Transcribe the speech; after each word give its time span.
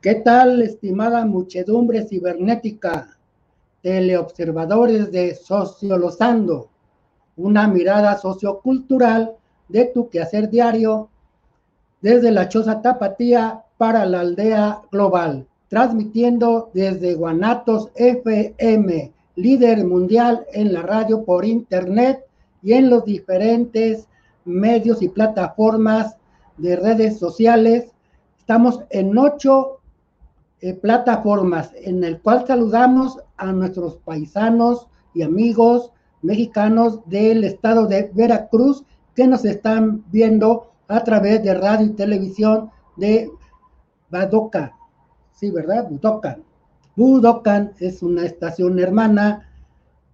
¿Qué 0.00 0.14
tal, 0.14 0.62
estimada 0.62 1.26
muchedumbre 1.26 2.08
cibernética? 2.08 3.18
Teleobservadores 3.82 5.12
de 5.12 5.34
Sociolosando, 5.34 6.70
una 7.36 7.68
mirada 7.68 8.16
sociocultural 8.16 9.32
de 9.68 9.84
tu 9.84 10.08
quehacer 10.08 10.48
diario 10.48 11.10
desde 12.00 12.30
la 12.30 12.48
Choza 12.48 12.80
Tapatía 12.80 13.62
para 13.76 14.06
la 14.06 14.20
aldea 14.20 14.80
global, 14.90 15.46
transmitiendo 15.68 16.70
desde 16.72 17.14
Guanatos 17.14 17.90
FM, 17.94 19.12
líder 19.36 19.84
mundial 19.84 20.46
en 20.54 20.72
la 20.72 20.80
radio 20.80 21.26
por 21.26 21.44
internet 21.44 22.24
y 22.62 22.72
en 22.72 22.88
los 22.88 23.04
diferentes 23.04 24.06
medios 24.46 25.02
y 25.02 25.10
plataformas 25.10 26.16
de 26.56 26.76
redes 26.76 27.18
sociales. 27.18 27.90
Estamos 28.38 28.80
en 28.88 29.18
ocho 29.18 29.79
eh, 30.62 30.74
plataformas 30.74 31.72
en 31.74 32.04
el 32.04 32.20
cual 32.20 32.46
saludamos 32.46 33.18
a 33.36 33.52
nuestros 33.52 33.96
paisanos 33.96 34.88
y 35.14 35.22
amigos 35.22 35.92
mexicanos 36.22 37.00
del 37.06 37.44
estado 37.44 37.86
de 37.86 38.10
Veracruz 38.14 38.84
que 39.14 39.26
nos 39.26 39.44
están 39.44 40.04
viendo 40.10 40.70
a 40.88 41.02
través 41.02 41.42
de 41.42 41.54
radio 41.54 41.86
y 41.86 41.90
televisión 41.90 42.70
de 42.96 43.30
Badoca. 44.10 44.76
Sí, 45.32 45.50
¿verdad? 45.50 45.88
Budokan. 45.88 46.42
Budokan 46.96 47.72
es 47.78 48.02
una 48.02 48.26
estación 48.26 48.78
hermana, 48.78 49.48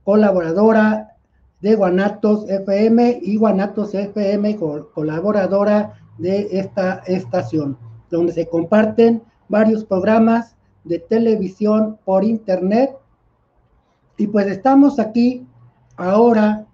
colaboradora 0.05 1.17
de 1.61 1.75
Guanatos 1.75 2.49
FM 2.49 3.19
y 3.23 3.37
Guanatos 3.37 3.95
FM 3.95 4.57
colaboradora 4.95 5.95
de 6.19 6.47
esta 6.53 7.03
estación, 7.07 7.77
donde 8.11 8.33
se 8.33 8.47
comparten 8.47 9.23
varios 9.49 9.85
programas 9.85 10.57
de 10.85 10.99
televisión 10.99 11.99
por 12.05 12.25
internet. 12.25 12.97
Y 14.17 14.27
pues 14.29 14.47
estamos 14.47 14.99
aquí 14.99 15.47
ahora 15.97 16.67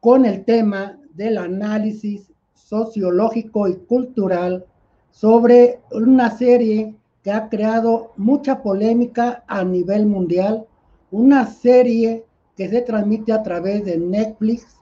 con 0.00 0.24
el 0.24 0.44
tema 0.44 0.98
del 1.14 1.38
análisis 1.38 2.32
sociológico 2.54 3.66
y 3.66 3.76
cultural 3.76 4.64
sobre 5.10 5.80
una 5.90 6.30
serie 6.30 6.94
que 7.22 7.32
ha 7.32 7.48
creado 7.48 8.12
mucha 8.16 8.62
polémica 8.62 9.42
a 9.48 9.64
nivel 9.64 10.06
mundial, 10.06 10.66
una 11.10 11.46
serie 11.46 12.24
que 12.56 12.68
se 12.68 12.82
transmite 12.82 13.32
a 13.32 13.42
través 13.42 13.84
de 13.84 13.98
Netflix 13.98 14.76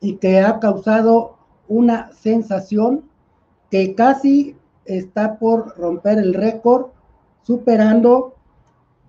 y 0.00 0.16
que 0.16 0.40
ha 0.40 0.60
causado 0.60 1.36
una 1.66 2.12
sensación 2.12 3.04
que 3.70 3.94
casi 3.94 4.56
está 4.84 5.38
por 5.38 5.76
romper 5.78 6.18
el 6.18 6.34
récord, 6.34 6.86
superando, 7.42 8.34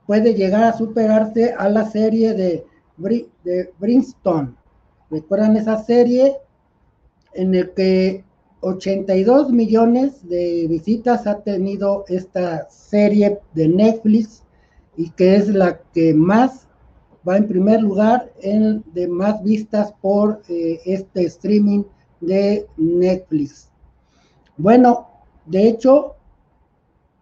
puede 0.06 0.34
llegar 0.34 0.64
a 0.64 0.78
superarse 0.78 1.54
a 1.54 1.70
la 1.70 1.86
serie 1.90 2.34
de, 2.34 2.66
de 3.44 3.74
Brimstone. 3.80 4.54
¿Recuerdan 5.10 5.56
esa 5.58 5.84
serie 5.84 6.38
en 7.34 7.54
el 7.56 7.72
que 7.72 8.24
82 8.62 9.52
millones 9.52 10.28
de 10.28 10.66
visitas 10.68 11.28
ha 11.28 11.40
tenido 11.42 12.06
esta 12.08 12.68
serie 12.70 13.40
de 13.54 13.68
Netflix 13.68 14.44
y 14.98 15.10
que 15.12 15.36
es 15.36 15.50
la 15.50 15.80
que 15.94 16.14
más 16.14 16.68
va 17.28 17.38
en 17.38 17.48
primer 17.48 17.82
lugar 17.82 18.32
en 18.42 18.84
de 18.94 19.08
más 19.08 19.44
vistas 19.44 19.94
por 20.02 20.42
eh, 20.48 20.80
este 20.86 21.26
streaming 21.26 21.84
de 22.22 22.66
Netflix. 22.78 23.70
Bueno, 24.58 25.10
de 25.46 25.68
hecho, 25.68 26.16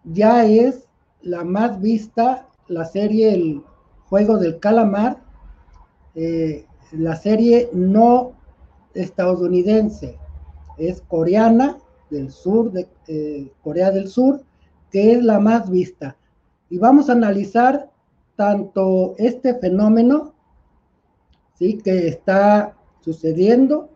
ya 0.04 0.44
es 0.46 0.86
la 1.22 1.44
más 1.44 1.80
vista 1.80 2.48
la 2.68 2.84
serie 2.84 3.34
El 3.34 3.62
Juego 4.08 4.38
del 4.38 4.58
Calamar, 4.58 5.18
eh, 6.14 6.66
la 6.92 7.16
serie 7.16 7.68
no 7.72 8.32
estadounidense, 8.94 10.18
es 10.78 11.02
coreana 11.02 11.78
del 12.10 12.30
sur, 12.30 12.70
de 12.72 12.88
eh, 13.08 13.52
Corea 13.62 13.90
del 13.90 14.08
Sur, 14.08 14.42
que 14.90 15.12
es 15.12 15.24
la 15.24 15.40
más 15.40 15.68
vista. 15.68 16.16
Y 16.70 16.78
vamos 16.78 17.08
a 17.08 17.12
analizar 17.12 17.90
tanto 18.36 19.14
este 19.18 19.54
fenómeno, 19.54 20.32
¿sí? 21.58 21.78
que 21.78 22.08
está 22.08 22.76
sucediendo 23.00 23.90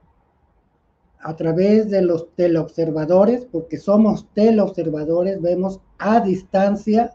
a 1.21 1.37
través 1.37 1.91
de 1.91 2.03
los 2.03 2.35
teleobservadores, 2.35 3.45
porque 3.51 3.79
somos 3.79 4.27
teleobservadores, 4.35 5.41
vemos 5.43 5.81
a 5.99 6.21
distancia 6.21 7.15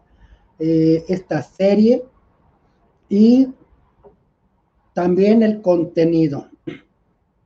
eh, 0.60 1.04
esta 1.08 1.42
serie 1.42 2.04
y 3.10 3.50
también 4.94 5.42
el 5.42 5.62
contenido, 5.62 6.50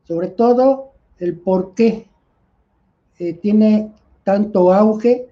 sobre 0.03 0.27
todo 0.27 0.91
el 1.19 1.37
por 1.37 1.73
qué 1.73 2.07
eh, 3.19 3.33
tiene 3.33 3.91
tanto 4.23 4.73
auge, 4.73 5.29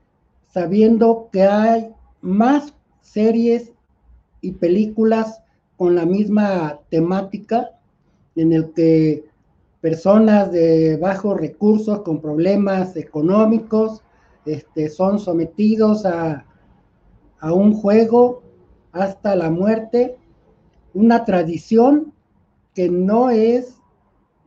sabiendo 0.53 1.29
que 1.31 1.43
hay 1.43 1.93
más 2.21 2.73
series 3.01 3.71
y 4.41 4.53
películas 4.53 5.41
con 5.77 5.95
la 5.95 6.05
misma 6.05 6.79
temática, 6.89 7.71
en 8.35 8.53
el 8.53 8.73
que 8.73 9.25
personas 9.85 10.51
de 10.51 10.97
bajos 10.97 11.39
recursos 11.39 12.01
con 12.01 12.19
problemas 12.19 12.97
económicos 12.97 14.01
este, 14.43 14.89
son 14.89 15.19
sometidos 15.19 16.07
a, 16.07 16.43
a 17.39 17.53
un 17.53 17.75
juego 17.75 18.41
hasta 18.93 19.35
la 19.35 19.51
muerte, 19.51 20.17
una 20.95 21.23
tradición 21.23 22.13
que 22.73 22.89
no 22.89 23.29
es 23.29 23.75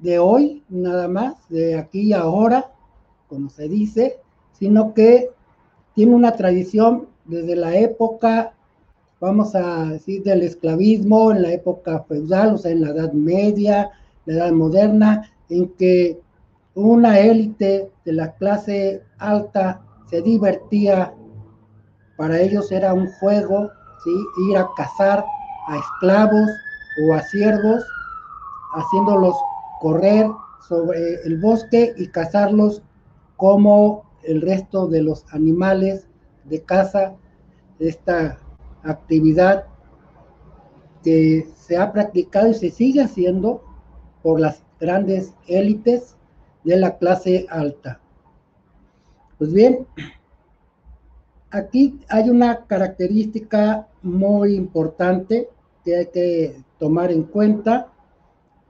de 0.00 0.18
hoy 0.18 0.64
nada 0.68 1.06
más, 1.06 1.36
de 1.48 1.78
aquí 1.78 2.12
ahora, 2.12 2.72
como 3.28 3.48
se 3.48 3.68
dice, 3.68 4.16
sino 4.58 4.92
que 4.92 5.30
tiene 5.94 6.16
una 6.16 6.32
tradición 6.32 7.06
desde 7.26 7.54
la 7.54 7.76
época, 7.76 8.54
vamos 9.20 9.54
a 9.54 9.84
decir, 9.84 10.24
del 10.24 10.42
esclavismo, 10.42 11.30
en 11.30 11.42
la 11.42 11.52
época 11.52 12.00
feudal, 12.08 12.54
o 12.54 12.58
sea, 12.58 12.72
en 12.72 12.80
la 12.80 12.90
Edad 12.90 13.12
Media, 13.12 13.92
la 14.28 14.34
edad 14.34 14.52
moderna, 14.52 15.30
en 15.48 15.68
que 15.76 16.20
una 16.74 17.18
élite 17.18 17.90
de 18.04 18.12
la 18.12 18.34
clase 18.34 19.02
alta 19.18 19.80
se 20.10 20.20
divertía, 20.20 21.14
para 22.18 22.38
ellos 22.38 22.70
era 22.70 22.92
un 22.92 23.10
juego, 23.20 23.70
ir 24.50 24.56
a 24.56 24.68
cazar 24.76 25.24
a 25.66 25.76
esclavos 25.76 26.48
o 27.08 27.14
a 27.14 27.22
siervos, 27.22 27.82
haciéndolos 28.74 29.34
correr 29.80 30.30
sobre 30.68 31.22
el 31.24 31.40
bosque 31.40 31.94
y 31.96 32.08
cazarlos 32.08 32.82
como 33.36 34.04
el 34.24 34.42
resto 34.42 34.88
de 34.88 35.02
los 35.02 35.24
animales 35.32 36.06
de 36.44 36.62
caza, 36.62 37.14
esta 37.78 38.38
actividad 38.82 39.64
que 41.02 41.48
se 41.56 41.76
ha 41.76 41.92
practicado 41.92 42.48
y 42.48 42.54
se 42.54 42.70
sigue 42.70 43.02
haciendo 43.02 43.62
por 44.28 44.40
las 44.40 44.62
grandes 44.78 45.32
élites 45.46 46.14
de 46.62 46.76
la 46.76 46.98
clase 46.98 47.46
alta. 47.48 47.98
Pues 49.38 49.54
bien, 49.54 49.86
aquí 51.50 51.98
hay 52.10 52.28
una 52.28 52.66
característica 52.66 53.88
muy 54.02 54.54
importante 54.54 55.48
que 55.82 55.96
hay 55.96 56.06
que 56.08 56.62
tomar 56.78 57.10
en 57.10 57.22
cuenta, 57.22 57.90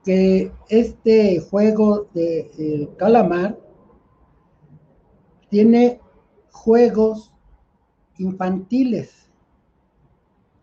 que 0.05 0.53
este 0.69 1.41
juego 1.41 2.07
de 2.15 2.89
calamar 2.97 3.59
tiene 5.51 6.01
juegos 6.53 7.33
infantiles. 8.19 9.29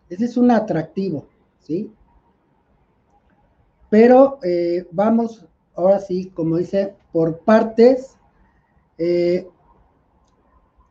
Ese 0.08 0.24
es 0.24 0.38
un 0.38 0.50
atractivo, 0.50 1.26
¿sí? 1.60 1.92
Pero 3.90 4.38
eh, 4.42 4.86
vamos 4.90 5.46
ahora 5.74 6.00
sí, 6.00 6.30
como 6.34 6.56
dice, 6.56 6.94
por 7.12 7.38
partes. 7.40 8.16
Eh, 8.98 9.46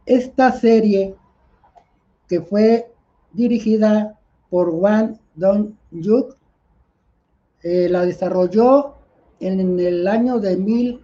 esta 0.06 0.52
serie 0.52 1.16
que 2.28 2.42
fue 2.42 2.92
dirigida 3.34 4.20
por 4.50 4.70
Wang 4.70 5.18
Dong-yuk, 5.36 6.38
eh, 7.64 7.90
la 7.90 8.06
desarrolló 8.06 8.94
en, 9.40 9.80
el 9.80 10.08
año 10.08 10.40
de 10.40 10.56
mil, 10.56 11.04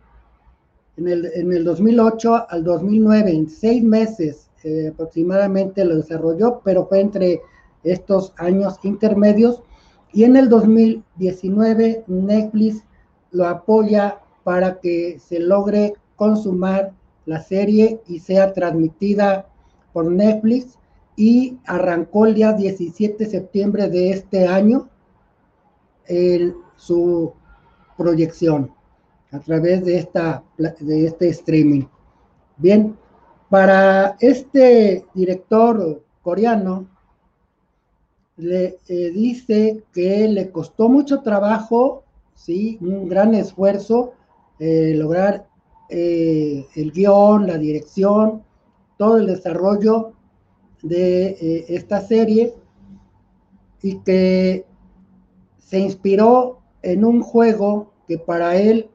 en 0.98 1.08
el, 1.08 1.26
en 1.34 1.52
el 1.52 1.64
2008 1.64 2.48
al 2.50 2.64
2009, 2.64 3.32
en 3.32 3.50
seis 3.50 3.84
meses 3.84 4.48
aproximadamente 4.92 5.84
lo 5.84 5.96
desarrolló, 5.96 6.62
pero 6.64 6.86
fue 6.86 7.00
entre 7.00 7.42
estos 7.84 8.32
años 8.38 8.78
intermedios 8.84 9.64
y 10.14 10.24
en 10.24 10.36
el 10.36 10.50
2019 10.50 12.04
Netflix 12.08 12.84
lo 13.32 13.48
apoya 13.48 14.20
para 14.44 14.80
que 14.80 15.20
se 15.20 15.40
logre 15.40 15.94
consumar 16.16 16.92
la 17.26 17.42
serie 17.42 18.02
y 18.08 18.20
sea 18.20 18.54
transmitida 18.54 19.48
por 19.94 20.12
Netflix 20.12 20.78
y 21.16 21.58
arrancó 21.66 22.26
el 22.26 22.36
día 22.36 22.54
17 22.54 23.24
de 23.24 23.30
septiembre 23.30 23.90
de 23.90 24.12
este 24.12 24.48
año 24.48 24.90
su 26.76 27.34
proyección 27.98 28.72
a 29.32 29.40
través 29.40 29.86
de, 29.86 29.98
esta, 29.98 30.44
de 30.58 31.06
este 31.06 31.30
streaming. 31.30 31.86
Bien, 32.58 32.98
para 33.50 34.18
este 34.20 35.06
director 35.14 36.04
coreano, 36.22 36.88
le 38.42 38.80
eh, 38.88 39.12
dice 39.12 39.84
que 39.94 40.28
le 40.28 40.50
costó 40.50 40.90
mucho 40.90 41.22
trabajo, 41.22 42.04
sí, 42.34 42.80
un 42.82 43.08
gran 43.08 43.36
esfuerzo, 43.36 44.14
eh, 44.58 44.94
lograr 44.96 45.48
eh, 45.90 46.66
el 46.76 46.92
guion, 46.92 47.46
la 47.46 47.60
dirección, 47.60 48.42
todo 48.98 49.18
el 49.18 49.28
desarrollo 49.28 50.14
de 50.82 51.66
esta 51.70 52.02
serie 52.02 52.56
y 53.84 54.00
que 54.00 54.66
se 55.60 55.80
inspiró 55.80 56.62
en 56.82 57.06
un 57.06 57.22
juego 57.22 57.92
que 58.08 58.18
para 58.18 58.56
él 58.56 58.90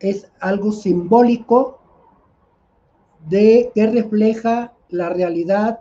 es 0.00 0.26
algo 0.40 0.72
simbólico 0.72 1.78
de 3.28 3.70
que 3.72 3.86
refleja 3.86 4.72
la 4.88 5.08
realidad 5.10 5.78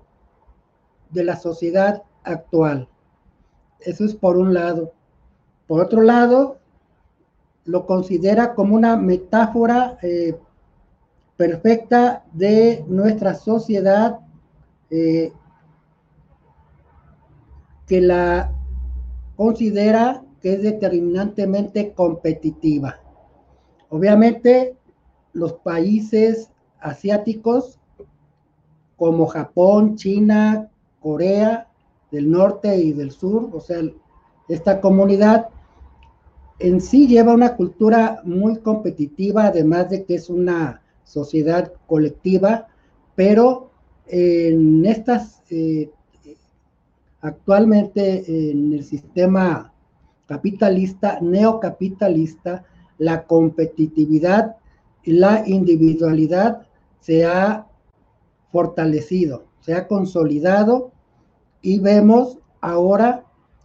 de 1.09 1.23
la 1.23 1.35
sociedad 1.35 2.03
actual. 2.23 2.87
Eso 3.79 4.05
es 4.05 4.15
por 4.15 4.37
un 4.37 4.53
lado. 4.53 4.93
Por 5.67 5.81
otro 5.81 6.01
lado, 6.01 6.57
lo 7.65 7.85
considera 7.85 8.53
como 8.53 8.75
una 8.75 8.97
metáfora 8.97 9.97
eh, 10.01 10.37
perfecta 11.37 12.23
de 12.33 12.83
nuestra 12.87 13.35
sociedad 13.35 14.19
eh, 14.89 15.31
que 17.87 18.01
la 18.01 18.53
considera 19.35 20.23
que 20.41 20.53
es 20.53 20.61
determinantemente 20.61 21.93
competitiva. 21.93 22.99
Obviamente, 23.89 24.75
los 25.31 25.53
países 25.53 26.49
asiáticos 26.79 27.79
como 28.97 29.25
Japón, 29.25 29.95
China, 29.95 30.69
Corea 30.99 31.67
del 32.13 32.30
norte 32.30 32.77
y 32.77 32.94
del 32.94 33.12
sur, 33.12 33.50
o 33.51 33.60
sea, 33.60 33.81
esta 34.48 34.80
comunidad 34.80 35.50
en 36.60 36.80
sí 36.80 37.07
lleva 37.07 37.33
una 37.33 37.56
cultura 37.56 38.21
muy 38.24 38.57
competitiva, 38.57 39.45
además 39.48 39.89
de 39.89 40.06
que 40.06 40.15
es 40.15 40.30
una 40.30 40.83
sociedad 41.04 41.74
colectiva, 41.88 42.68
pero 43.15 43.71
en 44.06 44.86
estas, 44.86 45.42
eh, 45.50 45.89
actualmente 47.21 48.51
en 48.51 48.74
el 48.74 48.83
sistema 48.83 49.74
capitalista, 50.27 51.18
neocapitalista, 51.19 52.63
la 53.00 53.24
competitividad 53.24 54.57
y 55.04 55.13
la 55.13 55.44
individualidad 55.48 56.68
se 57.00 57.25
ha 57.25 57.65
fortalecido, 58.51 59.45
se 59.62 59.74
ha 59.74 59.88
consolidado 59.88 60.94
y 61.63 61.80
vemos 61.80 62.38
ahora 62.62 63.24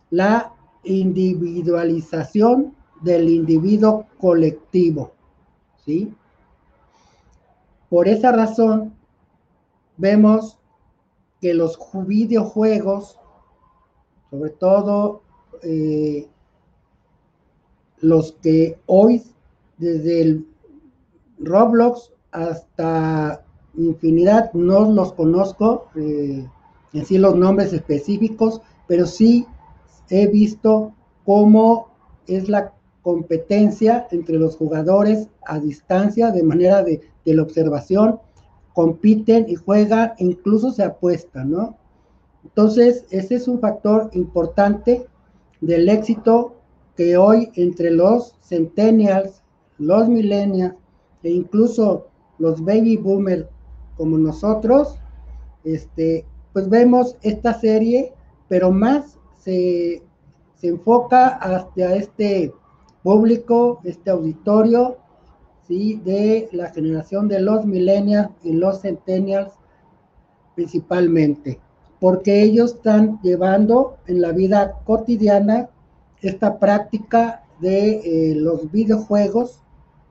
la 0.08 0.54
individualización 0.84 2.74
del 3.02 3.28
individuo 3.28 4.06
colectivo, 4.18 5.12
¿sí? 5.84 6.14
Por 7.90 8.08
esa 8.08 8.32
razón, 8.32 8.94
vemos 9.96 10.56
que 11.40 11.52
los 11.54 11.78
videojuegos, 12.06 13.18
sobre 14.30 14.50
todo 14.50 15.22
eh, 15.62 16.28
los 18.00 18.32
que 18.32 18.78
hoy, 18.86 19.22
desde 19.76 20.22
el 20.22 20.46
Roblox 21.38 22.12
hasta 22.30 23.44
infinidad, 23.74 24.52
no 24.52 24.90
los 24.92 25.12
conozco, 25.14 25.88
eh, 25.96 26.46
en 26.92 27.04
sí 27.04 27.18
los 27.18 27.36
nombres 27.36 27.72
específicos, 27.72 28.60
pero 28.86 29.06
sí 29.06 29.46
he 30.10 30.26
visto 30.26 30.94
cómo 31.24 31.88
es 32.26 32.48
la 32.48 32.72
competencia 33.02 34.06
entre 34.10 34.38
los 34.38 34.56
jugadores 34.56 35.28
a 35.46 35.58
distancia, 35.58 36.30
de 36.30 36.42
manera 36.42 36.82
de, 36.82 37.00
de 37.24 37.34
la 37.34 37.42
observación, 37.42 38.20
compiten 38.74 39.46
y 39.48 39.54
juegan, 39.54 40.12
incluso 40.18 40.70
se 40.70 40.84
apuestan, 40.84 41.50
¿no? 41.50 41.76
Entonces, 42.44 43.04
ese 43.10 43.34
es 43.34 43.48
un 43.48 43.60
factor 43.60 44.10
importante 44.12 45.06
del 45.60 45.88
éxito 45.88 46.54
que 46.96 47.16
hoy 47.16 47.50
entre 47.54 47.90
los 47.90 48.34
centennials, 48.42 49.42
los 49.78 50.08
millennials 50.08 50.74
e 51.22 51.30
incluso 51.30 52.06
los 52.38 52.64
baby 52.64 52.96
boomers 52.96 53.46
como 53.96 54.16
nosotros, 54.16 54.96
este, 55.64 56.24
pues 56.58 56.70
vemos 56.70 57.16
esta 57.22 57.54
serie, 57.54 58.12
pero 58.48 58.72
más 58.72 59.16
se, 59.38 60.02
enfoca 60.60 61.28
hacia 61.28 61.94
este 61.94 62.52
público, 63.04 63.78
este 63.84 64.10
auditorio, 64.10 64.96
¿sí? 65.68 66.02
de 66.04 66.48
la 66.50 66.72
generación 66.72 67.28
de 67.28 67.38
los 67.38 67.64
millennials 67.64 68.30
y 68.42 68.54
los 68.54 68.80
centennials 68.80 69.52
principalmente, 70.56 71.60
porque 72.00 72.42
ellos 72.42 72.74
están 72.74 73.20
llevando 73.22 73.98
en 74.08 74.20
la 74.20 74.32
vida 74.32 74.80
cotidiana 74.84 75.68
esta 76.22 76.58
práctica 76.58 77.44
de 77.60 78.00
eh, 78.00 78.34
los 78.34 78.68
videojuegos, 78.72 79.60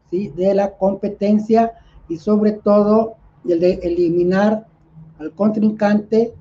¿sí? 0.10 0.30
de 0.30 0.54
la 0.56 0.78
competencia 0.78 1.74
y 2.08 2.16
sobre 2.16 2.54
todo 2.54 3.16
el 3.46 3.60
de 3.60 3.74
eliminar 3.84 4.66
al 5.20 5.34
contrincante, 5.34 6.34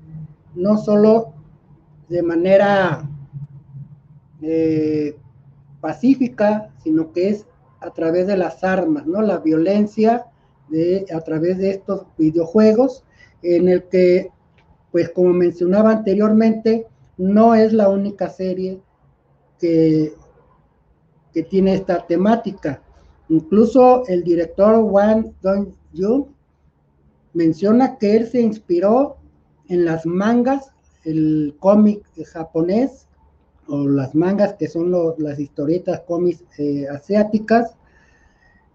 no 0.55 0.77
solo 0.77 1.33
de 2.09 2.23
manera 2.23 3.07
eh, 4.41 5.15
pacífica, 5.81 6.69
sino 6.83 7.11
que 7.11 7.29
es 7.29 7.45
a 7.79 7.91
través 7.91 8.27
de 8.27 8.37
las 8.37 8.63
armas, 8.63 9.05
¿no? 9.05 9.21
La 9.21 9.39
violencia 9.39 10.25
de, 10.69 11.05
a 11.13 11.21
través 11.21 11.57
de 11.57 11.71
estos 11.71 12.05
videojuegos, 12.17 13.03
en 13.43 13.69
el 13.69 13.83
que, 13.83 14.31
pues 14.91 15.09
como 15.09 15.33
mencionaba 15.33 15.91
anteriormente, 15.91 16.87
no 17.17 17.55
es 17.55 17.73
la 17.73 17.89
única 17.89 18.29
serie 18.29 18.81
que, 19.59 20.13
que 21.33 21.43
tiene 21.43 21.75
esta 21.75 22.05
temática. 22.05 22.81
Incluso 23.29 24.05
el 24.07 24.23
director 24.23 24.75
Wang 24.75 25.33
Dong-yu 25.41 26.29
menciona 27.37 27.97
que 27.99 28.15
él 28.15 28.27
se 28.27 28.41
inspiró 28.41 29.17
en 29.69 29.85
las 29.85 30.07
mangas, 30.07 30.71
el 31.03 31.55
cómic 31.59 32.03
japonés, 32.33 33.07
o 33.67 33.87
las 33.87 34.15
mangas 34.15 34.53
que 34.53 34.67
son 34.67 34.91
las 35.19 35.39
historietas 35.39 36.01
cómics 36.07 36.43
eh, 36.57 36.87
asiáticas, 36.87 37.75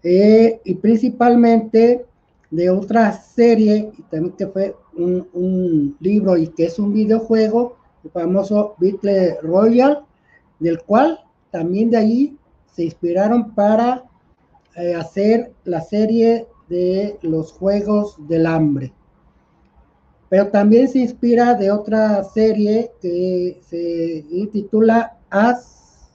eh, 0.01 0.61
y 0.63 0.75
principalmente 0.75 2.05
de 2.51 2.69
otra 2.69 3.11
serie, 3.11 3.91
y 3.97 4.01
también 4.03 4.35
que 4.37 4.47
fue 4.47 4.75
un, 4.95 5.97
libro 5.99 6.37
y 6.37 6.47
que 6.47 6.65
es 6.65 6.79
un 6.79 6.93
videojuego, 6.93 7.75
el 8.05 8.11
famoso 8.11 8.75
Battle 8.79 9.39
Royal, 9.41 10.05
del 10.59 10.81
cual 10.83 11.19
también 11.51 11.89
de 11.89 11.97
ahí 11.97 12.37
se 12.73 12.85
inspiraron 12.85 13.53
para 13.55 14.05
eh, 14.75 14.95
hacer 14.95 15.51
la 15.65 15.81
serie 15.81 16.47
de 16.69 17.17
los 17.21 17.51
Juegos 17.51 18.15
del 18.27 18.45
Hambre. 18.45 18.93
Pero 20.29 20.47
también 20.49 20.87
se 20.87 20.99
inspira 20.99 21.53
de 21.53 21.71
otra 21.71 22.23
serie 22.23 22.91
que 23.01 23.61
se 23.67 24.25
titula 24.51 25.17
As 25.29 26.09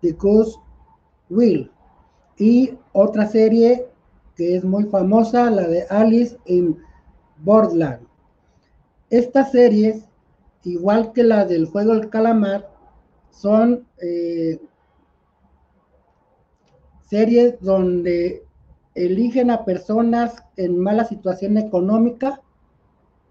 the 0.00 0.12
Goose 0.12 0.58
Will. 1.28 1.70
Y 2.38 2.74
otra 2.92 3.26
serie 3.26 3.88
que 4.36 4.56
es 4.56 4.64
muy 4.64 4.84
famosa, 4.84 5.50
la 5.50 5.66
de 5.68 5.86
Alice 5.90 6.36
in 6.46 6.78
Borderland. 7.38 8.06
Estas 9.10 9.52
series, 9.52 10.04
igual 10.64 11.12
que 11.12 11.22
la 11.22 11.44
del 11.44 11.66
juego 11.66 11.94
del 11.94 12.10
calamar, 12.10 12.70
son 13.30 13.86
eh, 14.00 14.60
series 17.08 17.60
donde 17.60 18.44
eligen 18.94 19.50
a 19.50 19.64
personas 19.64 20.44
en 20.56 20.78
mala 20.78 21.04
situación 21.04 21.58
económica 21.58 22.40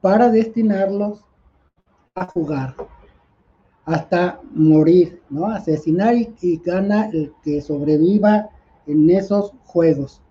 para 0.01 0.29
destinarlos 0.29 1.23
a 2.15 2.25
jugar 2.25 2.75
hasta 3.85 4.39
morir, 4.53 5.21
¿no? 5.29 5.47
Asesinar 5.47 6.15
y, 6.15 6.57
gana 6.63 7.09
el 7.11 7.33
que 7.43 7.61
sobreviva 7.61 8.49
en 8.87 9.09
esos 9.09 9.51
juegos. 9.65 10.21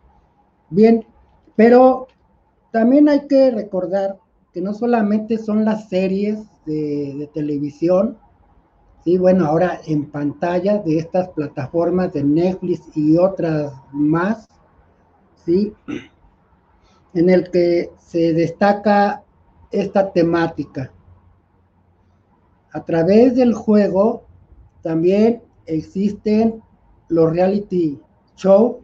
Bien, 0.70 1.04
pero 1.56 2.08
también 2.70 3.08
hay 3.08 3.26
que 3.26 3.50
recordar 3.50 4.18
que 4.52 4.60
no 4.60 4.72
solamente 4.74 5.38
son 5.38 5.64
las 5.64 5.88
series 5.88 6.38
de, 6.64 7.28
televisión, 7.34 8.18
sí, 9.04 9.18
bueno, 9.18 9.46
ahora 9.46 9.80
en 9.86 10.10
pantalla 10.10 10.78
de 10.78 10.98
estas 10.98 11.28
plataformas 11.30 12.12
de 12.12 12.24
Netflix 12.24 12.82
y 12.94 13.16
otras 13.16 13.72
más, 13.92 14.46
sí, 15.44 15.74
en 17.14 17.30
el 17.30 17.50
que 17.50 17.90
se 17.98 18.32
destaca 18.32 19.22
esta 19.70 20.12
temática. 20.12 20.92
A 22.72 22.84
través 22.84 23.36
del 23.36 23.54
juego 23.54 24.24
también 24.82 25.42
existen 25.66 26.62
los 27.08 27.30
reality 27.30 28.00
show, 28.36 28.80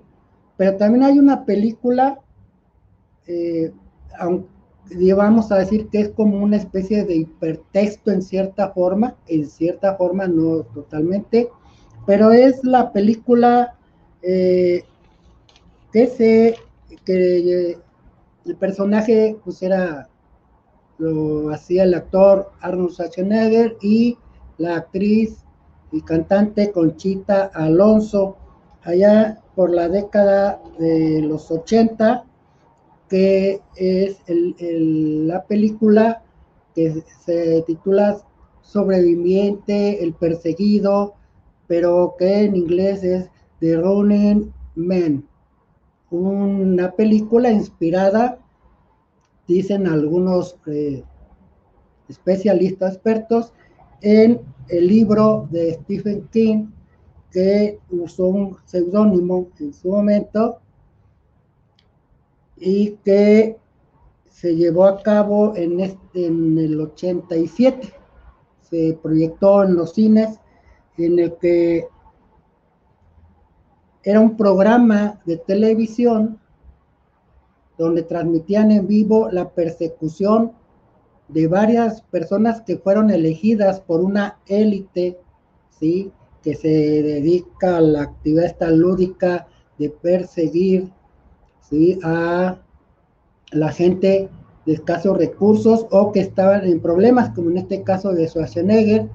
pero 0.57 0.77
también 0.77 1.05
hay 1.05 1.19
una 1.19 1.45
película, 1.45 2.21
eh, 3.27 3.73
vamos 5.17 5.51
a 5.53 5.59
decir 5.59 5.89
que 5.89 6.01
es 6.01 6.09
como 6.11 6.43
una 6.43 6.57
especie 6.57 7.05
de 7.05 7.17
hipertexto 7.17 8.11
en 8.11 8.23
cierta 8.23 8.71
forma, 8.71 9.15
en 9.27 9.47
cierta 9.47 9.97
forma 9.97 10.27
no 10.27 10.63
totalmente, 10.75 11.49
pero 12.07 12.33
es 12.33 12.63
la 12.65 12.93
película 12.93 13.77
eh, 14.23 14.85
que 15.93 16.07
se, 16.07 16.57
que 17.05 17.79
el 18.45 18.57
personaje 18.57 19.37
pues 19.45 19.63
era, 19.63 20.09
lo 20.99 21.51
hacía 21.51 21.85
el 21.85 21.95
actor 21.95 22.51
Arnold 22.61 22.93
Schwarzenegger 22.93 23.77
y 23.81 24.17
la 24.59 24.77
actriz 24.77 25.45
y 25.93 26.03
cantante 26.03 26.71
Conchita 26.73 27.51
Alonso, 27.55 28.37
allá 28.83 29.41
por 29.55 29.71
la 29.71 29.89
década 29.89 30.61
de 30.79 31.23
los 31.23 31.51
80, 31.51 32.25
que 33.09 33.61
es 33.77 34.19
la 34.29 35.45
película 35.45 36.23
que 36.75 37.03
se 37.25 37.63
titula 37.67 38.21
Sobreviviente, 38.63 40.03
el 40.03 40.13
perseguido, 40.15 41.15
pero 41.67 42.15
que 42.19 42.45
en 42.45 42.57
inglés 42.57 43.03
es 43.03 43.31
The 43.61 43.77
Running 43.77 44.53
Man. 44.75 45.28
Una 46.11 46.93
película 46.93 47.51
inspirada, 47.51 48.39
dicen 49.47 49.87
algunos 49.87 50.57
eh, 50.67 51.05
especialistas 52.09 52.95
expertos, 52.95 53.53
en 54.01 54.41
el 54.69 54.87
libro 54.87 55.49
de 55.51 55.75
Stephen 55.75 56.29
King, 56.33 56.67
que 57.31 57.79
usó 57.91 58.27
un 58.27 58.57
seudónimo 58.65 59.49
en 59.59 59.73
su 59.75 59.89
momento 59.89 60.61
y 62.57 62.93
que 63.05 63.59
se 64.31 64.55
llevó 64.55 64.85
a 64.85 65.03
cabo 65.03 65.55
en, 65.57 65.81
este, 65.81 66.27
en 66.27 66.59
el 66.59 66.81
87. 66.81 67.93
Se 68.63 68.99
proyectó 69.03 69.65
en 69.65 69.75
los 69.75 69.95
cines 69.95 70.39
en 70.97 71.19
el 71.19 71.37
que 71.37 71.89
era 74.03 74.21
un 74.21 74.37
programa 74.37 75.21
de 75.25 75.37
televisión 75.37 76.39
donde 77.77 78.03
transmitían 78.03 78.71
en 78.71 78.87
vivo 78.87 79.29
la 79.31 79.51
persecución 79.51 80.53
de 81.29 81.47
varias 81.47 82.03
personas 82.03 82.63
que 82.63 82.79
fueron 82.79 83.11
elegidas 83.11 83.81
por 83.81 84.01
una 84.01 84.39
élite, 84.47 85.19
¿sí? 85.79 86.11
Que 86.43 86.55
se 86.55 86.69
dedica 86.69 87.77
a 87.77 87.81
la 87.81 88.03
actividad 88.03 88.47
esta 88.47 88.71
lúdica 88.71 89.47
de 89.79 89.91
perseguir, 89.91 90.91
¿sí? 91.69 91.99
A 92.03 92.59
la 93.53 93.73
gente 93.73 94.29
de 94.67 94.73
escasos 94.73 95.17
recursos 95.17 95.87
o 95.91 96.13
que 96.13 96.21
estaban 96.21 96.65
en 96.67 96.81
problemas, 96.81 97.31
como 97.31 97.51
en 97.51 97.59
este 97.59 97.83
caso 97.83 98.13
de 98.13 98.27
Schwarzenegger, 98.27 99.09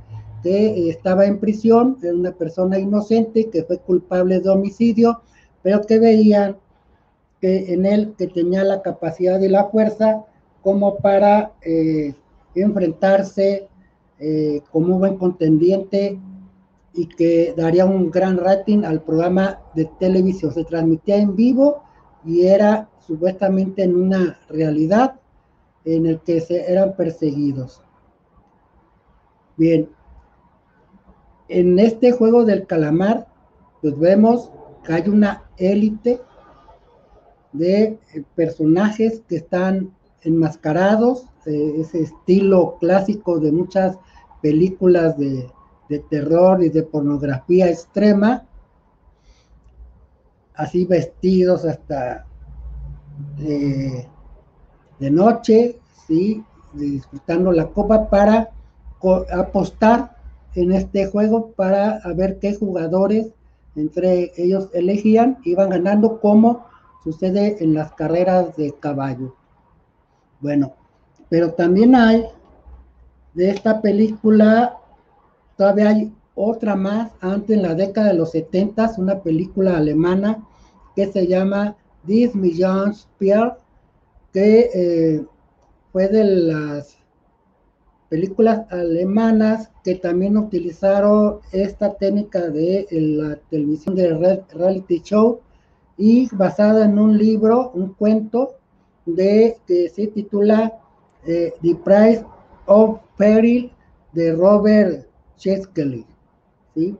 que 0.43 0.89
estaba 0.89 1.25
en 1.25 1.39
prisión, 1.39 1.97
era 2.03 2.13
una 2.13 2.33
persona 2.33 2.77
inocente 2.77 3.49
que 3.49 3.63
fue 3.63 3.79
culpable 3.79 4.39
de 4.39 4.49
homicidio, 4.49 5.21
pero 5.63 5.81
que 5.81 5.97
veían 5.97 6.57
que 7.41 7.73
en 7.73 7.85
él 7.85 8.13
que 8.17 8.27
tenía 8.27 8.63
la 8.63 8.81
capacidad 8.81 9.39
y 9.41 9.47
la 9.47 9.65
fuerza 9.65 10.23
como 10.61 10.97
para 10.97 11.53
eh, 11.61 12.13
enfrentarse 12.55 13.67
eh, 14.19 14.61
como 14.71 14.93
un 14.93 14.99
buen 14.99 15.17
contendiente 15.17 16.19
y 16.93 17.07
que 17.07 17.53
daría 17.57 17.85
un 17.85 18.11
gran 18.11 18.37
rating 18.37 18.83
al 18.83 19.01
programa 19.01 19.59
de 19.73 19.85
televisión. 19.99 20.53
Se 20.53 20.63
transmitía 20.63 21.17
en 21.17 21.35
vivo 21.35 21.83
y 22.23 22.45
era 22.45 22.89
supuestamente 23.05 23.83
en 23.83 23.95
una 23.95 24.39
realidad 24.49 25.15
en 25.85 26.05
el 26.05 26.19
que 26.21 26.39
se 26.39 26.71
eran 26.71 26.95
perseguidos. 26.95 27.81
Bien, 29.57 29.89
en 31.47 31.79
este 31.79 32.11
juego 32.11 32.45
del 32.45 32.65
calamar, 32.65 33.27
pues 33.81 33.97
vemos 33.99 34.49
que 34.83 34.93
hay 34.93 35.09
una 35.09 35.43
élite 35.57 36.21
de 37.51 37.99
personajes 38.35 39.21
que 39.27 39.37
están 39.37 39.93
enmascarados, 40.21 41.25
eh, 41.45 41.75
ese 41.77 42.01
estilo 42.01 42.77
clásico 42.79 43.39
de 43.39 43.51
muchas 43.51 43.97
películas 44.41 45.17
de, 45.17 45.49
terror 46.09 46.63
y 46.63 46.69
de 46.69 46.81
pornografía 46.81 47.69
extrema, 47.69 48.47
así 50.55 50.85
vestidos 50.85 51.65
hasta 51.65 52.25
de, 53.37 54.07
noche, 55.11 55.79
¿sí? 56.07 56.43
disfrutando 56.73 57.51
la 57.51 57.67
copa 57.67 58.09
para 58.09 58.49
apostar 59.31 60.12
en 60.55 60.71
este 60.71 61.07
juego 61.07 61.51
para 61.51 61.99
ver 62.15 62.39
qué 62.39 62.55
jugadores 62.55 63.27
entre 63.75 64.31
ellos 64.37 64.69
elegían, 64.73 65.39
iban 65.43 65.69
ganando 65.69 66.19
como 66.19 66.65
sucede 67.03 67.57
en 67.63 67.73
las 67.73 67.93
carreras 67.93 68.55
de 68.55 68.73
caballo. 68.79 69.35
Bueno, 70.39 70.73
pero 71.29 71.53
también 71.53 71.95
hay 71.95 72.25
de 73.33 73.49
esta 73.49 73.81
película, 73.81 74.77
todavía 75.57 75.89
hay 75.89 76.13
otra 76.35 76.75
más, 76.75 77.11
antes 77.21 77.57
en 77.57 77.63
la 77.63 77.75
década 77.75 78.07
de 78.07 78.13
los 78.15 78.31
70, 78.31 78.93
una 78.97 79.19
película 79.21 79.77
alemana 79.77 80.43
que 80.95 81.11
se 81.11 81.27
llama 81.27 81.75
This 82.05 82.35
Million 82.35 82.93
Spear, 82.93 83.57
que 84.31 84.69
eh, 84.73 85.25
fue 85.91 86.07
de 86.07 86.23
las 86.23 86.97
películas 88.13 88.67
alemanas 88.69 89.71
que 89.83 89.95
también 89.95 90.37
utilizaron 90.37 91.39
esta 91.51 91.95
técnica 91.95 92.41
de 92.41 92.85
la 92.91 93.37
televisión 93.49 93.95
de 93.95 94.13
reality 94.53 95.01
show 95.01 95.39
y 95.97 96.29
basada 96.35 96.85
en 96.85 96.99
un 96.99 97.17
libro, 97.17 97.71
un 97.73 97.95
cuento 97.95 98.51
de 99.07 99.57
que 99.65 99.89
se 99.89 100.05
titula 100.05 100.73
eh, 101.25 101.55
The 101.63 101.73
Price 101.83 102.23
of 102.67 102.99
Peril 103.17 103.71
de 104.11 104.35
Robert 104.35 105.07
Sheskelly, 105.39 106.05
¿sí? 106.75 106.95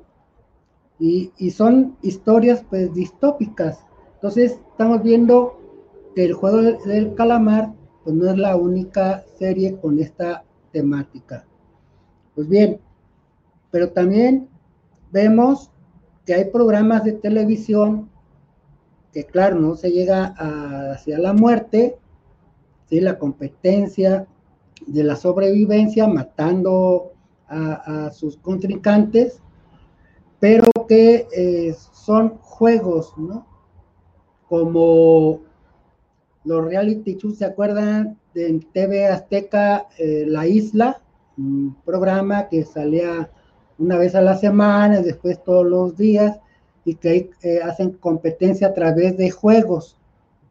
Y, 0.98 1.32
y, 1.38 1.51
son 1.51 1.96
historias 2.01 2.65
pues 2.67 2.91
distópicas. 2.91 3.86
Entonces 4.15 4.58
estamos 4.72 5.03
viendo 5.03 5.60
que 6.15 6.25
el 6.25 6.34
juego 6.34 6.58
del 6.58 7.13
calamar 7.13 7.72
pues 8.03 8.15
no 8.15 8.32
es 8.32 8.38
la 8.39 8.55
única 8.55 9.24
serie 9.38 9.77
con 9.79 10.00
esta 10.00 10.43
temática. 10.73 11.45
Pues 12.35 12.49
bien, 12.49 12.81
pero 13.71 13.91
también 13.91 14.49
vemos 15.13 15.71
que 16.25 16.33
hay 16.33 16.45
programas 16.45 17.05
de 17.05 17.13
televisión 17.13 18.09
que 19.13 19.25
claro, 19.25 19.59
no 19.59 19.75
se 19.75 19.91
llega 19.91 20.33
hacia 20.91 21.19
la 21.19 21.33
muerte, 21.33 21.97
¿sí? 22.89 22.99
la 22.99 23.19
competencia 23.19 24.27
de 24.87 25.03
la 25.03 25.15
sobrevivencia, 25.15 26.07
matando 26.07 27.13
a, 27.47 28.09
sus 28.11 28.37
contrincantes, 28.37 29.39
pero 30.39 30.65
que 30.87 31.27
eh, 31.31 31.75
son 31.91 32.39
juegos, 32.39 33.13
¿no? 33.15 33.45
Como 34.49 35.41
los 36.43 36.65
reality 36.65 37.15
shows, 37.15 37.37
¿se 37.37 37.45
acuerdan 37.45 38.17
de 38.33 38.65
TV 38.73 39.07
Azteca, 39.07 39.87
eh, 39.97 40.25
La 40.27 40.47
Isla? 40.47 41.01
Un 41.37 41.75
programa 41.85 42.47
que 42.49 42.63
salía 42.63 43.29
una 43.77 43.97
vez 43.97 44.15
a 44.15 44.21
la 44.21 44.37
semana, 44.37 45.01
después 45.01 45.43
todos 45.43 45.65
los 45.65 45.97
días, 45.97 46.39
y 46.85 46.95
que 46.95 47.31
eh, 47.41 47.59
hacen 47.63 47.91
competencia 47.91 48.67
a 48.67 48.73
través 48.73 49.17
de 49.17 49.31
juegos. 49.31 49.97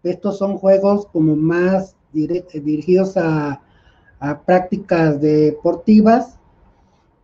Estos 0.03 0.39
son 0.39 0.59
juegos 0.59 1.07
como 1.07 1.37
más 1.37 1.95
dirigidos 2.13 3.17
a, 3.17 3.61
prácticas 4.47 5.21
deportivas 5.21 6.39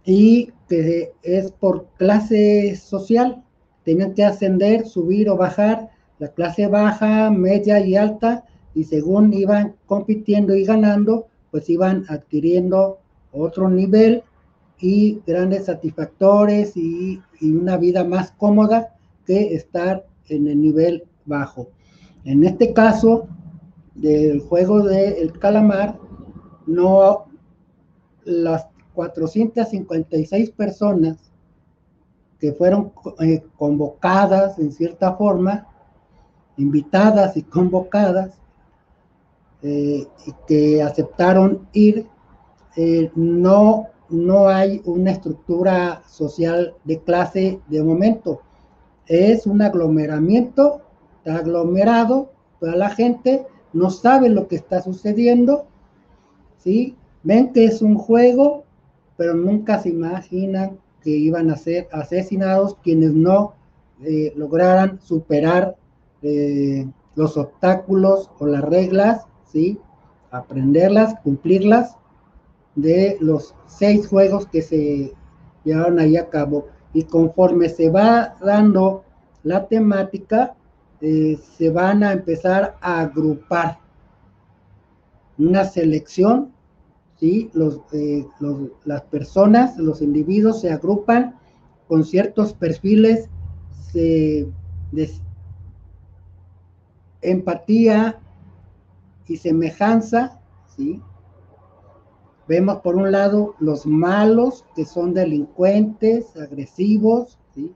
y 0.04 0.52
que 0.68 1.12
es 1.22 1.52
por 1.52 1.86
clase 1.96 2.74
social. 2.74 3.44
Tenían 3.84 4.14
que 4.14 4.24
ascender, 4.24 4.84
subir 4.84 5.30
o 5.30 5.36
bajar 5.36 5.90
la 6.18 6.26
clase 6.28 6.66
baja, 6.66 7.30
media 7.30 7.78
y 7.78 7.94
alta 7.94 8.44
y 8.78 8.84
según 8.84 9.32
iban 9.32 9.74
compitiendo 9.86 10.54
y 10.54 10.64
ganando, 10.64 11.26
pues 11.50 11.68
iban 11.68 12.04
adquiriendo 12.08 13.00
otro 13.32 13.68
nivel 13.68 14.22
y 14.78 15.20
grandes 15.26 15.64
satisfactores 15.64 16.76
y, 16.76 17.20
una 17.42 17.76
vida 17.76 18.04
más 18.04 18.30
cómoda 18.30 18.94
que 19.26 19.52
estar 19.56 20.06
en 20.28 20.46
el 20.46 20.62
nivel 20.62 21.08
bajo. 21.24 21.70
En 22.24 22.44
este 22.44 22.72
caso 22.72 23.26
del 23.96 24.38
juego 24.42 24.84
del 24.84 25.36
calamar, 25.40 25.98
no 26.68 27.26
las 28.24 28.68
456 28.94 30.50
personas 30.50 31.16
que 32.38 32.52
fueron 32.52 32.92
eh, 33.20 33.42
convocadas 33.56 34.56
en 34.60 34.70
cierta 34.70 35.16
forma, 35.16 35.66
invitadas 36.56 37.36
y 37.36 37.42
convocadas, 37.42 38.38
eh, 39.60 40.06
que 40.46 40.80
aceptaron 40.80 41.66
ir, 41.72 42.06
eh, 42.76 43.10
no, 43.16 43.88
no 44.08 44.48
hay 44.48 44.80
una 44.84 45.10
estructura 45.10 46.02
social 46.06 46.74
de 46.84 47.00
clase 47.00 47.58
de 47.66 47.82
momento. 47.82 48.40
Es 49.06 49.46
un 49.46 49.60
aglomeramiento, 49.60 50.82
está 51.18 51.38
aglomerado, 51.38 52.30
toda 52.60 52.76
la 52.76 52.90
gente 52.90 53.46
no 53.72 53.90
sabe 53.90 54.28
lo 54.28 54.46
que 54.46 54.56
está 54.56 54.80
sucediendo, 54.80 55.66
¿sí? 56.58 56.96
Ven 57.24 57.52
que 57.52 57.64
es 57.64 57.82
un 57.82 57.96
juego, 57.96 58.62
pero 59.16 59.34
nunca 59.34 59.80
se 59.80 59.88
imaginan 59.88 60.78
que 61.02 61.10
iban 61.10 61.50
a 61.50 61.56
ser 61.56 61.88
asesinados 61.90 62.76
quienes 62.84 63.12
no 63.12 63.54
eh, 64.04 64.32
lograran 64.36 65.00
superar 65.00 65.76
los 67.14 67.36
obstáculos 67.36 68.30
o 68.38 68.46
las 68.46 68.62
reglas, 68.62 69.27
¿sí? 69.52 69.78
Aprenderlas, 70.30 71.14
cumplirlas 71.22 71.96
de 72.74 73.16
los 73.20 73.54
seis 73.66 74.06
juegos 74.06 74.46
que 74.46 74.62
se 74.62 75.12
llevaron 75.64 75.98
ahí 75.98 76.16
a 76.16 76.28
cabo. 76.28 76.66
Y 76.92 77.04
conforme 77.04 77.68
se 77.68 77.90
va 77.90 78.36
dando 78.40 79.04
la 79.42 79.66
temática, 79.66 80.54
eh, 81.00 81.38
se 81.56 81.70
van 81.70 82.02
a 82.02 82.12
empezar 82.12 82.76
a 82.80 83.00
agrupar 83.00 83.78
una 85.38 85.64
selección 85.64 86.52
¿sí? 87.18 87.50
Eh, 87.92 88.26
los, 88.40 88.70
las 88.84 89.02
personas, 89.02 89.76
los 89.76 90.02
individuos 90.02 90.60
se 90.60 90.70
agrupan 90.70 91.36
con 91.86 92.04
ciertos 92.04 92.52
perfiles 92.52 93.28
de 93.92 94.48
empatía 97.22 98.20
y 99.28 99.36
semejanza, 99.36 100.40
¿sí? 100.76 101.00
Vemos 102.48 102.78
por 102.78 102.96
un 102.96 103.12
lado 103.12 103.54
los 103.60 103.86
malos, 103.86 104.64
que 104.74 104.84
son 104.84 105.12
delincuentes, 105.12 106.34
agresivos, 106.36 107.38
¿sí? 107.54 107.74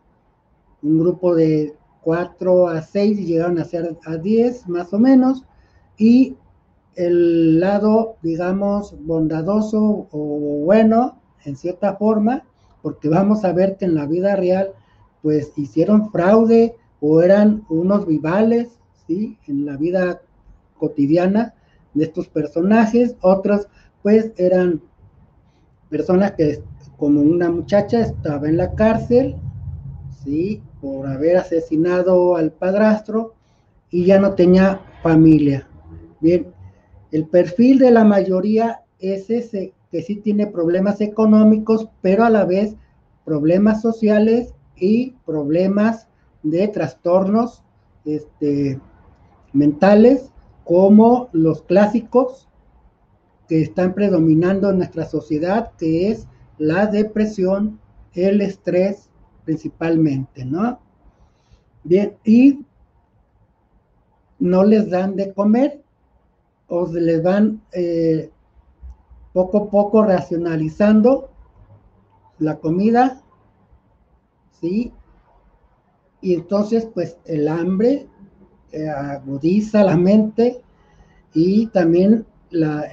Un 0.82 0.98
grupo 0.98 1.34
de 1.34 1.76
4 2.02 2.68
a 2.68 2.82
6 2.82 3.18
y 3.20 3.26
llegaron 3.26 3.58
a 3.58 3.64
ser 3.64 3.96
a 4.06 4.16
10 4.16 4.68
más 4.68 4.92
o 4.92 4.98
menos, 4.98 5.44
y 5.98 6.36
el 6.94 7.60
lado, 7.60 8.16
digamos, 8.22 8.94
bondadoso 9.04 10.08
o 10.10 10.62
bueno, 10.64 11.18
en 11.44 11.56
cierta 11.56 11.96
forma, 11.96 12.44
porque 12.82 13.08
vamos 13.08 13.44
a 13.44 13.52
ver 13.52 13.76
que 13.76 13.84
en 13.84 13.94
la 13.94 14.06
vida 14.06 14.36
real, 14.36 14.72
pues 15.22 15.52
hicieron 15.56 16.10
fraude 16.10 16.74
o 17.00 17.22
eran 17.22 17.64
unos 17.68 18.06
rivales, 18.06 18.78
¿sí? 19.06 19.38
En 19.46 19.66
la 19.66 19.76
vida 19.76 20.22
cotidiana 20.82 21.54
de 21.94 22.04
estos 22.06 22.26
personajes, 22.26 23.14
otros, 23.20 23.68
pues 24.02 24.32
eran 24.36 24.82
personas 25.88 26.32
que, 26.32 26.60
como 26.96 27.20
una 27.20 27.50
muchacha, 27.50 28.00
estaba 28.00 28.48
en 28.48 28.56
la 28.56 28.74
cárcel, 28.74 29.36
¿sí? 30.24 30.60
Por 30.80 31.06
haber 31.06 31.36
asesinado 31.36 32.34
al 32.34 32.50
padrastro 32.50 33.34
y 33.92 34.06
ya 34.06 34.18
no 34.18 34.34
tenía 34.34 34.80
familia. 35.04 35.68
Bien, 36.20 36.48
el 37.12 37.26
perfil 37.26 37.78
de 37.78 37.92
la 37.92 38.02
mayoría 38.02 38.80
es 38.98 39.30
ese, 39.30 39.72
que 39.92 40.02
sí 40.02 40.16
tiene 40.16 40.48
problemas 40.48 41.00
económicos, 41.00 41.88
pero 42.00 42.24
a 42.24 42.30
la 42.30 42.44
vez 42.44 42.74
problemas 43.24 43.80
sociales 43.82 44.52
y 44.74 45.12
problemas 45.24 46.08
de 46.42 46.66
trastornos 46.66 47.62
este, 48.04 48.80
mentales, 49.52 50.31
como 50.64 51.28
los 51.32 51.62
clásicos 51.62 52.48
que 53.48 53.62
están 53.62 53.94
predominando 53.94 54.70
en 54.70 54.78
nuestra 54.78 55.04
sociedad, 55.04 55.72
que 55.76 56.10
es 56.10 56.26
la 56.58 56.86
depresión, 56.86 57.80
el 58.14 58.40
estrés 58.40 59.10
principalmente, 59.44 60.44
¿no? 60.44 60.78
Bien, 61.84 62.16
y 62.24 62.64
no 64.38 64.64
les 64.64 64.88
dan 64.90 65.16
de 65.16 65.32
comer, 65.32 65.82
o 66.68 66.86
se 66.86 67.00
les 67.00 67.22
van 67.22 67.62
eh, 67.72 68.30
poco 69.32 69.58
a 69.58 69.70
poco 69.70 70.02
racionalizando 70.04 71.30
la 72.38 72.58
comida, 72.58 73.22
¿sí? 74.60 74.92
Y 76.20 76.34
entonces, 76.34 76.88
pues 76.94 77.18
el 77.24 77.48
hambre 77.48 78.08
eh, 78.72 78.88
agudiza 78.88 79.84
la 79.84 79.96
mente 79.96 80.62
y 81.34 81.66
también 81.68 82.26
la, 82.50 82.88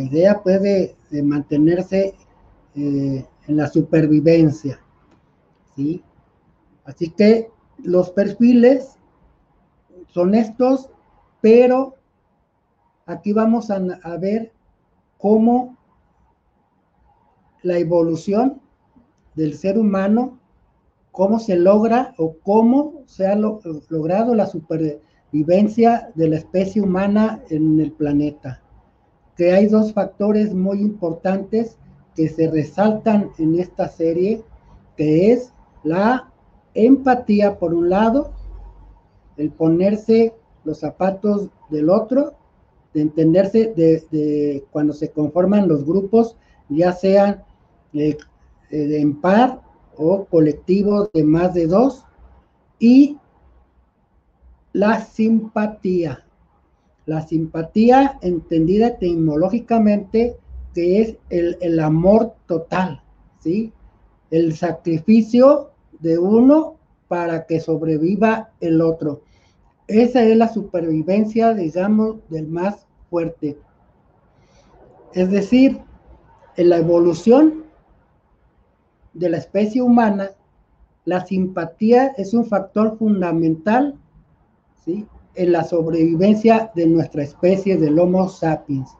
idea 0.00 0.42
puede 0.42 0.96
de 1.10 1.22
mantenerse 1.22 2.14
eh, 2.74 3.24
en 3.46 3.56
la 3.56 3.68
supervivencia, 3.68 4.80
¿sí? 5.76 6.02
Así 6.84 7.10
que 7.10 7.50
los 7.82 8.10
perfiles 8.10 8.98
son 10.08 10.34
estos, 10.34 10.90
pero 11.40 11.96
aquí 13.06 13.32
vamos 13.32 13.70
a, 13.70 13.78
ver 14.18 14.52
cómo 15.18 15.76
la 17.62 17.78
evolución 17.78 18.60
del 19.34 19.54
ser 19.54 19.78
humano, 19.78 20.38
cómo 21.14 21.38
se 21.38 21.54
logra 21.54 22.12
o 22.18 22.34
cómo 22.42 23.04
se 23.06 23.24
ha 23.28 23.36
logrado 23.36 24.34
la 24.34 24.46
supervivencia 24.46 26.10
de 26.16 26.28
la 26.28 26.38
especie 26.38 26.82
humana 26.82 27.40
en 27.50 27.78
el 27.78 27.92
planeta. 27.92 28.60
Que 29.36 29.52
hay 29.52 29.68
dos 29.68 29.92
factores 29.92 30.52
muy 30.52 30.80
importantes 30.80 31.78
que 32.16 32.28
se 32.28 32.50
resaltan 32.50 33.30
en 33.38 33.60
esta 33.60 33.86
serie, 33.86 34.42
que 34.96 35.30
es 35.30 35.52
la 35.84 36.32
empatía 36.74 37.60
por 37.60 37.74
un 37.74 37.90
lado, 37.90 38.32
el 39.36 39.52
ponerse 39.52 40.34
los 40.64 40.80
zapatos 40.80 41.48
del 41.70 41.90
otro 41.90 42.34
de 42.92 43.02
entenderse 43.02 43.72
de, 43.76 44.64
cuando 44.72 44.92
se 44.92 45.12
conforman 45.12 45.68
los 45.68 45.84
grupos, 45.86 46.36
ya 46.68 46.92
sean 46.92 47.44
eh, 47.92 48.16
eh, 48.70 49.00
en 49.00 49.20
par 49.20 49.63
o 49.96 50.24
colectivos 50.26 51.10
de 51.12 51.24
más 51.24 51.54
de 51.54 51.66
dos, 51.66 52.04
y 52.78 53.18
la 54.72 55.00
simpatía. 55.00 56.24
La 57.06 57.26
simpatía 57.26 58.18
entendida 58.22 58.88
etimológicamente 58.88 60.36
que 60.74 61.00
es 61.00 61.16
el, 61.30 61.56
el 61.60 61.78
amor 61.78 62.34
total, 62.46 63.02
¿sí? 63.40 63.72
El 64.30 64.56
sacrificio 64.56 65.70
de 66.00 66.18
uno 66.18 66.76
para 67.08 67.46
que 67.46 67.60
sobreviva 67.60 68.50
el 68.60 68.80
otro. 68.80 69.22
Esa 69.86 70.22
es 70.24 70.36
la 70.36 70.52
supervivencia, 70.52 71.54
digamos, 71.54 72.16
del 72.28 72.48
más 72.48 72.86
fuerte. 73.10 73.58
Es 75.12 75.30
decir, 75.30 75.80
en 76.56 76.68
la 76.70 76.78
evolución 76.78 77.63
de 79.14 79.28
la 79.28 79.38
especie 79.38 79.80
humana, 79.82 80.30
la 81.04 81.24
simpatía 81.24 82.12
es 82.16 82.34
un 82.34 82.46
factor 82.46 82.96
fundamental 82.98 83.94
¿sí? 84.84 85.06
en 85.34 85.52
la 85.52 85.64
sobrevivencia 85.64 86.70
de 86.74 86.86
nuestra 86.86 87.22
especie 87.22 87.76
del 87.76 87.98
Homo 87.98 88.28
sapiens, 88.28 88.90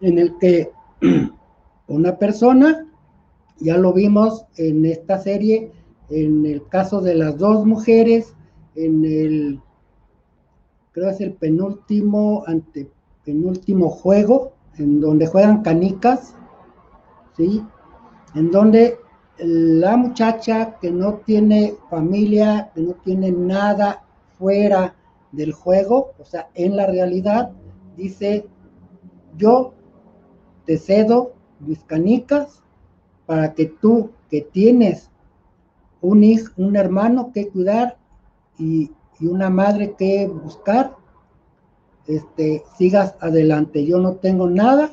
en 0.00 0.18
el 0.18 0.36
que 0.38 0.70
una 1.88 2.18
persona, 2.18 2.86
ya 3.58 3.76
lo 3.76 3.92
vimos 3.92 4.44
en 4.56 4.84
esta 4.84 5.18
serie, 5.18 5.70
en 6.10 6.44
el 6.46 6.66
caso 6.68 7.00
de 7.00 7.14
las 7.14 7.38
dos 7.38 7.64
mujeres, 7.64 8.34
en 8.74 9.04
el 9.04 9.60
creo 10.92 11.10
es 11.10 11.20
el 11.20 11.32
penúltimo, 11.32 12.44
ante 12.46 12.88
penúltimo 13.24 13.88
juego, 13.88 14.52
en 14.78 15.00
donde 15.00 15.26
juegan 15.26 15.62
canicas, 15.62 16.34
¿sí? 17.36 17.62
En 18.34 18.50
donde 18.50 18.98
la 19.38 19.96
muchacha 19.96 20.78
que 20.80 20.90
no 20.90 21.14
tiene 21.26 21.74
familia, 21.90 22.70
que 22.74 22.82
no 22.82 22.92
tiene 23.04 23.32
nada 23.32 24.04
fuera 24.38 24.94
del 25.32 25.52
juego, 25.52 26.12
o 26.18 26.24
sea, 26.24 26.48
en 26.54 26.76
la 26.76 26.86
realidad, 26.86 27.50
dice, 27.96 28.46
yo 29.36 29.74
te 30.64 30.78
cedo 30.78 31.34
mis 31.60 31.82
canicas 31.84 32.62
para 33.26 33.54
que 33.54 33.66
tú 33.66 34.10
que 34.30 34.42
tienes 34.42 35.10
un 36.00 36.22
hijo, 36.22 36.52
un 36.56 36.76
hermano 36.76 37.32
que 37.32 37.48
cuidar 37.48 37.96
y, 38.58 38.92
y 39.18 39.26
una 39.26 39.50
madre 39.50 39.94
que 39.94 40.28
buscar, 40.28 40.94
este, 42.06 42.62
sigas 42.76 43.14
adelante. 43.20 43.84
Yo 43.84 43.98
no 43.98 44.16
tengo 44.16 44.48
nada, 44.48 44.92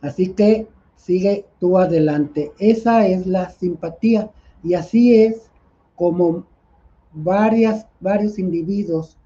así 0.00 0.28
que 0.32 0.68
sigue 1.04 1.46
tú 1.60 1.78
adelante. 1.78 2.52
Esa 2.58 3.06
es 3.06 3.26
la 3.26 3.50
simpatía 3.50 4.30
y 4.62 4.74
así 4.74 5.22
es 5.22 5.50
como 5.96 6.46
varios 7.12 8.38
individuos 8.38 9.18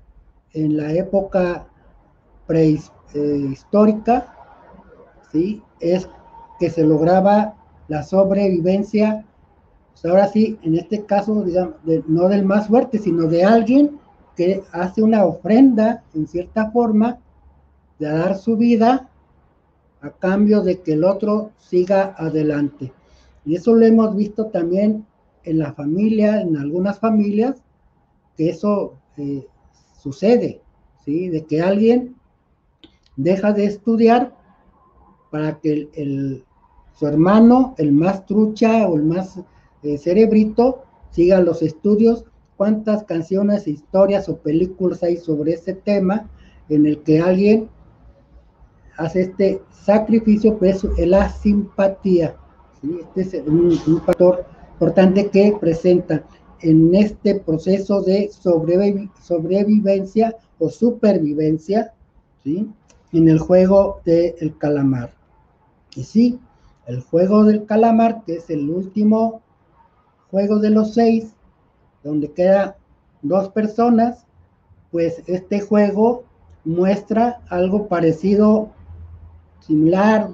en 0.52 0.76
la 0.76 0.92
época 0.92 1.68
prehistórica, 2.46 4.34
¿sí? 5.32 5.62
Es 5.80 6.08
que 6.58 6.68
se 6.68 6.82
lograba 6.82 7.54
la 7.86 8.02
sobrevivencia, 8.02 9.24
pues 9.92 10.04
ahora 10.04 10.28
sí, 10.28 10.58
en 10.62 10.74
este 10.74 11.04
caso, 11.04 11.44
digamos, 11.44 11.76
no 12.08 12.28
del 12.28 12.44
más 12.44 12.66
fuerte, 12.66 12.98
sino 12.98 13.28
de 13.28 13.44
alguien 13.44 13.98
que 14.36 14.62
hace 14.72 15.02
una 15.02 15.24
ofrenda, 15.24 16.02
en 16.14 16.26
cierta 16.26 16.70
forma, 16.70 17.18
de 17.98 18.08
dar 18.08 18.36
su 18.36 18.56
vida 18.56 19.08
a 20.00 20.10
cambio 20.10 20.62
de 20.62 20.80
que 20.80 20.92
el 20.92 21.04
otro 21.04 21.50
siga 21.58 22.14
adelante. 22.16 22.92
Y 23.44 23.56
eso 23.56 23.74
lo 23.74 23.84
hemos 23.84 24.14
visto 24.14 24.46
también 24.46 25.06
en 25.44 25.58
la 25.58 25.72
familia, 25.72 26.40
en 26.40 26.56
algunas 26.56 26.98
familias, 26.98 27.62
que 28.36 28.50
eso 28.50 28.94
eh, 29.16 29.46
sucede, 30.00 30.60
¿sí? 31.04 31.28
De 31.28 31.44
que 31.44 31.62
alguien 31.62 32.16
deja 33.16 33.52
de 33.52 33.64
estudiar 33.64 34.34
para 35.30 35.58
que 35.58 35.88
el, 35.94 36.44
su 36.94 37.06
hermano, 37.06 37.74
el 37.78 37.92
más 37.92 38.26
trucha 38.26 38.86
o 38.88 38.96
el 38.96 39.04
más 39.04 39.40
eh, 39.82 39.98
cerebrito, 39.98 40.84
siga 41.10 41.40
los 41.40 41.62
estudios. 41.62 42.24
¿Cuántas 42.56 43.04
canciones, 43.04 43.68
historias 43.68 44.28
o 44.28 44.38
películas 44.38 45.02
hay 45.02 45.16
sobre 45.16 45.52
ese 45.52 45.74
tema 45.74 46.28
en 46.68 46.86
el 46.86 47.02
que 47.02 47.20
alguien 47.20 47.68
hace 48.98 49.22
este 49.22 49.62
sacrificio? 49.70 50.58
Pues 50.58 50.84
es 50.84 51.08
la 51.08 51.30
simpatía. 51.30 52.36
Este 53.16 53.38
es 53.38 53.46
un, 53.46 53.78
un 53.86 54.02
factor 54.02 54.44
importante 54.72 55.28
que 55.28 55.56
presenta 55.58 56.22
en 56.60 56.94
este 56.94 57.40
proceso 57.40 58.02
de 58.02 58.30
sobrevivencia 58.30 60.36
o 60.58 60.68
supervivencia, 60.68 61.94
¿sí? 62.44 62.68
En 63.12 63.28
el 63.28 63.38
juego 63.38 64.00
del 64.04 64.56
calamar. 64.58 65.12
Y 65.94 66.04
sí, 66.04 66.38
el 66.86 67.00
juego 67.00 67.44
del 67.44 67.64
calamar, 67.64 68.24
que 68.24 68.36
es 68.36 68.50
el 68.50 68.68
último 68.70 69.42
juego 70.30 70.58
de 70.58 70.70
los 70.70 70.94
seis, 70.94 71.32
donde 72.02 72.30
quedan 72.32 72.74
dos 73.22 73.50
personas, 73.50 74.26
pues 74.90 75.22
este 75.26 75.60
juego 75.60 76.24
muestra 76.64 77.40
algo 77.48 77.88
parecido, 77.88 78.70
similar 79.60 80.30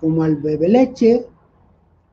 como 0.00 0.22
al 0.22 0.36
bebe 0.36 0.68
leche, 0.68 1.26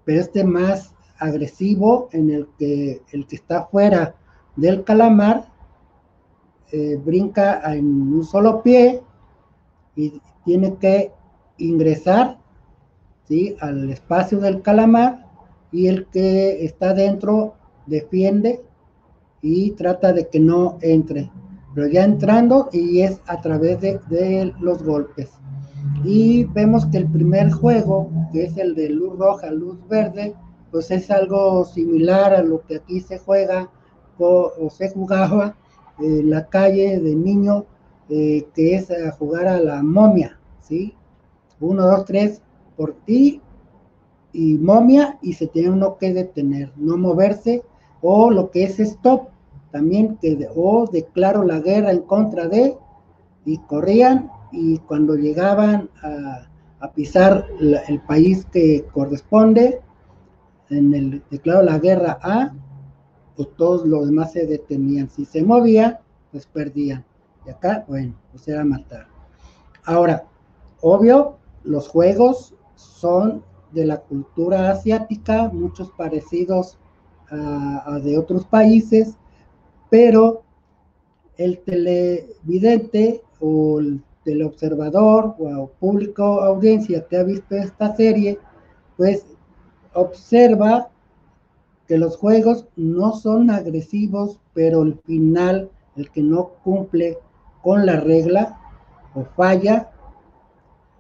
pero 0.06 0.22
este 0.22 0.44
más 0.44 0.94
agresivo 1.20 2.10
en 2.12 2.30
el 2.32 2.48
que 2.58 3.02
el 3.12 3.28
que 3.28 3.36
está 3.36 3.66
fuera 3.66 4.16
del 4.56 4.84
calamar 4.84 5.48
eh, 6.72 7.00
brinca 7.04 7.62
en 7.74 7.86
un 7.86 8.24
solo 8.24 8.64
pie 8.64 9.02
y 9.96 10.22
tiene 10.46 10.76
que 10.76 11.12
ingresar 11.58 12.38
¿sí? 13.28 13.56
al 13.60 13.90
espacio 13.90 14.40
del 14.40 14.62
calamar 14.62 15.28
y 15.72 15.88
el 15.88 16.08
que 16.08 16.66
está 16.66 16.94
dentro 16.94 17.56
defiende 17.86 18.64
y 19.42 19.72
trata 19.72 20.14
de 20.14 20.28
que 20.28 20.40
no 20.40 20.78
entre, 20.82 21.32
pero 21.74 21.88
ya 21.88 22.04
entrando 22.04 22.70
y 22.72 23.02
es 23.02 23.22
a 23.28 23.42
través 23.42 23.82
de, 23.82 24.00
de 24.10 24.54
los 24.60 24.84
golpes. 24.84 25.30
Y 26.04 26.46
vemos 26.46 26.86
que 26.88 26.98
el 26.98 27.08
primer 27.08 27.52
juego, 27.52 28.10
que 28.32 28.46
es 28.46 28.58
el 28.58 28.74
de 28.76 28.90
luz 28.90 29.18
roja, 29.18 29.52
luz 29.52 29.78
verde, 29.88 30.36
pues 30.72 30.90
es 30.90 31.12
algo 31.12 31.66
similar 31.66 32.34
a 32.34 32.42
lo 32.42 32.62
que 32.66 32.78
aquí 32.78 33.02
se 33.02 33.20
juega 33.20 33.70
o, 34.18 34.70
se 34.70 34.90
jugaba 34.90 35.56
en 36.00 36.30
la 36.30 36.48
calle 36.48 37.00
de 37.00 37.16
niño, 37.16 37.66
eh, 38.10 38.48
que 38.54 38.76
es 38.76 38.90
a 38.92 39.12
jugar 39.12 39.48
a 39.48 39.60
la 39.60 39.84
momia, 39.84 40.40
¿sí? 40.62 40.96
Uno, 41.60 41.86
dos, 41.86 42.06
tres, 42.06 42.42
por 42.76 42.94
ti 43.06 43.42
y 44.34 44.58
momia, 44.58 45.20
y 45.22 45.34
se 45.34 45.48
tiene 45.48 45.72
uno 45.72 45.98
que 45.98 46.14
detener, 46.14 46.72
no 46.78 46.98
moverse, 46.98 47.64
o 48.02 48.32
lo 48.32 48.50
que 48.50 48.64
es 48.64 48.80
stop, 48.80 49.30
también 49.72 50.18
que 50.18 50.48
o 50.56 50.88
declaro 50.88 51.44
la 51.44 51.60
guerra 51.60 51.92
en 51.92 52.02
contra 52.02 52.48
de, 52.48 52.78
y 53.46 53.58
corrían, 53.60 54.32
y 54.52 54.78
cuando 54.80 55.16
llegaban 55.16 55.90
a, 56.04 56.48
pisar 56.96 57.48
el 57.60 58.02
país 58.02 58.46
que 58.52 58.86
corresponde, 58.92 59.82
en 60.72 60.94
el 60.94 61.24
declaro 61.30 61.62
la 61.62 61.78
guerra 61.78 62.18
a, 62.24 62.54
pues 63.36 63.50
todos 63.56 63.86
los 63.86 64.08
demás 64.08 64.32
se 64.32 64.48
detenían. 64.48 65.10
Si 65.10 65.26
se 65.26 65.44
movían, 65.44 66.00
pues 66.32 66.48
perdían. 66.48 67.06
Y 67.46 67.52
acá, 67.52 67.86
bueno, 67.88 68.16
pues 68.32 68.48
era 68.48 68.64
matar. 68.64 69.08
Ahora, 69.86 70.26
obvio, 70.82 71.38
los 71.64 71.88
juegos 71.88 72.56
son 72.76 73.44
de 73.72 73.86
la 73.86 74.02
cultura 74.02 74.72
asiática, 74.72 75.50
muchos 75.54 75.92
parecidos 75.92 76.78
a, 77.30 78.00
de 78.04 78.18
otros 78.18 78.46
países, 78.46 79.16
pero 79.90 80.44
el 81.38 81.60
televidente 81.60 83.24
o 83.40 83.80
el 83.80 84.04
teleobservador 84.24 85.36
o 85.40 85.72
público 85.80 86.42
audiencia 86.42 87.06
que 87.08 87.18
ha 87.18 87.24
visto 87.24 87.56
esta 87.56 87.96
serie, 87.96 88.40
pues 88.98 89.26
observa 89.94 90.90
que 91.88 91.98
los 91.98 92.18
juegos 92.18 92.68
no 92.76 93.14
son 93.14 93.50
agresivos, 93.50 94.40
pero 94.54 94.84
el 94.84 95.00
final, 95.06 95.70
el 95.96 96.10
que 96.12 96.24
no 96.24 96.52
cumple 96.64 97.18
con 97.62 97.86
la 97.86 98.00
regla 98.00 98.60
o 99.14 99.26
falla, 99.36 99.92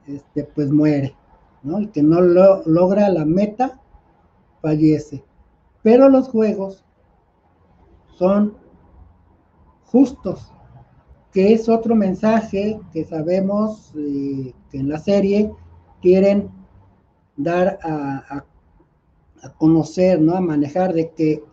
este, 0.07 0.43
pues 0.43 0.69
muere, 0.69 1.15
¿no? 1.63 1.77
El 1.77 1.91
que 1.91 2.03
no 2.03 2.21
lo, 2.21 2.63
logra 2.65 3.07
la 3.10 3.23
meta, 3.23 3.79
fallece. 4.62 5.23
Pero 5.84 6.10
los 6.10 6.27
juegos 6.27 6.84
son 8.17 8.57
justos, 9.86 10.53
que 11.34 11.54
es 11.54 11.70
otro 11.70 11.96
mensaje 11.96 12.80
que 12.91 13.06
sabemos 13.06 13.94
eh, 13.96 14.54
que 14.70 14.80
en 14.80 14.89
la 14.89 15.00
serie 15.00 15.52
quieren 16.02 16.50
dar 17.38 17.80
a, 17.84 18.44
a 19.41 19.50
conocer, 19.50 20.22
¿no? 20.22 20.36
A 20.36 20.41
manejar 20.41 20.94
de 20.94 21.10
que, 21.12 21.44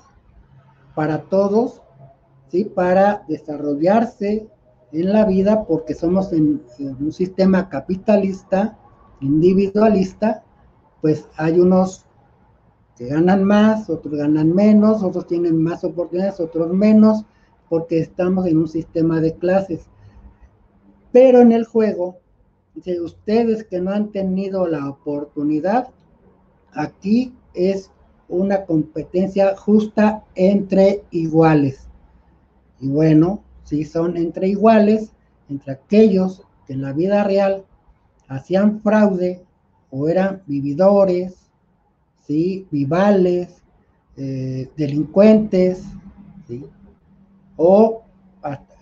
para 0.94 1.22
todos, 1.22 1.82
¿sí? 2.48 2.64
para 2.66 3.24
desarrollarse 3.26 4.46
en 4.92 5.12
la 5.12 5.24
vida 5.24 5.64
porque 5.64 5.94
somos 5.94 6.32
en, 6.32 6.62
un 6.78 7.12
sistema 7.12 7.68
capitalista, 7.68 8.78
individualista, 9.20 10.44
pues 11.00 11.26
hay 11.36 11.58
unos 11.58 12.04
que 12.96 13.06
ganan 13.06 13.42
más, 13.42 13.90
otros 13.90 14.14
ganan 14.14 14.54
menos, 14.54 15.02
otros 15.02 15.26
tienen 15.26 15.60
más 15.60 15.82
oportunidades, 15.82 16.38
otros 16.38 16.72
menos, 16.72 17.24
porque 17.68 17.98
estamos 17.98 18.46
en 18.46 18.58
un 18.58 18.68
sistema 18.68 19.20
de 19.20 19.34
clases. 19.34 19.88
Pero 21.10 21.40
en 21.40 21.52
el 21.52 21.64
juego, 21.64 22.18
de 22.74 23.00
ustedes 23.00 23.64
que 23.64 23.80
no 23.80 23.90
han 23.90 24.12
tenido 24.12 24.66
la 24.66 24.88
oportunidad, 24.88 25.88
aquí 26.72 27.34
es 27.54 27.90
una 28.28 28.64
competencia 28.64 29.56
justa 29.56 30.24
entre 30.34 31.02
iguales. 31.10 31.88
Y 32.80 32.88
bueno, 32.88 33.42
si 33.64 33.84
son 33.84 34.16
entre 34.16 34.48
iguales, 34.48 35.12
entre 35.48 35.72
aquellos 35.72 36.42
que 36.66 36.74
en 36.74 36.82
la 36.82 36.92
vida 36.92 37.24
real 37.24 37.64
hacían 38.28 38.80
fraude 38.80 39.42
o 39.90 40.08
eran 40.08 40.42
vividores, 40.46 41.34
¿sí? 42.26 42.66
vivales, 42.70 43.62
eh, 44.16 44.68
delincuentes, 44.76 45.84
o 47.56 48.02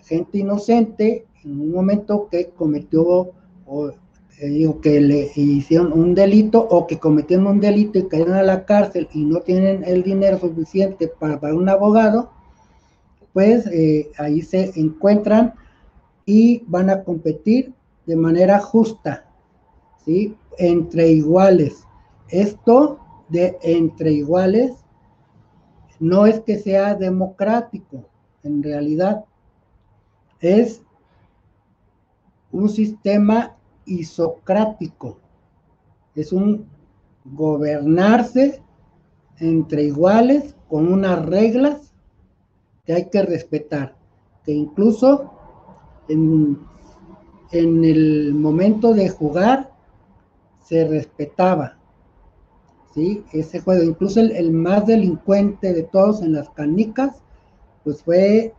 gente 0.03 0.39
inocente 0.39 1.25
en 1.43 1.61
un 1.61 1.71
momento 1.71 2.27
que 2.29 2.49
cometió 2.49 3.31
o 3.65 3.91
digo, 4.39 4.81
que 4.81 4.99
le 4.99 5.31
hicieron 5.35 5.93
un 5.93 6.15
delito 6.15 6.59
o 6.59 6.87
que 6.87 6.99
cometieron 6.99 7.47
un 7.47 7.59
delito 7.59 7.99
y 7.99 8.07
cayeron 8.07 8.33
a 8.33 8.43
la 8.43 8.65
cárcel 8.65 9.07
y 9.13 9.25
no 9.25 9.39
tienen 9.41 9.83
el 9.83 10.03
dinero 10.03 10.39
suficiente 10.39 11.07
para 11.07 11.39
pagar 11.39 11.55
un 11.55 11.69
abogado, 11.69 12.31
pues 13.31 13.65
eh, 13.67 14.11
ahí 14.17 14.41
se 14.41 14.79
encuentran 14.79 15.53
y 16.25 16.63
van 16.67 16.89
a 16.89 17.03
competir 17.03 17.73
de 18.05 18.15
manera 18.15 18.59
justa, 18.59 19.25
¿sí? 20.05 20.35
Entre 20.57 21.09
iguales. 21.09 21.83
Esto 22.29 22.99
de 23.29 23.57
entre 23.61 24.11
iguales 24.11 24.73
no 25.99 26.25
es 26.25 26.39
que 26.41 26.57
sea 26.57 26.95
democrático, 26.95 28.03
en 28.43 28.61
realidad 28.61 29.25
es 30.39 30.81
un 32.51 32.69
sistema 32.69 33.55
isocrático, 33.85 35.19
es 36.15 36.31
un 36.31 36.65
gobernarse 37.25 38.61
entre 39.39 39.83
iguales 39.83 40.55
con 40.69 40.91
unas 40.91 41.25
reglas 41.25 41.93
que 42.85 42.93
hay 42.93 43.09
que 43.09 43.23
respetar, 43.23 43.95
que 44.45 44.51
incluso 44.51 45.31
en, 46.07 46.59
en 47.51 47.83
el 47.83 48.33
momento 48.33 48.93
de 48.93 49.09
jugar 49.09 49.71
se 50.61 50.87
respetaba. 50.87 51.77
¿sí? 52.93 53.23
Ese 53.31 53.59
juego, 53.61 53.83
incluso 53.83 54.19
el, 54.19 54.31
el, 54.31 54.51
más 54.51 54.85
delincuente 54.85 55.73
de 55.73 55.83
todos 55.83 56.21
en 56.21 56.33
las 56.33 56.49
canicas, 56.49 57.21
pues 57.83 58.03
fue 58.03 58.53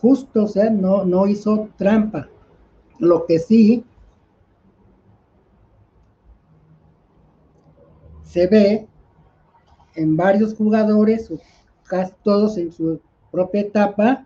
justo, 0.00 0.44
o 0.44 0.48
sea, 0.48 0.70
no, 0.70 1.04
no 1.04 1.26
hizo 1.26 1.68
trampa. 1.76 2.28
Lo 2.98 3.26
que 3.26 3.38
sí 3.38 3.84
se 8.30 8.46
ve 8.46 8.86
en 9.96 10.16
varios 10.16 10.54
jugadores, 10.54 11.32
casi 11.82 12.12
todos 12.22 12.56
en 12.58 12.70
su 12.72 13.00
propia 13.32 13.62
etapa, 13.62 14.24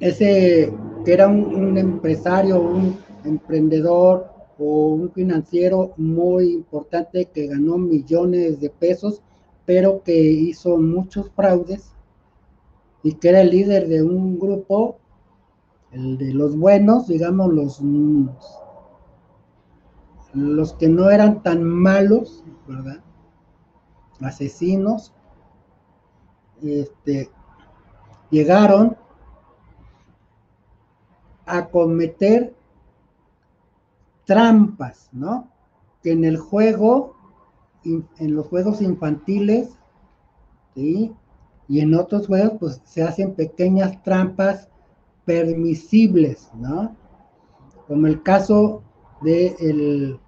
ese 0.00 0.72
que 1.04 1.12
era 1.12 1.28
un, 1.28 1.78
empresario, 1.78 2.60
un 2.60 2.98
emprendedor 3.24 4.26
o 4.58 4.94
un 4.94 5.10
financiero 5.12 5.92
muy 5.96 6.52
importante 6.52 7.26
que 7.26 7.46
ganó 7.46 7.78
millones 7.78 8.60
de 8.60 8.70
pesos, 8.70 9.22
pero 9.64 10.02
que 10.02 10.20
hizo 10.20 10.76
muchos 10.78 11.30
fraudes 11.30 11.92
y 13.04 13.14
que 13.14 13.28
era 13.28 13.42
el 13.42 13.50
líder 13.50 13.86
de 13.86 14.02
un 14.02 14.38
grupo, 14.38 14.98
el 15.92 16.18
de 16.18 16.34
los 16.34 16.56
buenos, 16.56 17.06
digamos, 17.06 17.52
los, 17.52 17.80
los 20.32 20.74
que 20.74 20.88
no 20.88 21.10
eran 21.10 21.42
tan 21.42 21.64
malos, 21.64 22.44
¿verdad? 22.66 23.02
Asesinos, 24.20 25.12
este, 26.62 27.30
llegaron 28.30 28.96
a 31.46 31.68
cometer 31.68 32.54
trampas, 34.24 35.08
¿no? 35.12 35.48
Que 36.02 36.12
en 36.12 36.24
el 36.24 36.38
juego, 36.38 37.16
en 37.84 38.34
los 38.36 38.46
juegos 38.46 38.80
infantiles, 38.82 39.70
¿sí? 40.74 41.12
Y 41.66 41.80
en 41.80 41.94
otros 41.94 42.26
juegos, 42.26 42.52
pues 42.60 42.82
se 42.84 43.02
hacen 43.02 43.34
pequeñas 43.34 44.02
trampas 44.02 44.68
permisibles, 45.24 46.50
¿no? 46.54 46.94
Como 47.88 48.06
el 48.06 48.22
caso 48.22 48.82
de 49.22 49.56
el, 49.60 50.18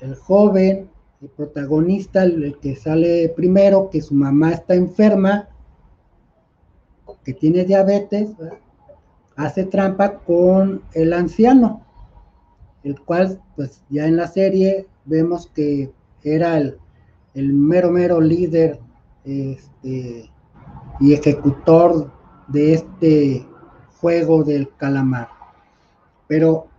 el 0.00 0.14
joven, 0.16 0.88
el 1.20 1.28
protagonista, 1.28 2.24
el, 2.24 2.58
que 2.60 2.76
sale 2.76 3.28
primero, 3.30 3.90
que 3.90 4.00
su 4.00 4.14
mamá 4.14 4.52
está 4.52 4.74
enferma, 4.74 5.48
que 7.24 7.34
tiene 7.34 7.64
diabetes, 7.64 8.30
hace 9.36 9.64
trampa 9.64 10.18
con 10.20 10.82
el 10.94 11.12
anciano, 11.12 11.84
el 12.82 13.00
cual 13.00 13.40
pues 13.56 13.82
ya 13.90 14.06
en 14.06 14.16
la 14.16 14.28
serie 14.28 14.86
vemos 15.04 15.48
que 15.48 15.92
era 16.22 16.56
el, 16.58 16.78
mero 17.34 17.90
mero 17.90 18.20
líder 18.20 18.80
este, 19.24 20.30
y 21.00 21.12
ejecutor 21.12 22.10
de 22.48 22.74
este 22.74 23.46
juego 24.00 24.44
del 24.44 24.74
calamar. 24.76 25.28
Pero 26.26 26.69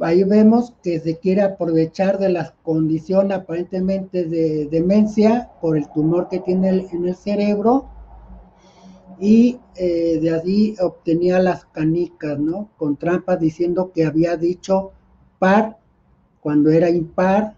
ahí 0.00 0.24
vemos 0.24 0.74
que 0.82 1.00
se 1.00 1.18
quiere 1.18 1.42
aprovechar 1.42 2.18
de 2.18 2.30
las 2.30 2.52
condiciones 2.62 3.38
aparentemente 3.38 4.24
de 4.24 4.66
demencia 4.66 5.50
por 5.60 5.76
el 5.76 5.88
tumor 5.90 6.28
que 6.28 6.40
tiene 6.40 6.68
en 6.68 7.08
el 7.08 7.14
cerebro 7.16 7.88
y 9.20 9.58
eh, 9.74 10.18
de 10.20 10.30
allí 10.30 10.76
obtenía 10.80 11.40
las 11.40 11.64
canicas, 11.66 12.38
¿no? 12.38 12.70
Con 12.76 12.96
trampas 12.96 13.40
diciendo 13.40 13.90
que 13.92 14.06
había 14.06 14.36
dicho 14.36 14.92
par 15.38 15.78
cuando 16.40 16.70
era 16.70 16.88
impar, 16.88 17.54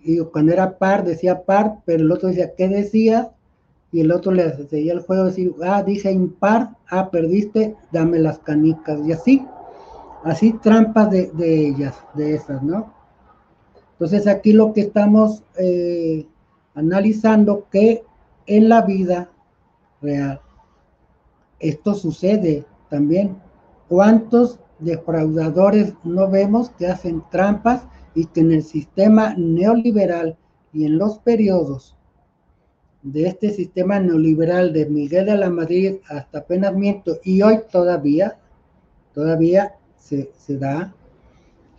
y 0.00 0.18
cuando 0.20 0.52
era 0.52 0.78
par 0.78 1.04
decía 1.04 1.44
par, 1.44 1.78
pero 1.84 2.04
el 2.04 2.12
otro 2.12 2.28
decía, 2.28 2.54
¿qué 2.56 2.68
decía? 2.68 3.32
Y 3.90 4.00
el 4.00 4.12
otro 4.12 4.32
le 4.32 4.52
seguía 4.68 4.92
el 4.92 5.00
juego, 5.00 5.24
decir, 5.24 5.54
ah, 5.62 5.82
dije 5.82 6.12
impar, 6.12 6.76
ah, 6.90 7.10
perdiste, 7.10 7.74
dame 7.92 8.18
las 8.18 8.38
canicas, 8.40 9.00
y 9.06 9.12
así, 9.12 9.46
así 10.24 10.54
trampas 10.54 11.10
de, 11.10 11.30
ellas, 11.68 11.94
de 12.14 12.34
esas, 12.34 12.62
¿no? 12.62 12.92
Entonces 13.92 14.26
aquí 14.26 14.52
lo 14.52 14.72
que 14.72 14.80
estamos 14.80 15.44
eh, 15.56 16.26
analizando 16.74 17.68
que 17.70 18.02
en 18.46 18.68
la 18.68 18.82
vida 18.82 19.30
real 20.02 20.40
esto 21.60 21.94
sucede 21.94 22.64
también. 22.90 23.36
¿Cuántos 23.88 24.58
defraudadores 24.78 25.94
no 26.02 26.28
vemos 26.28 26.70
que 26.70 26.88
hacen 26.88 27.22
trampas 27.30 27.86
y 28.14 28.26
que 28.26 28.40
en 28.40 28.52
el 28.52 28.62
sistema 28.62 29.34
neoliberal 29.36 30.36
y 30.72 30.84
en 30.84 30.98
los 30.98 31.18
periodos 31.18 31.96
de 33.02 33.26
este 33.26 33.50
sistema 33.50 34.00
neoliberal 34.00 34.72
de 34.72 34.86
Miguel 34.86 35.26
de 35.26 35.36
la 35.36 35.50
Madrid 35.50 35.96
hasta 36.08 36.44
Penamiento 36.44 37.18
y 37.22 37.42
hoy 37.42 37.60
todavía, 37.70 38.38
todavía 39.12 39.74
se, 40.04 40.58
da 40.58 40.94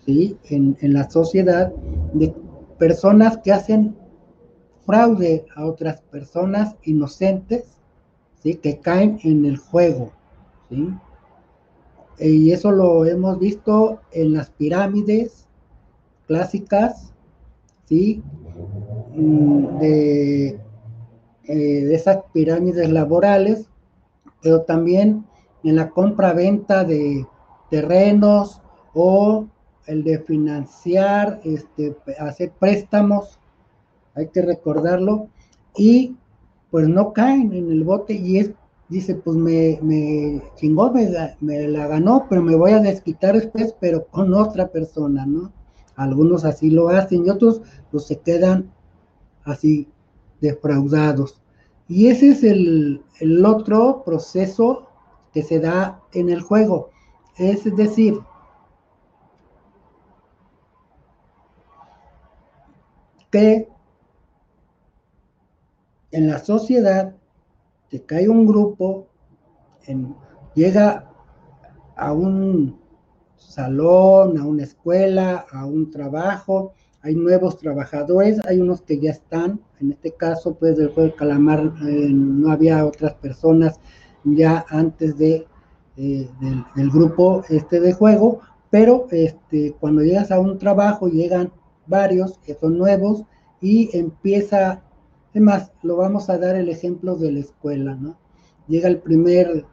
¿sí? 0.05 0.37
en, 0.45 0.77
en 0.81 0.93
la 0.93 1.09
sociedad 1.09 1.71
de 2.13 2.33
personas 2.77 3.37
que 3.37 3.53
hacen 3.53 3.95
fraude 4.85 5.45
a 5.55 5.65
otras 5.65 6.01
personas 6.01 6.75
inocentes 6.83 7.75
que 8.53 8.79
caen 8.79 9.19
en 9.23 9.45
el 9.45 9.57
juego. 9.57 10.11
Y 12.19 12.51
eso 12.51 12.71
lo 12.71 13.05
hemos 13.05 13.39
visto 13.39 13.99
en 14.11 14.33
las 14.33 14.51
pirámides 14.51 15.47
clásicas, 16.27 17.11
¿sí? 17.85 18.21
Mm, 19.15 19.79
de, 19.79 20.47
eh, 20.47 20.59
de 21.85 21.95
esas 21.95 22.19
pirámides 22.33 22.89
laborales, 22.89 23.67
pero 24.41 24.61
también 24.61 25.25
en 25.63 25.75
la 25.75 25.89
compra-venta 25.89 26.83
de 26.83 27.25
terrenos 27.75 28.61
o 28.93 29.47
el 29.85 30.05
de 30.05 30.19
financiar, 30.19 31.41
este, 31.43 31.93
hacer 32.19 32.53
préstamos, 32.57 33.37
hay 34.15 34.29
que 34.29 34.41
recordarlo, 34.41 35.27
y 35.75 36.15
pues 36.71 36.87
no 36.87 37.11
caen 37.11 37.51
en 37.51 37.69
el 37.69 37.83
bote 37.83 38.13
y 38.13 38.37
es, 38.37 38.51
dice, 38.87 39.15
pues 39.15 39.35
me, 39.35 39.77
me 39.81 40.41
chingó, 40.55 40.93
me, 40.93 41.67
la 41.67 41.87
ganó, 41.87 42.27
pero 42.29 42.41
me 42.41 42.55
voy 42.55 42.71
a 42.71 42.79
desquitar 42.79 43.35
después, 43.35 43.75
pero 43.81 44.05
con 44.07 44.33
otra 44.33 44.69
persona, 44.69 45.25
¿no? 45.25 45.51
Algunos 45.97 46.45
así 46.45 46.69
lo 46.69 46.87
hacen 46.87 47.25
y 47.25 47.29
otros 47.29 47.61
pues 47.91 48.05
se 48.05 48.19
quedan 48.19 48.71
así 49.43 49.89
defraudados. 50.39 51.41
Y 51.89 52.07
ese 52.07 52.29
es 52.29 52.43
el, 52.43 53.01
el 53.19 53.45
otro 53.45 54.03
proceso 54.05 54.87
que 55.33 55.43
se 55.43 55.59
da 55.59 56.01
en 56.13 56.29
el 56.29 56.41
juego. 56.41 56.94
Es 57.37 57.75
decir, 57.75 58.19
que 63.29 63.67
en 66.11 66.27
la 66.27 66.39
sociedad 66.39 67.13
se 67.91 68.01
cae 68.03 68.29
un 68.29 68.45
grupo, 68.45 69.07
llega 70.53 71.11
a 71.97 72.13
un 72.13 72.79
salón, 73.35 74.37
a 74.37 74.45
una 74.45 74.63
escuela, 74.63 75.45
a 75.51 75.65
un 75.65 75.91
trabajo, 75.91 76.73
hay 77.01 77.15
nuevos 77.15 77.57
trabajadores, 77.57 78.39
hay 78.47 78.59
unos 78.59 78.81
que 78.81 78.99
ya 78.99 79.11
están, 79.11 79.59
en 79.79 79.91
este 79.91 80.11
caso, 80.11 80.55
pues 80.55 80.77
del 80.77 80.87
juego 80.87 81.09
del 81.09 81.15
calamar 81.15 81.73
eh, 81.85 82.09
no 82.09 82.51
había 82.51 82.85
otras 82.85 83.13
personas 83.15 83.79
ya 84.23 84.65
antes 84.69 85.17
de, 85.17 85.45
eh, 85.97 86.29
del, 86.75 86.89
grupo 86.91 87.43
este 87.47 87.79
de 87.79 87.93
juego, 87.93 88.41
pero 88.69 89.07
este, 89.11 89.73
cuando 89.79 90.01
llegas 90.01 90.29
a 90.31 90.39
un 90.39 90.57
trabajo 90.57 91.07
llegan 91.07 91.53
varios 91.87 92.37
que 92.39 92.55
son 92.55 92.77
nuevos 92.77 93.23
y 93.61 93.95
empieza, 93.97 94.83
además, 95.31 95.71
lo 95.83 95.95
vamos 95.95 96.29
a 96.29 96.37
dar 96.37 96.55
el 96.55 96.67
ejemplo 96.67 97.15
de 97.15 97.31
la 97.31 97.39
escuela, 97.39 97.95
¿no? 97.95 98.17
Llega 98.67 98.89
el 98.89 98.99
primer 98.99 99.65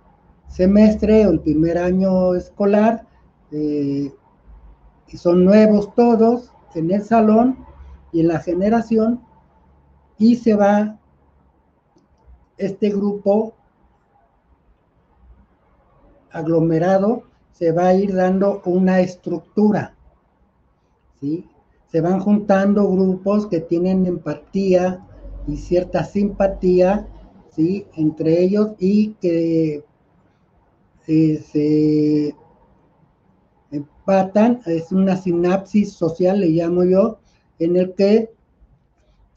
semestre 0.47 1.27
o 1.27 1.31
el 1.31 1.41
primer 1.41 1.79
año 1.79 2.35
escolar, 2.35 3.07
eh, 3.51 4.13
y 5.09 5.17
son 5.17 5.45
nuevos 5.45 5.93
todos 5.95 6.53
en 6.75 6.91
el 6.91 7.03
salón 7.03 7.59
y 8.13 8.21
en 8.21 8.29
la 8.29 8.39
generación, 8.39 9.21
y 10.19 10.37
se 10.37 10.55
va 10.55 11.01
este 12.59 12.91
grupo 12.91 13.55
aglomerado, 16.33 17.25
se 17.53 17.73
va 17.73 17.89
a 17.89 17.95
ir 17.95 18.15
dando 18.15 18.63
una 18.65 19.01
estructura, 19.01 19.95
¿sí? 21.21 21.47
Se 21.91 22.01
van 22.01 22.21
juntando 22.21 22.91
grupos 22.91 23.47
que 23.47 23.61
tienen 23.61 24.07
empatía 24.07 25.07
y 25.47 25.57
cierta 25.57 26.05
simpatía, 26.05 27.07
¿sí? 27.55 27.87
Entre 27.95 28.43
ellos 28.43 28.73
y 28.79 29.15
que 29.21 29.85
eh, 31.07 31.45
se 31.53 32.35
empatan, 33.71 34.61
es 34.67 34.93
una 34.93 35.17
sinapsis 35.17 35.93
social, 35.93 36.41
le 36.41 36.49
llamo 36.49 36.85
yo, 36.85 37.19
en 37.59 37.77
el 37.77 37.95
que 37.95 38.31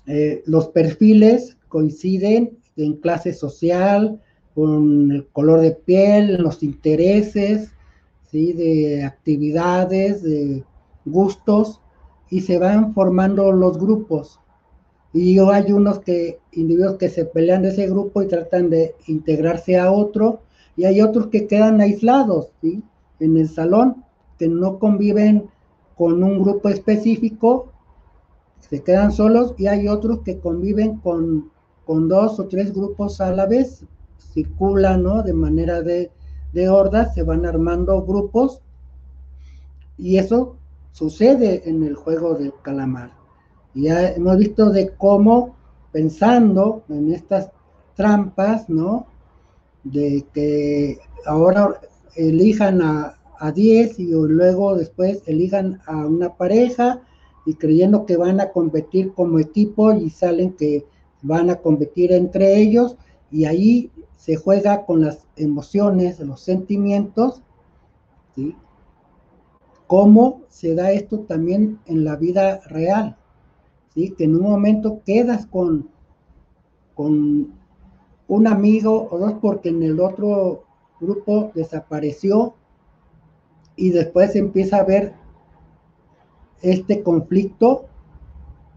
eh, 0.08 0.44
los 0.46 0.70
perfiles 0.70 1.58
coinciden 1.68 2.58
en 2.76 2.94
clase 2.98 3.34
social, 3.34 4.22
con 4.56 5.12
el 5.12 5.28
color 5.28 5.60
de 5.60 5.72
piel, 5.72 6.42
los 6.42 6.64
intereses, 6.64 7.72
¿sí? 8.32 8.54
de 8.54 9.04
actividades, 9.04 10.24
de 10.24 10.64
gustos, 11.04 11.82
y 12.30 12.42
se 12.42 12.58
van 12.58 12.94
formando 12.94 13.52
los 13.52 13.78
grupos. 13.78 14.40
Y 15.14 15.38
hay 15.40 15.72
unos 15.72 16.00
que, 16.00 16.40
individuos 16.54 16.98
que 16.98 17.10
se 17.10 17.26
pelean 17.26 17.64
de 17.64 17.70
ese 17.70 17.88
grupo 17.88 18.22
y 18.22 18.28
tratan 18.28 18.70
de 18.70 18.96
integrarse 19.08 19.78
a 19.78 19.92
otro, 19.92 20.40
y 20.78 20.86
hay 20.86 21.02
otros 21.02 21.28
que 21.28 21.48
quedan 21.48 21.82
aislados, 21.82 22.50
¿sí? 22.62 22.82
En 23.20 23.38
el 23.38 23.50
salón, 23.50 24.04
que 24.38 24.48
no 24.48 24.80
conviven 24.80 25.50
con 25.96 26.24
un 26.24 26.42
grupo 26.42 26.70
específico, 26.70 27.72
se 28.60 28.82
quedan 28.84 29.12
solos, 29.12 29.54
y 29.58 29.68
hay 29.68 29.88
otros 29.88 30.20
que 30.22 30.40
conviven 30.40 30.98
con, 30.98 31.52
con 31.86 32.08
dos 32.08 32.40
o 32.40 32.48
tres 32.48 32.74
grupos 32.74 33.22
a 33.22 33.32
la 33.32 33.46
vez, 33.46 33.86
circulan, 34.36 35.02
¿no? 35.02 35.24
De 35.24 35.34
manera 35.34 35.82
de, 35.82 36.12
de 36.54 37.10
se 37.16 37.24
van 37.24 37.48
armando 37.48 38.04
grupos, 38.04 38.62
y 39.98 40.18
eso 40.18 40.58
sucede 40.92 41.68
en 41.68 41.84
el 41.84 41.96
juego 41.96 42.36
del 42.36 42.54
calamar. 42.62 43.12
Ya 43.74 44.12
hemos 44.12 44.38
visto 44.38 44.70
de 44.70 44.90
cómo, 44.96 45.56
pensando 45.92 46.84
en 46.90 47.12
estas 47.12 47.50
trampas, 47.96 48.70
¿no? 48.70 49.08
de 49.86 50.26
que 50.34 50.98
ahora 51.26 51.80
elijan 52.16 52.82
a, 52.82 53.18
a 53.40 53.52
10 53.52 54.00
y 54.00 54.12
luego 54.12 54.76
después 54.76 55.22
elijan 55.28 55.80
a 55.86 56.06
una 56.06 56.36
pareja 56.36 57.02
y 57.46 57.54
creyendo 57.54 58.06
que 58.06 58.18
van 58.18 58.42
a 58.42 58.50
competir 58.50 59.14
como 59.14 59.40
equipo 59.40 59.94
y 59.94 60.10
salen 60.10 60.54
que 60.54 60.86
van 61.22 61.50
a 61.50 61.56
competir 61.58 62.12
entre 62.12 62.58
ellos 62.58 62.98
y 63.32 63.46
ahí 63.46 63.92
se 64.26 64.38
juega 64.38 64.88
con 64.88 65.02
las 65.02 65.28
emociones, 65.36 66.20
los 66.20 66.42
sentimientos, 66.42 67.44
¿sí? 68.34 68.56
¿Cómo 69.86 70.42
se 70.50 70.74
da 70.74 70.92
esto 70.92 71.20
también 71.20 71.80
en 71.86 72.04
la 72.04 72.16
vida 72.16 72.60
real? 72.66 73.18
¿Sí? 73.94 74.16
Que 74.18 74.24
en 74.24 74.36
un 74.36 74.42
momento 74.42 75.04
quedas 75.06 75.46
con, 75.46 75.92
con 76.96 77.54
un 78.28 78.48
amigo 78.48 79.08
o 79.12 79.20
dos 79.20 79.34
porque 79.40 79.70
en 79.70 79.84
el 79.84 80.00
otro 80.00 80.64
grupo 81.00 81.52
desapareció 81.54 82.56
y 83.76 83.92
después 83.92 84.36
empieza 84.36 84.78
a 84.78 84.86
ver 84.86 85.14
este 86.64 87.04
conflicto 87.04 87.86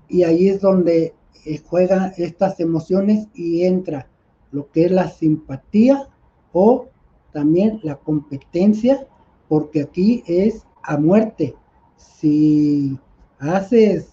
y 0.08 0.24
ahí 0.24 0.50
es 0.50 0.60
donde 0.60 1.14
eh, 1.46 1.62
juegan 1.64 2.12
estas 2.18 2.60
emociones 2.60 3.28
y 3.32 3.62
entra 3.62 4.08
lo 4.50 4.70
que 4.70 4.86
es 4.86 4.90
la 4.90 5.08
simpatía 5.08 6.08
o 6.52 6.88
también 7.32 7.80
la 7.82 7.96
competencia, 7.96 9.06
porque 9.48 9.82
aquí 9.82 10.22
es 10.26 10.66
a 10.82 10.96
muerte. 10.96 11.54
Si 11.96 12.98
haces 13.38 14.08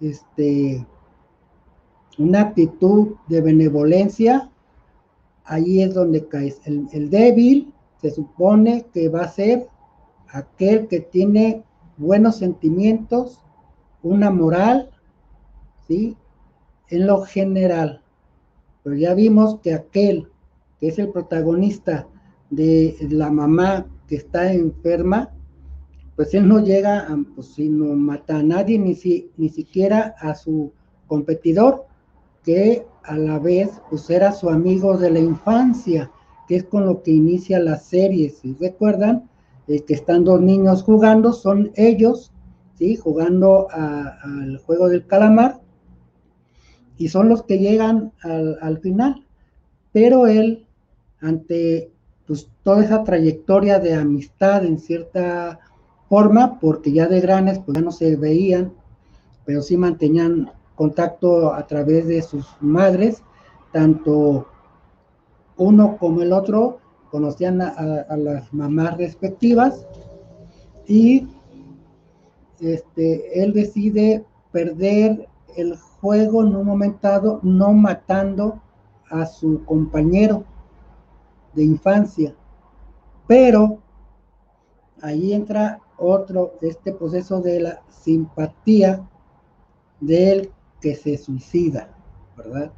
este 0.00 0.86
una 2.18 2.40
actitud 2.42 3.16
de 3.28 3.40
benevolencia, 3.42 4.50
ahí 5.44 5.82
es 5.82 5.94
donde 5.94 6.26
caes. 6.26 6.60
El, 6.64 7.10
débil 7.10 7.72
se 8.00 8.10
supone 8.10 8.86
que 8.92 9.08
va 9.08 9.22
a 9.22 9.28
ser 9.28 9.68
aquel 10.28 10.88
que 10.88 11.00
tiene 11.00 11.62
buenos 11.96 12.36
sentimientos, 12.36 13.40
una 14.02 14.30
moral, 14.30 14.90
¿sí? 15.86 16.16
En 16.88 17.06
lo 17.06 17.22
general. 17.22 18.02
Pero 18.86 18.98
ya 18.98 19.14
vimos 19.14 19.58
que 19.64 19.74
aquel 19.74 20.28
que 20.78 20.86
es 20.86 20.98
el 21.00 21.08
protagonista 21.10 22.06
de 22.50 22.96
la 23.10 23.32
mamá 23.32 23.84
que 24.06 24.14
está 24.14 24.52
enferma, 24.52 25.34
pues 26.14 26.34
él 26.34 26.46
no 26.46 26.60
llega, 26.60 27.00
a, 27.00 27.18
pues 27.34 27.48
si 27.48 27.68
no 27.68 27.96
mata 27.96 28.36
a 28.38 28.44
nadie, 28.44 28.78
ni, 28.78 28.94
si, 28.94 29.32
ni 29.38 29.48
siquiera 29.48 30.14
a 30.20 30.36
su 30.36 30.70
competidor, 31.08 31.86
que 32.44 32.86
a 33.02 33.16
la 33.16 33.40
vez 33.40 33.70
pues 33.90 34.08
era 34.08 34.30
su 34.30 34.48
amigo 34.48 34.96
de 34.96 35.10
la 35.10 35.18
infancia, 35.18 36.08
que 36.46 36.54
es 36.54 36.62
con 36.62 36.86
lo 36.86 37.02
que 37.02 37.10
inicia 37.10 37.58
la 37.58 37.78
serie, 37.78 38.30
si 38.30 38.54
recuerdan, 38.54 39.28
eh, 39.66 39.80
que 39.80 39.94
están 39.94 40.22
dos 40.22 40.40
niños 40.40 40.84
jugando, 40.84 41.32
son 41.32 41.72
ellos, 41.74 42.30
¿sí? 42.78 42.94
Jugando 42.94 43.66
al 43.72 44.58
juego 44.58 44.88
del 44.88 45.04
calamar, 45.08 45.65
y 46.98 47.08
son 47.08 47.28
los 47.28 47.42
que 47.42 47.58
llegan 47.58 48.12
al, 48.22 48.78
final, 48.78 49.24
pero 49.92 50.26
él, 50.26 50.66
ante 51.20 51.90
pues, 52.26 52.48
toda 52.62 52.84
esa 52.84 53.04
trayectoria 53.04 53.78
de 53.78 53.94
amistad 53.94 54.64
en 54.64 54.78
cierta 54.78 55.60
forma, 56.08 56.58
porque 56.60 56.92
ya 56.92 57.06
de 57.06 57.20
grandes 57.20 57.58
pues 57.58 57.76
ya 57.76 57.82
no 57.82 57.92
se 57.92 58.16
veían, 58.16 58.72
pero 59.44 59.62
sí 59.62 59.76
mantenían 59.76 60.50
contacto 60.74 61.52
a 61.52 61.66
través 61.66 62.06
de 62.06 62.22
sus 62.22 62.46
madres, 62.60 63.22
tanto 63.72 64.46
uno 65.56 65.96
como 65.98 66.22
el 66.22 66.32
otro 66.32 66.78
conocían 67.10 67.60
a, 67.62 68.16
las 68.16 68.52
mamás 68.52 68.96
respectivas 68.98 69.86
y 70.86 71.26
este, 72.60 73.42
él 73.42 73.52
decide 73.52 74.24
perder 74.52 75.28
el 75.56 75.76
en 76.14 76.56
un 76.56 76.64
momentado 76.64 77.40
no 77.42 77.72
matando 77.72 78.60
a 79.10 79.26
su 79.26 79.64
compañero 79.64 80.44
de 81.54 81.64
infancia. 81.64 82.34
Pero 83.26 83.78
ahí 85.02 85.32
entra 85.32 85.80
otro, 85.98 86.54
este 86.60 86.92
proceso 86.92 87.40
de 87.40 87.60
la 87.60 87.82
simpatía 87.88 89.08
del 90.00 90.52
que 90.80 90.94
se 90.94 91.16
suicida, 91.16 91.88
¿verdad? 92.36 92.70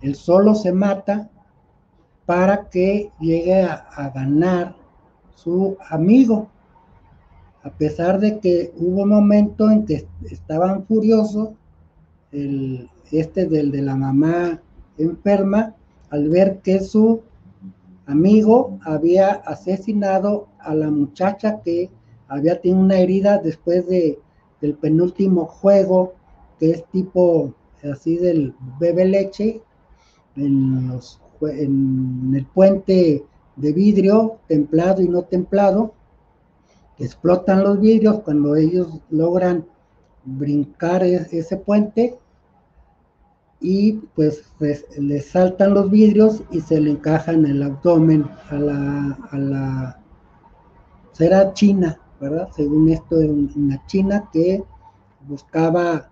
Él 0.00 0.14
solo 0.14 0.54
se 0.54 0.72
mata 0.72 1.30
para 2.26 2.68
que 2.68 3.10
llegue 3.18 3.62
a, 3.62 4.10
ganar 4.14 4.76
su 5.34 5.76
amigo, 5.88 6.48
a 7.62 7.70
pesar 7.70 8.20
de 8.20 8.38
que 8.38 8.72
hubo 8.76 9.02
un 9.02 9.08
momento 9.08 9.70
en 9.70 9.86
que 9.86 10.06
estaban 10.30 10.84
furiosos, 10.84 11.50
el, 12.32 12.88
este 13.10 13.46
del 13.46 13.70
de 13.70 13.82
la 13.82 13.96
mamá 13.96 14.60
enferma, 14.98 15.74
al 16.10 16.28
ver 16.28 16.60
que 16.60 16.80
su 16.80 17.22
amigo 18.06 18.78
había 18.82 19.30
asesinado 19.30 20.48
a 20.58 20.74
la 20.74 20.90
muchacha 20.90 21.60
que 21.62 21.90
había 22.28 22.60
tenido 22.60 22.80
una 22.80 22.98
herida 22.98 23.38
después 23.38 23.86
de, 23.86 24.18
del 24.60 24.74
penúltimo 24.74 25.46
juego, 25.46 26.14
que 26.58 26.70
es 26.70 26.84
tipo 26.86 27.54
así 27.90 28.16
del 28.16 28.54
bebe 28.80 29.04
leche, 29.04 29.62
en, 30.36 30.88
los, 30.88 31.20
en 31.42 32.32
el 32.34 32.46
puente 32.46 33.24
de 33.56 33.72
vidrio, 33.72 34.38
templado 34.46 35.02
y 35.02 35.08
no 35.08 35.22
templado, 35.22 35.94
explotan 36.98 37.62
los 37.62 37.80
vidrios 37.80 38.20
cuando 38.20 38.56
ellos 38.56 39.00
logran 39.10 39.66
brincar 40.36 41.02
ese 41.04 41.56
puente 41.56 42.18
y 43.60 43.94
pues 44.14 44.44
le 44.98 45.20
saltan 45.20 45.74
los 45.74 45.90
vidrios 45.90 46.42
y 46.50 46.60
se 46.60 46.80
le 46.80 46.90
encajan 46.90 47.44
en 47.44 47.52
el 47.52 47.62
abdomen 47.62 48.26
a 48.50 48.54
la, 48.54 49.18
a 49.30 49.38
la 49.38 50.00
será 51.12 51.52
china, 51.54 51.98
¿verdad? 52.20 52.48
Según 52.54 52.88
esto, 52.88 53.16
una 53.16 53.84
china 53.86 54.28
que 54.32 54.62
buscaba 55.26 56.10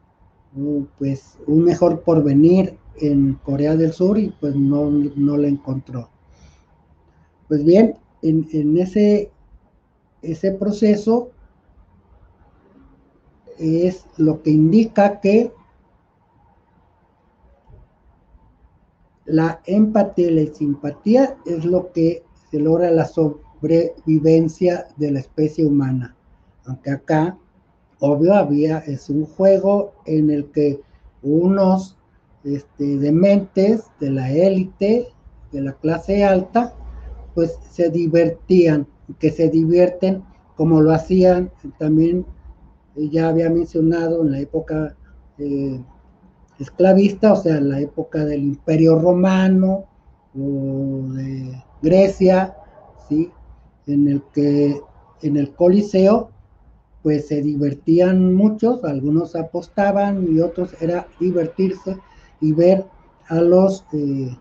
uh, 0.57 0.85
pues 0.99 1.39
un 1.47 1.63
mejor 1.63 2.03
porvenir 2.03 2.77
en 2.97 3.35
Corea 3.45 3.77
del 3.77 3.93
Sur 3.93 4.19
y 4.19 4.35
pues 4.41 4.57
no, 4.57 4.91
no 4.91 5.37
la 5.37 5.49
encontró. 5.49 6.09
Pues 7.47 7.65
bien, 7.65 7.95
en, 8.23 8.49
en 8.53 8.77
ese, 8.79 9.31
ese 10.23 10.51
proceso 10.53 11.31
es 13.59 14.05
lo 14.17 14.43
que 14.43 14.51
indica 14.51 15.21
que 15.21 15.53
la 19.25 19.61
empatía 19.67 20.31
y 20.31 20.45
la 20.45 20.55
simpatía 20.55 21.37
es 21.47 21.65
lo 21.65 21.93
que 21.93 22.23
se 22.51 22.61
logra 22.61 22.91
la 22.91 23.07
sobrevivencia 23.07 24.87
de 24.97 25.11
la 25.11 25.21
especie 25.21 25.67
humana. 25.67 26.17
Aunque 26.67 26.91
acá, 26.91 27.37
obvio, 28.01 28.35
había, 28.35 28.79
es 28.79 29.11
un 29.11 29.27
juego 29.27 29.93
en 30.05 30.31
el 30.31 30.51
que 30.53 30.81
unos 31.23 31.97
este, 32.45 32.99
dementes 32.99 33.85
de 33.99 34.11
la 34.11 34.31
élite, 34.31 35.09
de 35.53 35.61
la 35.61 35.73
clase 35.73 36.25
alta, 36.25 36.75
pues 37.35 37.59
se 37.71 37.91
divertían, 37.91 38.87
que 39.19 39.31
se 39.31 39.49
divierten 39.49 40.23
como 40.57 40.81
lo 40.81 40.93
hacían 40.93 41.51
también, 41.79 42.25
ya 42.97 43.29
había 43.29 43.51
mencionado 43.51 44.23
en 44.23 44.33
la 44.33 44.41
época 44.41 44.97
eh, 45.39 45.81
esclavista, 46.59 47.33
o 47.33 47.37
sea, 47.37 47.59
en 47.59 47.69
la 47.69 47.81
época 47.81 48.25
del 48.25 48.43
Imperio 48.43 48.99
Romano 48.99 49.85
o 50.35 51.13
de 51.13 51.63
Grecia, 51.83 52.57
¿sí? 53.09 53.31
En 53.87 54.09
el 54.09 54.23
que 54.33 54.81
en 55.23 55.37
el 55.37 55.55
Coliseo 55.55 56.31
pues 57.03 57.29
se 57.29 57.41
divertían 57.41 58.35
muchos, 58.35 58.83
algunos 58.83 59.37
apostaban 59.37 60.27
y 60.29 60.41
otros 60.41 60.75
era 60.81 61.07
divertirse 61.21 61.97
y 62.41 62.53
ver 62.53 62.85
a 63.29 63.41
los 63.41 63.85
eh, 63.93 64.37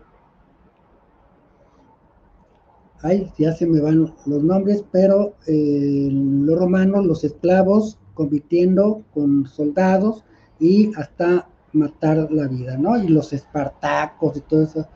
ay, 3.02 3.32
ya 3.38 3.52
se 3.52 3.66
me 3.66 3.80
van 3.80 4.12
los 4.26 4.42
nombres, 4.42 4.84
pero 4.90 5.34
eh, 5.46 6.08
los 6.10 6.58
romanos, 6.58 7.06
los 7.06 7.24
esclavos 7.24 7.98
compitiendo 8.16 9.04
con 9.14 9.46
soldados 9.46 10.24
y 10.58 10.92
hasta 10.96 11.48
matar 11.72 12.32
la 12.32 12.48
vida, 12.48 12.76
¿no? 12.76 12.96
Y 12.96 13.08
los 13.08 13.32
espartacos 13.32 14.36
y 14.36 14.40
todo 14.40 14.62
eso, 14.64 14.88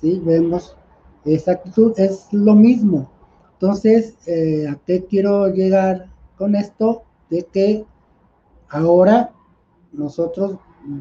¿sí? 0.00 0.20
Vemos 0.24 0.76
esa 1.24 1.52
actitud, 1.52 1.92
es 1.96 2.28
lo 2.32 2.54
mismo. 2.54 3.10
Entonces, 3.54 4.14
eh, 4.26 4.68
¿a 4.68 4.76
qué 4.86 5.04
quiero 5.06 5.48
llegar 5.48 6.08
con 6.36 6.54
esto? 6.54 7.02
De 7.30 7.44
que 7.44 7.84
ahora 8.68 9.32
nosotros 9.92 10.58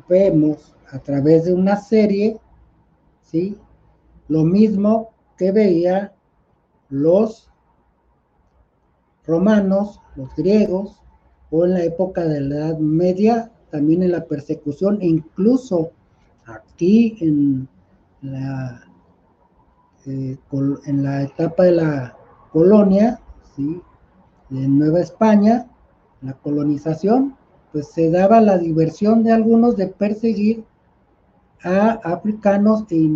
vemos 0.07 0.73
a 0.91 0.99
través 0.99 1.43
de 1.43 1.53
una 1.53 1.75
serie, 1.75 2.39
¿sí? 3.21 3.59
Lo 4.29 4.43
mismo 4.43 5.09
que 5.37 5.51
veía 5.51 6.15
los 6.89 7.51
romanos, 9.27 9.99
los 10.15 10.33
griegos, 10.35 11.01
o 11.55 11.63
en 11.63 11.73
la 11.73 11.83
época 11.85 12.25
de 12.25 12.41
la 12.41 12.55
Edad 12.55 12.79
Media, 12.79 13.49
también 13.71 14.03
en 14.03 14.11
la 14.11 14.25
persecución, 14.25 15.01
e 15.01 15.07
incluso 15.07 15.91
aquí 16.45 17.15
en 17.21 17.69
la, 18.21 18.81
eh, 20.05 20.37
en 20.85 21.03
la 21.03 21.23
etapa 21.23 21.63
de 21.63 21.71
la 21.71 22.17
colonia, 22.51 23.21
¿sí? 23.55 23.81
en 24.51 24.79
Nueva 24.79 24.99
España, 24.99 25.67
la 26.21 26.33
colonización, 26.33 27.37
pues 27.71 27.87
se 27.87 28.11
daba 28.11 28.41
la 28.41 28.57
diversión 28.57 29.23
de 29.23 29.31
algunos 29.31 29.77
de 29.77 29.87
perseguir 29.87 30.65
a 31.63 31.91
africanos 32.03 32.83
e 32.89 33.09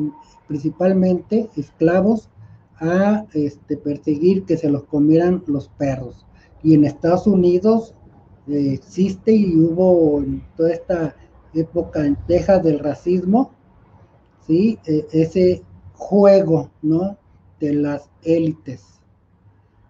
principalmente 0.47 1.49
esclavos 1.57 2.29
a 2.79 3.25
este, 3.33 3.75
perseguir 3.75 4.45
que 4.45 4.55
se 4.55 4.69
los 4.69 4.85
comieran 4.85 5.43
los 5.47 5.67
perros. 5.67 6.25
Y 6.63 6.73
en 6.75 6.85
Estados 6.85 7.27
Unidos 7.27 7.95
existe 8.49 9.31
y 9.31 9.55
hubo 9.55 10.19
en 10.19 10.43
toda 10.55 10.71
esta 10.71 11.15
época 11.53 12.05
en 12.05 12.15
Texas 12.27 12.63
del 12.63 12.79
racismo, 12.79 13.51
¿sí? 14.45 14.79
E, 14.85 15.07
ese 15.11 15.63
juego, 15.93 16.69
¿no? 16.81 17.17
De 17.59 17.73
las 17.73 18.09
élites. 18.23 19.01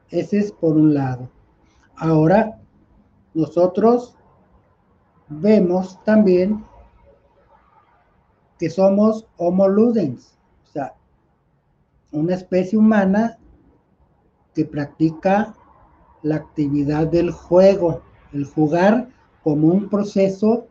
Ese 0.09 0.39
es 0.39 0.51
por 0.51 0.75
un 0.75 0.93
lado. 0.93 1.29
Ahora, 1.95 2.59
nosotros 3.33 4.15
vemos 5.27 6.03
también 6.03 6.65
que 8.57 8.69
somos 8.69 9.25
homo 9.37 9.67
ludens, 9.67 10.37
o 10.63 10.71
sea, 10.71 10.93
una 12.11 12.35
especie 12.35 12.77
humana 12.77 13.37
que 14.53 14.65
practica 14.65 15.55
la 16.23 16.35
actividad 16.35 17.07
del 17.07 17.31
juego, 17.31 18.01
el 18.33 18.45
jugar 18.45 19.09
como 19.43 19.67
un 19.67 19.89
proceso 19.89 20.67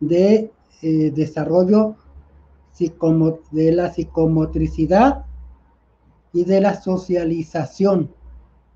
de 0.00 0.50
eh, 0.82 1.10
desarrollo 1.10 1.96
de 3.52 3.72
la 3.72 3.92
psicomotricidad 3.92 5.24
y 6.32 6.44
de 6.44 6.60
la 6.60 6.80
socialización 6.80 8.10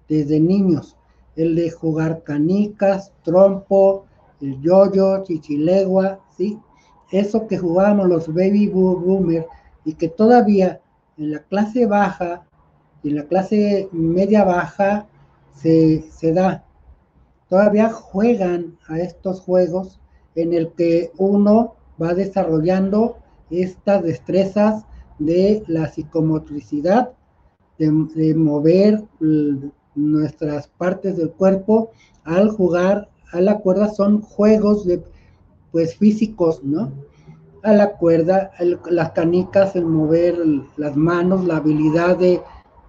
desde 0.09 0.41
niños. 0.41 0.97
El 1.37 1.57
de 1.57 1.71
jugar 1.71 2.23
canicas, 2.23 3.13
trompo, 3.25 4.07
el 4.41 4.61
yoyo, 4.61 5.25
chichilegua, 5.25 6.21
¿sí? 6.37 6.59
Eso 7.11 7.47
que 7.47 7.59
jugábamos 7.59 8.09
los 8.09 8.29
baby 8.29 8.69
boomers 8.69 9.47
y 9.85 9.95
que 9.95 10.09
todavía 10.09 10.81
en 11.17 11.33
la 11.33 11.41
clase 11.41 11.87
baja 11.87 12.47
y 13.03 13.11
en 13.11 13.17
la 13.17 13.25
clase 13.25 13.89
media 13.93 14.45
baja 14.45 15.07
se, 15.55 16.03
se 16.13 16.33
da 16.33 16.65
todavía 17.49 17.91
juegan 17.91 18.77
a 18.89 18.99
estos 18.99 19.41
juegos 19.41 20.01
en 20.35 20.53
el 20.53 20.73
que 20.73 21.13
uno 21.19 21.75
va 22.01 22.15
desarrollando 22.15 23.19
estas 23.51 24.03
destrezas 24.03 24.85
de 25.19 25.63
la 25.67 25.89
psicomotricidad, 25.89 27.13
de, 27.79 28.35
mover 28.35 29.05
nuestras 29.95 30.69
partes 30.69 31.17
del 31.17 31.31
cuerpo 31.31 31.91
al 32.25 32.51
jugar 32.51 33.09
a 33.33 33.41
la 33.41 33.59
cuerda, 33.59 33.89
son 33.89 34.23
juegos 34.23 34.87
de, 34.87 35.03
pues 35.71 35.97
físicos, 35.97 36.63
¿no? 36.65 36.93
A 37.63 37.73
la 37.73 37.97
cuerda, 37.97 38.53
las 38.91 39.11
canicas, 39.11 39.77
el 39.77 39.87
mover 39.87 40.39
las 40.77 40.97
manos, 40.97 41.45
la 41.45 41.57
habilidad 41.57 42.17
de, 42.17 42.41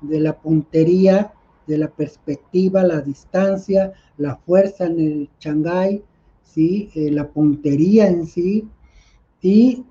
de 0.02 0.20
la 0.20 0.40
puntería, 0.40 1.34
de 1.70 1.78
la 1.78 1.90
perspectiva, 1.90 2.84
la 2.84 3.00
distancia, 3.00 3.94
la 4.18 4.36
fuerza 4.36 4.88
en 4.88 5.00
el 5.00 5.30
Shanghai, 5.40 6.04
¿sí? 6.44 6.90
Eh, 6.96 7.12
la 7.12 7.30
puntería 7.30 8.08
en 8.08 8.26
sí, 8.26 8.68
y 9.42 9.86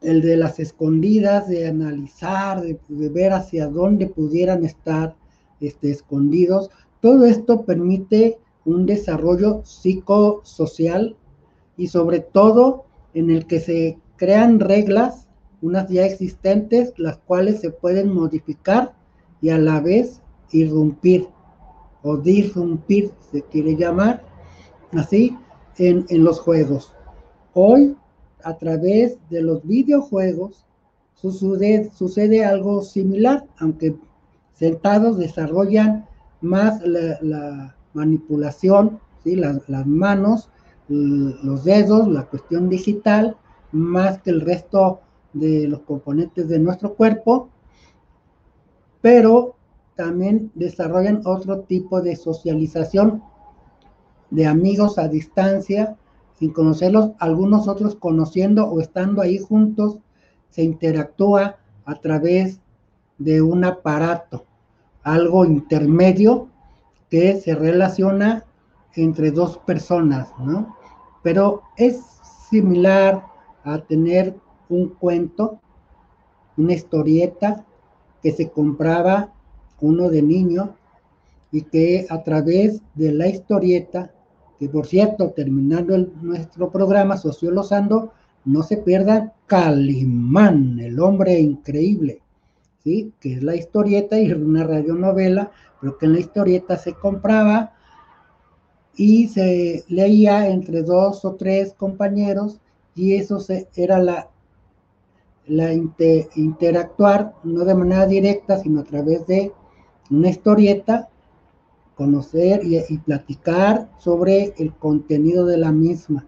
el 0.00 0.22
de 0.22 0.36
las 0.36 0.60
escondidas, 0.60 1.48
de 1.48 1.66
analizar, 1.66 2.62
de, 2.62 2.78
ver 2.88 3.32
hacia 3.32 3.66
dónde 3.66 4.06
pudieran 4.06 4.64
estar 4.64 5.16
este, 5.60 5.90
escondidos. 5.90 6.70
Todo 7.00 7.26
esto 7.26 7.64
permite 7.64 8.38
un 8.64 8.86
desarrollo 8.86 9.62
psicosocial 9.64 11.16
y 11.76 11.88
sobre 11.88 12.20
todo 12.20 12.84
en 13.14 13.30
el 13.30 13.46
que 13.46 13.60
se 13.60 13.98
crean 14.16 14.60
reglas, 14.60 15.26
unas 15.60 15.88
ya 15.88 16.04
existentes, 16.04 16.92
las 16.98 17.18
cuales 17.18 17.60
se 17.60 17.70
pueden 17.70 18.14
modificar 18.14 18.94
y 19.40 19.50
a 19.50 19.58
la 19.58 19.80
vez 19.80 20.20
irrumpir 20.54 21.28
o 22.02 22.16
disrumpir, 22.16 23.12
se 23.32 23.42
quiere 23.42 23.76
llamar, 23.76 24.22
así, 24.92 25.36
en, 25.76 26.06
los 26.24 26.38
juegos. 26.40 26.92
Hoy, 27.52 27.96
a 28.44 28.56
través 28.56 29.18
de 29.30 29.42
los 29.42 29.66
videojuegos, 29.66 30.64
sucede, 31.14 31.90
sucede 31.96 32.44
algo 32.44 32.82
similar, 32.82 33.44
aunque 33.58 33.96
sentados 34.52 35.18
desarrollan 35.18 36.06
más 36.40 36.80
la, 36.82 37.74
manipulación, 37.94 38.98
¿sí? 39.22 39.36
las, 39.36 39.68
las 39.68 39.86
manos, 39.86 40.50
los 40.88 41.64
dedos, 41.64 42.08
la 42.08 42.26
cuestión 42.26 42.68
digital, 42.68 43.36
más 43.72 44.20
que 44.20 44.30
el 44.30 44.40
resto 44.40 45.00
de 45.32 45.68
los 45.68 45.80
componentes 45.80 46.48
de 46.48 46.58
nuestro 46.58 46.94
cuerpo, 46.94 47.48
pero 49.00 49.54
también 49.96 50.50
desarrollan 50.54 51.22
otro 51.24 51.60
tipo 51.60 52.00
de 52.02 52.16
socialización 52.16 53.22
de 54.30 54.46
amigos 54.46 54.98
a 54.98 55.08
distancia, 55.08 55.96
sin 56.38 56.52
conocerlos, 56.52 57.12
algunos 57.18 57.68
otros 57.68 57.94
conociendo 57.94 58.66
o 58.66 58.80
estando 58.80 59.22
ahí 59.22 59.38
juntos, 59.38 59.98
se 60.50 60.62
interactúa 60.62 61.56
a 61.84 61.94
través 61.96 62.60
de 63.18 63.42
un 63.42 63.64
aparato, 63.64 64.44
algo 65.02 65.44
intermedio 65.44 66.48
que 67.10 67.40
se 67.40 67.54
relaciona 67.54 68.44
entre 68.94 69.30
dos 69.30 69.58
personas, 69.58 70.28
¿no? 70.38 70.76
Pero 71.22 71.62
es 71.76 72.00
similar 72.50 73.24
a 73.62 73.78
tener 73.78 74.36
un 74.68 74.88
cuento, 74.88 75.60
una 76.56 76.72
historieta 76.72 77.64
que 78.22 78.32
se 78.32 78.50
compraba 78.50 79.33
uno 79.84 80.08
de 80.08 80.22
niño 80.22 80.76
y 81.52 81.62
que 81.62 82.06
a 82.10 82.22
través 82.22 82.80
de 82.94 83.12
la 83.12 83.28
historieta, 83.28 84.10
que 84.58 84.68
por 84.68 84.86
cierto, 84.86 85.30
terminando 85.30 85.96
nuestro 86.20 86.70
programa 86.70 87.16
Sociolosando, 87.16 88.12
no 88.44 88.62
se 88.62 88.78
pierdan 88.78 89.32
Calimán, 89.46 90.80
el 90.80 90.98
hombre 91.00 91.38
increíble, 91.38 92.20
¿sí? 92.82 93.12
que 93.20 93.34
es 93.34 93.42
la 93.42 93.54
historieta 93.54 94.18
y 94.18 94.32
una 94.32 94.64
radionovela, 94.64 95.50
pero 95.80 95.96
que 95.96 96.06
en 96.06 96.14
la 96.14 96.20
historieta 96.20 96.76
se 96.76 96.94
compraba 96.94 97.72
y 98.96 99.28
se 99.28 99.84
leía 99.88 100.48
entre 100.48 100.82
dos 100.82 101.24
o 101.24 101.34
tres 101.34 101.74
compañeros 101.74 102.60
y 102.94 103.14
eso 103.14 103.40
se, 103.40 103.68
era 103.76 103.98
la, 103.98 104.28
la 105.46 105.72
interactuar 105.72 107.34
no 107.44 107.64
de 107.64 107.74
manera 107.74 108.06
directa, 108.06 108.58
sino 108.58 108.80
a 108.80 108.84
través 108.84 109.26
de 109.26 109.52
una 110.16 110.30
historieta, 110.30 111.08
conocer 111.96 112.62
y, 112.64 112.98
platicar 112.98 113.88
sobre 113.98 114.54
el 114.58 114.72
contenido 114.74 115.46
de 115.46 115.58
la 115.58 115.72
misma. 115.72 116.26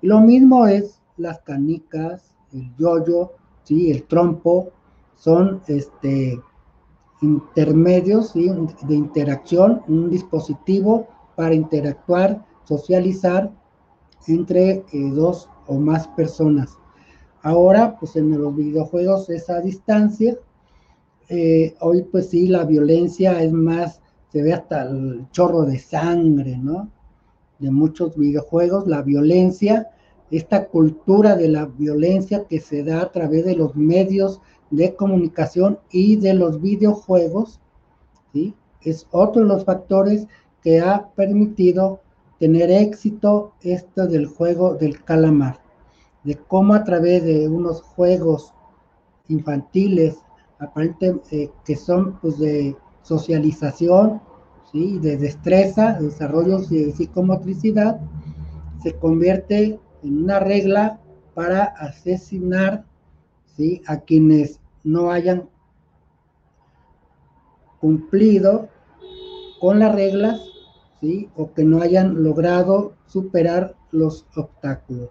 Lo 0.00 0.20
mismo 0.20 0.66
es 0.66 1.00
las 1.16 1.40
canicas, 1.40 2.32
el 2.52 2.74
yoyo, 2.76 3.32
¿sí? 3.64 3.90
el 3.90 4.04
trompo, 4.04 4.70
son 5.16 5.62
este, 5.68 6.40
intermedios 7.20 8.34
de 8.34 8.94
interacción, 8.94 9.82
un 9.86 10.10
dispositivo 10.10 11.06
para 11.36 11.54
interactuar, 11.54 12.44
socializar 12.64 13.50
entre 14.26 14.84
eh, 14.92 15.10
dos 15.12 15.48
o 15.66 15.74
más 15.74 16.08
personas. 16.08 16.76
Ahora, 17.42 17.96
pues 17.98 18.16
en 18.16 18.30
los 18.40 18.54
videojuegos 18.54 19.28
es 19.30 19.50
a 19.50 19.60
distancia. 19.60 20.36
Eh, 21.34 21.74
hoy, 21.80 22.02
pues 22.02 22.28
sí, 22.28 22.46
la 22.46 22.66
violencia 22.66 23.42
es 23.42 23.50
más, 23.50 24.02
se 24.30 24.42
ve 24.42 24.52
hasta 24.52 24.82
el 24.82 25.26
chorro 25.30 25.62
de 25.62 25.78
sangre, 25.78 26.58
¿no? 26.58 26.90
De 27.58 27.70
muchos 27.70 28.18
videojuegos, 28.18 28.86
la 28.86 29.00
violencia, 29.00 29.88
esta 30.30 30.66
cultura 30.66 31.34
de 31.34 31.48
la 31.48 31.64
violencia 31.64 32.44
que 32.44 32.60
se 32.60 32.84
da 32.84 33.00
a 33.00 33.12
través 33.12 33.46
de 33.46 33.56
los 33.56 33.74
medios 33.74 34.42
de 34.70 34.94
comunicación 34.94 35.78
y 35.90 36.16
de 36.16 36.34
los 36.34 36.60
videojuegos, 36.60 37.60
¿sí? 38.34 38.54
Es 38.82 39.06
otro 39.10 39.40
de 39.40 39.48
los 39.48 39.64
factores 39.64 40.26
que 40.62 40.80
ha 40.80 41.12
permitido 41.14 42.00
tener 42.40 42.70
éxito 42.70 43.54
esto 43.62 44.06
del 44.06 44.26
juego 44.26 44.74
del 44.74 45.02
calamar, 45.02 45.60
de 46.24 46.36
cómo 46.36 46.74
a 46.74 46.84
través 46.84 47.24
de 47.24 47.48
unos 47.48 47.80
juegos 47.80 48.52
infantiles, 49.28 50.18
aparentemente 50.62 51.42
eh, 51.42 51.50
que 51.64 51.76
son 51.76 52.18
pues 52.20 52.38
de 52.38 52.76
socialización, 53.02 54.22
¿sí? 54.70 54.98
de 55.00 55.16
destreza, 55.16 55.94
de 55.94 56.06
desarrollo 56.06 56.58
de 56.58 56.92
psicomotricidad, 56.92 58.00
se 58.82 58.94
convierte 58.94 59.80
en 60.02 60.24
una 60.24 60.38
regla 60.38 61.00
para 61.34 61.64
asesinar 61.64 62.84
¿sí? 63.56 63.82
a 63.86 63.98
quienes 63.98 64.60
no 64.84 65.10
hayan 65.10 65.48
cumplido 67.80 68.68
con 69.60 69.80
las 69.80 69.94
reglas 69.94 70.40
o 71.34 71.52
que 71.52 71.64
no 71.64 71.82
hayan 71.82 72.22
logrado 72.22 72.94
superar 73.06 73.74
los 73.90 74.24
obstáculos. 74.36 75.10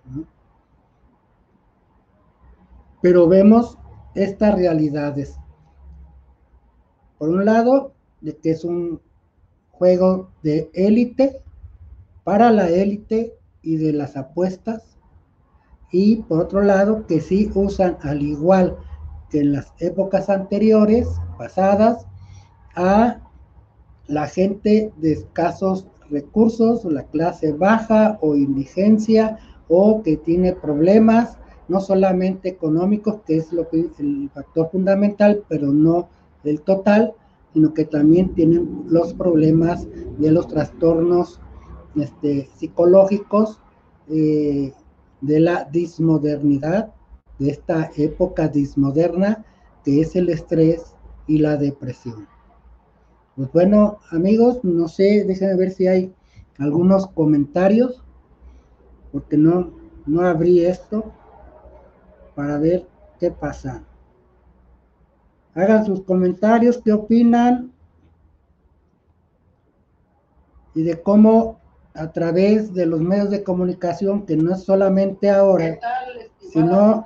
Pero 3.01 3.27
vemos 3.27 3.77
estas 4.15 4.55
realidades. 4.55 5.40
Por 7.22 7.30
un 7.30 7.45
lado, 7.45 7.93
de 8.22 8.36
que 8.36 8.49
es 8.49 8.65
un 8.65 8.99
juego 9.69 10.32
de 10.41 10.72
élite, 10.74 11.39
para 12.24 12.51
la 12.51 12.67
élite 12.67 13.38
y 13.61 13.76
de 13.76 13.93
las 13.93 14.17
apuestas. 14.17 14.97
Y 15.91 16.24
por 16.24 16.39
otro 16.39 16.63
lado, 16.63 17.05
que 17.05 17.22
sí 17.22 17.51
usan 17.53 17.99
al 18.01 18.24
igual 18.24 18.76
que 19.30 19.41
en 19.41 19.51
las 19.51 19.72
épocas 19.78 20.32
anteriores, 20.32 21.07
pasadas, 21.38 22.07
a 22.74 23.19
la 24.07 24.26
gente 24.26 24.91
de 24.97 25.11
escasos 25.11 25.86
recursos, 26.09 26.84
la 26.86 27.03
clase 27.03 27.51
baja 27.51 28.17
o 28.22 28.36
indigencia 28.36 29.38
o 29.67 30.01
que 30.01 30.17
tiene 30.17 30.53
problemas, 30.53 31.38
no 31.67 31.82
solamente 31.82 32.49
económicos, 32.49 33.22
que 33.28 33.38
es 33.38 33.53
lo 33.53 33.69
que, 33.69 33.91
el 33.99 34.32
factor 34.34 34.72
fundamental, 34.72 35.43
pero 35.47 35.67
no 35.67 36.09
el 36.43 36.61
total, 36.61 37.13
sino 37.53 37.73
que 37.73 37.85
también 37.85 38.33
tienen 38.33 38.83
los 38.87 39.13
problemas 39.13 39.87
de 40.17 40.31
los 40.31 40.47
trastornos 40.47 41.39
este, 41.95 42.49
psicológicos 42.55 43.59
eh, 44.09 44.73
de 45.21 45.39
la 45.39 45.65
dismodernidad, 45.65 46.93
de 47.39 47.49
esta 47.49 47.91
época 47.97 48.47
dismoderna, 48.47 49.45
que 49.83 50.01
es 50.01 50.15
el 50.15 50.29
estrés 50.29 50.95
y 51.27 51.39
la 51.39 51.57
depresión. 51.57 52.27
Pues 53.35 53.51
bueno, 53.51 53.99
amigos, 54.11 54.59
no 54.63 54.87
sé, 54.87 55.25
déjenme 55.25 55.55
ver 55.55 55.71
si 55.71 55.87
hay 55.87 56.13
algunos 56.59 57.07
comentarios, 57.07 58.03
porque 59.11 59.37
no, 59.37 59.71
no 60.05 60.21
abrí 60.21 60.65
esto 60.65 61.11
para 62.35 62.57
ver 62.57 62.87
qué 63.19 63.31
pasa. 63.31 63.83
Hagan 65.53 65.85
sus 65.85 66.03
comentarios, 66.03 66.81
qué 66.83 66.93
opinan. 66.93 67.71
Y 70.73 70.83
de 70.83 71.01
cómo 71.01 71.59
a 71.93 72.11
través 72.11 72.73
de 72.73 72.85
los 72.85 73.01
medios 73.01 73.29
de 73.29 73.43
comunicación, 73.43 74.25
que 74.25 74.37
no 74.37 74.53
es 74.53 74.63
solamente 74.63 75.29
ahora, 75.29 75.77
sino 76.51 77.03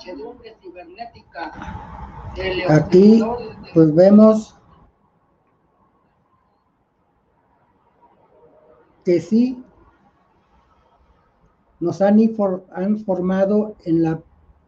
aquí 2.69 3.23
pues 3.73 3.93
vemos 3.95 4.55
que 9.03 9.19
sí 9.21 9.63
nos 11.79 12.01
han, 12.01 12.19
han 12.73 12.99
formado 12.99 13.75
en 13.85 14.03
la 14.03 14.21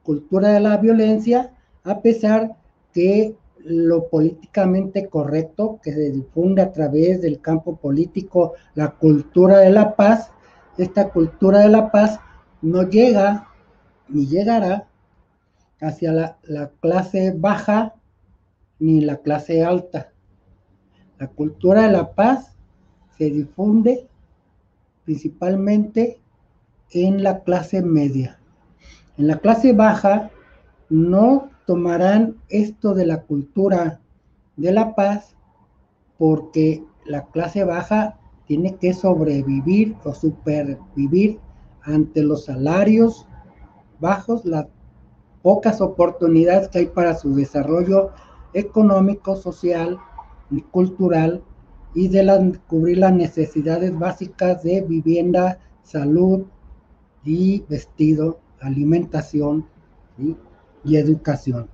cultura 0.03 0.49
de 0.49 0.59
la 0.59 0.78
violencia, 0.78 1.53
a 1.84 2.01
pesar 2.01 2.57
que 2.93 3.36
lo 3.68 4.07
políticamente 4.07 5.09
correcto 5.09 5.80
que 5.84 5.93
se 5.93 6.11
difunde 6.11 6.61
a 6.61 6.72
través 6.72 7.22
del 7.22 7.41
campo 7.41 7.76
político, 7.78 8.53
la 8.76 8.91
cultura 8.91 9.59
de 9.59 9.70
la 9.70 9.95
paz, 9.95 10.32
esta 10.78 11.09
cultura 11.09 11.59
de 11.59 11.70
la 11.70 11.91
paz 11.91 12.20
no 12.61 12.84
llega 12.84 13.47
ni 14.07 14.26
llegará 14.28 14.88
hacia 15.82 16.11
la, 16.11 16.38
la 16.43 16.72
clase 16.80 17.34
baja 17.38 17.95
ni 18.80 19.01
la 19.01 19.18
clase 19.18 19.63
alta. 19.63 20.11
La 21.20 21.28
cultura 21.28 21.84
de 21.84 21.91
la 21.91 22.13
paz 22.13 22.55
se 23.18 23.30
difunde 23.30 24.07
principalmente 25.03 26.20
en 26.91 27.24
la 27.24 27.43
clase 27.43 27.82
media. 27.82 28.39
En 29.18 29.28
la 29.28 29.38
clase 29.39 29.74
baja 29.74 30.30
no 30.89 31.49
tomarán 31.68 32.38
esto 32.47 32.95
de 32.95 33.05
la 33.05 33.24
cultura 33.24 33.99
de 34.55 34.72
la 34.72 34.95
paz 34.95 35.36
porque 36.18 36.84
la 37.05 37.26
clase 37.28 37.63
baja 37.65 38.18
tiene 38.47 38.76
que 38.78 38.93
sobrevivir 38.93 39.95
o 40.05 40.13
supervivir 40.13 41.39
ante 41.84 42.24
los 42.24 42.45
salarios 42.45 43.28
bajos, 43.99 44.45
las 44.45 44.68
pocas 45.43 45.82
oportunidades 45.82 46.70
que 46.70 46.80
hay 46.80 46.86
para 46.88 47.15
su 47.15 47.36
desarrollo 47.36 48.11
económico, 48.53 49.36
social 49.36 49.99
cultural 50.72 51.43
y 51.93 52.07
de 52.07 52.59
cubrir 52.68 52.99
las 52.99 53.13
necesidades 53.13 53.97
básicas 53.97 54.63
de 54.63 54.82
vivienda, 54.82 55.59
salud 55.84 56.45
y 57.26 57.65
vestido, 57.68 58.39
alimentación 58.61 59.65
y 60.88 60.98
educación. 60.98 61.70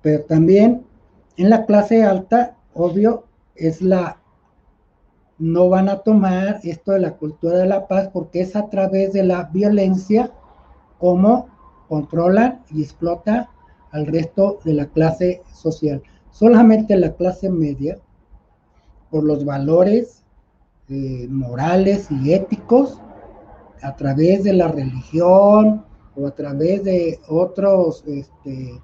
Pero 0.00 0.24
también 0.24 0.84
en 1.36 1.50
la 1.50 1.66
clase 1.66 2.02
alta, 2.02 2.56
obvio, 2.74 3.26
es 3.54 3.82
la 3.82 4.18
no 5.38 5.68
van 5.68 5.88
a 5.88 5.98
tomar 5.98 6.60
esto 6.62 6.92
de 6.92 7.00
la 7.00 7.16
cultura 7.16 7.58
de 7.58 7.66
la 7.66 7.88
paz 7.88 8.08
porque 8.12 8.42
es 8.42 8.54
a 8.54 8.68
través 8.70 9.12
de 9.12 9.24
la 9.24 9.44
violencia 9.52 10.30
como 10.98 11.48
controla 11.88 12.60
y 12.70 12.82
explota 12.82 13.50
al 13.90 14.06
resto 14.06 14.60
de 14.64 14.74
la 14.74 14.86
clase 14.86 15.42
social. 15.52 16.00
Solamente 16.30 16.96
la 16.96 17.14
clase 17.14 17.50
media, 17.50 17.98
por 19.10 19.24
los 19.24 19.44
valores 19.44 20.22
eh, 20.88 21.26
morales 21.28 22.08
y 22.10 22.32
éticos, 22.32 23.00
a 23.82 23.96
través 23.96 24.44
de 24.44 24.52
la 24.52 24.68
religión 24.68 25.84
o 26.16 26.26
a 26.26 26.30
través 26.34 26.84
de 26.84 27.20
otros 27.28 28.04
este, 28.06 28.80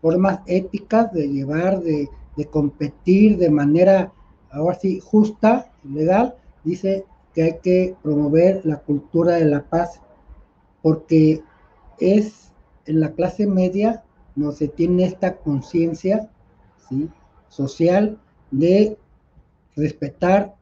formas 0.00 0.40
éticas 0.46 1.12
de 1.12 1.28
llevar, 1.28 1.80
de, 1.80 2.08
competir 2.50 3.38
de 3.38 3.48
manera 3.48 4.12
ahora 4.50 4.76
sí, 4.78 5.00
justa, 5.00 5.72
legal, 5.82 6.34
dice 6.62 7.06
que 7.32 7.42
hay 7.42 7.58
que 7.62 7.96
promover 8.02 8.66
la 8.66 8.78
cultura 8.78 9.36
de 9.36 9.46
la 9.46 9.62
paz, 9.62 10.00
porque 10.82 11.42
es 11.98 12.52
en 12.86 13.00
la 13.00 13.12
clase 13.12 13.46
media 13.46 14.04
no 14.36 14.52
se 14.52 14.68
tiene 14.68 15.04
esta 15.04 15.36
conciencia 15.36 16.28
¿sí? 16.88 17.08
social 17.48 18.18
de 18.50 18.98
respetar 19.76 20.54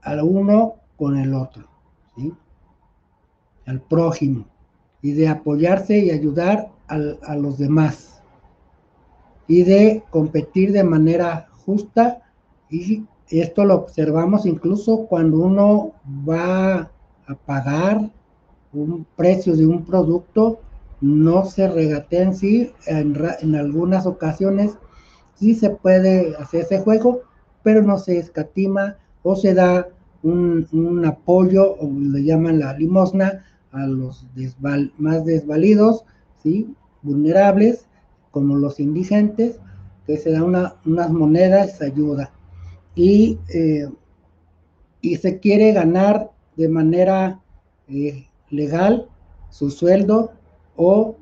al 0.00 0.22
uno 0.22 0.76
con 0.96 1.18
el 1.18 1.34
otro, 1.34 1.68
¿sí? 2.16 2.32
al 3.66 3.80
prójimo, 3.80 4.46
y 5.04 5.12
de 5.12 5.28
apoyarse 5.28 5.98
y 5.98 6.10
ayudar 6.10 6.70
a 6.88 7.36
los 7.36 7.58
demás, 7.58 8.22
y 9.46 9.62
de 9.62 10.02
competir 10.10 10.72
de 10.72 10.82
manera 10.82 11.46
justa 11.66 12.22
y 12.70 13.04
esto 13.28 13.64
lo 13.66 13.74
observamos 13.74 14.46
incluso 14.46 15.06
cuando 15.06 15.38
uno 15.38 15.92
va 16.26 16.90
a 17.26 17.34
pagar 17.46 18.10
un 18.72 19.06
precio 19.16 19.54
de 19.56 19.66
un 19.66 19.84
producto, 19.84 20.60
no 21.00 21.44
se 21.44 21.68
regatea 21.68 22.22
en 22.22 22.34
sí, 22.34 22.72
en, 22.86 23.54
algunas 23.54 24.06
ocasiones 24.06 24.72
sí 25.34 25.54
se 25.54 25.70
puede 25.70 26.34
hacer 26.36 26.62
ese 26.62 26.80
juego, 26.80 27.20
pero 27.62 27.82
no 27.82 27.98
se 27.98 28.18
escatima 28.18 28.96
o 29.22 29.36
se 29.36 29.54
da 29.54 29.88
un, 30.22 31.04
apoyo, 31.06 31.74
o 31.74 31.90
le 31.90 32.24
llaman 32.24 32.58
la 32.58 32.72
limosna, 32.72 33.44
a 33.74 33.86
los 33.86 34.26
más 34.98 35.24
desvalidos, 35.24 36.04
¿sí? 36.42 36.74
vulnerables, 37.02 37.86
como 38.30 38.56
los 38.56 38.80
indigentes, 38.80 39.58
que 40.06 40.16
se 40.16 40.32
da 40.32 40.42
una, 40.42 40.76
unas 40.86 41.10
monedas, 41.10 41.80
ayuda 41.82 42.32
y, 42.94 43.38
eh, 43.48 43.88
y 45.00 45.16
se 45.16 45.38
quiere 45.38 45.72
ganar 45.72 46.30
de 46.56 46.68
manera 46.68 47.40
eh, 47.88 48.26
legal 48.50 49.08
su 49.50 49.70
sueldo 49.70 50.32
o 50.76 51.16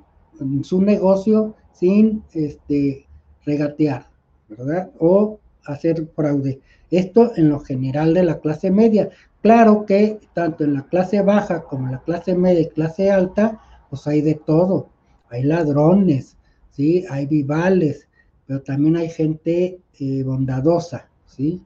su 0.63 0.81
negocio 0.83 1.55
sin 1.73 2.23
este, 2.33 3.07
regatear, 3.45 4.09
¿verdad? 4.49 4.91
O 4.99 5.39
hacer 5.65 6.09
fraude. 6.15 6.61
Esto 6.91 7.33
en 7.37 7.49
lo 7.49 7.61
general 7.61 8.15
de 8.15 8.25
la 8.25 8.39
clase 8.41 8.71
media. 8.71 9.11
Claro 9.43 9.85
que 9.87 10.21
tanto 10.35 10.63
en 10.63 10.75
la 10.75 10.83
clase 10.85 11.21
baja 11.21 11.65
como 11.65 11.87
en 11.87 11.93
la 11.93 12.03
clase 12.03 12.35
media 12.37 12.61
y 12.61 12.69
clase 12.69 13.11
alta, 13.11 13.61
pues 13.91 14.07
hay 14.07 14.21
de 14.21 14.37
todo. 14.37 14.89
Hay 15.31 15.43
ladrones, 15.43 16.37
¿sí? 16.71 17.05
Hay 17.11 17.27
vivales, 17.27 18.07
pero 18.47 18.63
también 18.63 18.97
hay 18.97 19.09
gente 19.09 19.81
eh, 19.99 20.23
bondadosa, 20.23 21.09
¿sí? 21.27 21.61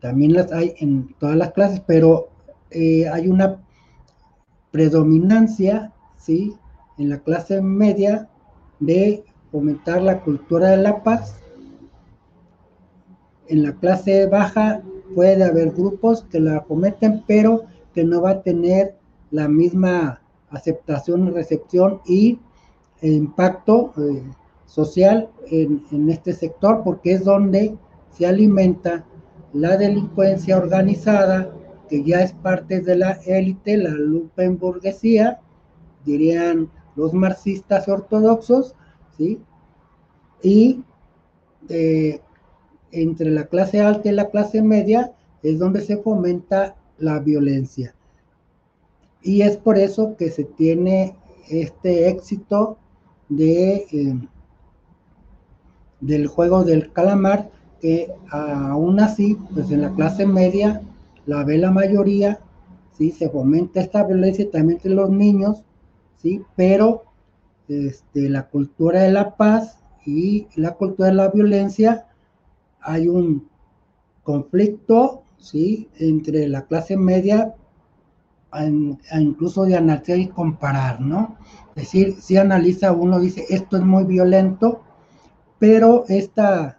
También 0.00 0.32
las 0.32 0.50
hay 0.50 0.74
en 0.78 1.14
todas 1.18 1.36
las 1.36 1.52
clases, 1.52 1.82
pero 1.86 2.28
eh, 2.70 3.06
hay 3.06 3.28
una 3.28 3.60
predominancia, 4.70 5.92
¿sí? 6.16 6.54
En 6.96 7.10
la 7.10 7.18
clase 7.18 7.60
media 7.60 8.30
de 8.80 9.24
fomentar 9.52 10.00
la 10.00 10.22
cultura 10.22 10.70
de 10.70 10.78
la 10.78 11.02
paz. 11.02 11.36
En 13.48 13.62
la 13.62 13.72
clase 13.74 14.26
baja 14.26 14.82
puede 15.16 15.42
haber 15.42 15.70
grupos 15.70 16.26
que 16.30 16.38
la 16.38 16.60
fomenten, 16.60 17.24
pero 17.26 17.64
que 17.94 18.04
no 18.04 18.20
va 18.20 18.32
a 18.32 18.42
tener 18.42 18.98
la 19.30 19.48
misma 19.48 20.20
aceptación, 20.50 21.32
recepción 21.32 22.02
y 22.06 22.38
impacto 23.00 23.94
eh, 23.96 24.22
social 24.66 25.30
en, 25.46 26.10
este 26.10 26.34
sector, 26.34 26.82
porque 26.84 27.12
es 27.12 27.24
donde 27.24 27.78
se 28.10 28.26
alimenta 28.26 29.06
la 29.54 29.78
delincuencia 29.78 30.58
organizada, 30.58 31.50
que 31.88 32.04
ya 32.04 32.20
es 32.20 32.34
parte 32.34 32.82
de 32.82 32.96
la 32.96 33.12
élite, 33.24 33.78
la 33.78 33.94
burguesía, 34.50 35.40
dirían 36.04 36.68
los 36.94 37.14
marxistas 37.14 37.88
ortodoxos, 37.88 38.74
¿sí? 39.16 39.40
Y 40.42 40.84
eh, 41.70 42.20
entre 43.02 43.30
la 43.30 43.46
clase 43.46 43.80
alta 43.80 44.08
y 44.08 44.12
la 44.12 44.30
clase 44.30 44.62
media 44.62 45.12
es 45.42 45.58
donde 45.58 45.80
se 45.82 45.98
fomenta 45.98 46.76
la 46.98 47.18
violencia. 47.20 47.94
Y 49.22 49.42
es 49.42 49.56
por 49.56 49.78
eso 49.78 50.16
que 50.16 50.30
se 50.30 50.44
tiene 50.44 51.16
este 51.48 52.08
éxito 52.08 52.78
de, 53.28 53.86
eh, 53.90 54.18
del 56.00 56.26
juego 56.26 56.64
del 56.64 56.92
calamar, 56.92 57.50
que 57.80 58.12
aún 58.30 59.00
así, 59.00 59.36
pues 59.52 59.70
en 59.70 59.82
la 59.82 59.92
clase 59.94 60.26
media 60.26 60.80
la 61.26 61.44
ve 61.44 61.58
la 61.58 61.70
mayoría, 61.70 62.40
¿sí? 62.96 63.10
Se 63.10 63.28
fomenta 63.28 63.80
esta 63.80 64.04
violencia 64.04 64.50
también 64.50 64.78
entre 64.78 64.92
los 64.92 65.10
niños, 65.10 65.62
¿sí? 66.16 66.42
Pero 66.54 67.04
este, 67.68 68.28
la 68.28 68.48
cultura 68.48 69.02
de 69.02 69.12
la 69.12 69.36
paz 69.36 69.78
y 70.04 70.46
la 70.54 70.74
cultura 70.74 71.08
de 71.08 71.14
la 71.14 71.28
violencia, 71.28 72.05
hay 72.80 73.08
un 73.08 73.48
conflicto, 74.22 75.22
¿sí? 75.38 75.88
Entre 75.98 76.48
la 76.48 76.66
clase 76.66 76.96
media, 76.96 77.54
incluso 79.12 79.64
de 79.64 79.76
analizar 79.76 80.18
y 80.18 80.28
comparar, 80.28 81.00
¿no? 81.00 81.36
Es 81.74 81.84
decir, 81.84 82.16
si 82.20 82.36
analiza 82.36 82.92
uno, 82.92 83.20
dice, 83.20 83.44
esto 83.50 83.76
es 83.76 83.82
muy 83.82 84.04
violento, 84.04 84.82
pero 85.58 86.04
esta 86.08 86.78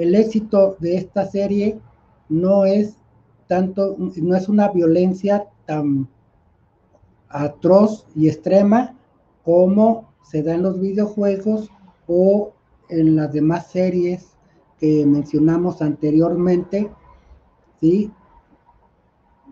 el 0.00 0.14
éxito 0.14 0.76
de 0.80 0.96
esta 0.96 1.26
serie 1.26 1.78
no 2.30 2.64
es 2.64 2.96
tanto, 3.48 3.96
no 3.98 4.34
es 4.34 4.48
una 4.48 4.68
violencia 4.68 5.46
tan 5.66 6.08
atroz 7.28 8.06
y 8.14 8.28
extrema 8.28 8.96
como 9.44 10.10
se 10.22 10.42
da 10.42 10.54
en 10.54 10.62
los 10.62 10.80
videojuegos 10.80 11.70
o 12.06 12.52
en 12.88 13.16
las 13.16 13.32
demás 13.32 13.70
series 13.70 14.30
que 14.80 15.04
mencionamos 15.06 15.82
anteriormente, 15.82 16.90
¿sí? 17.80 18.10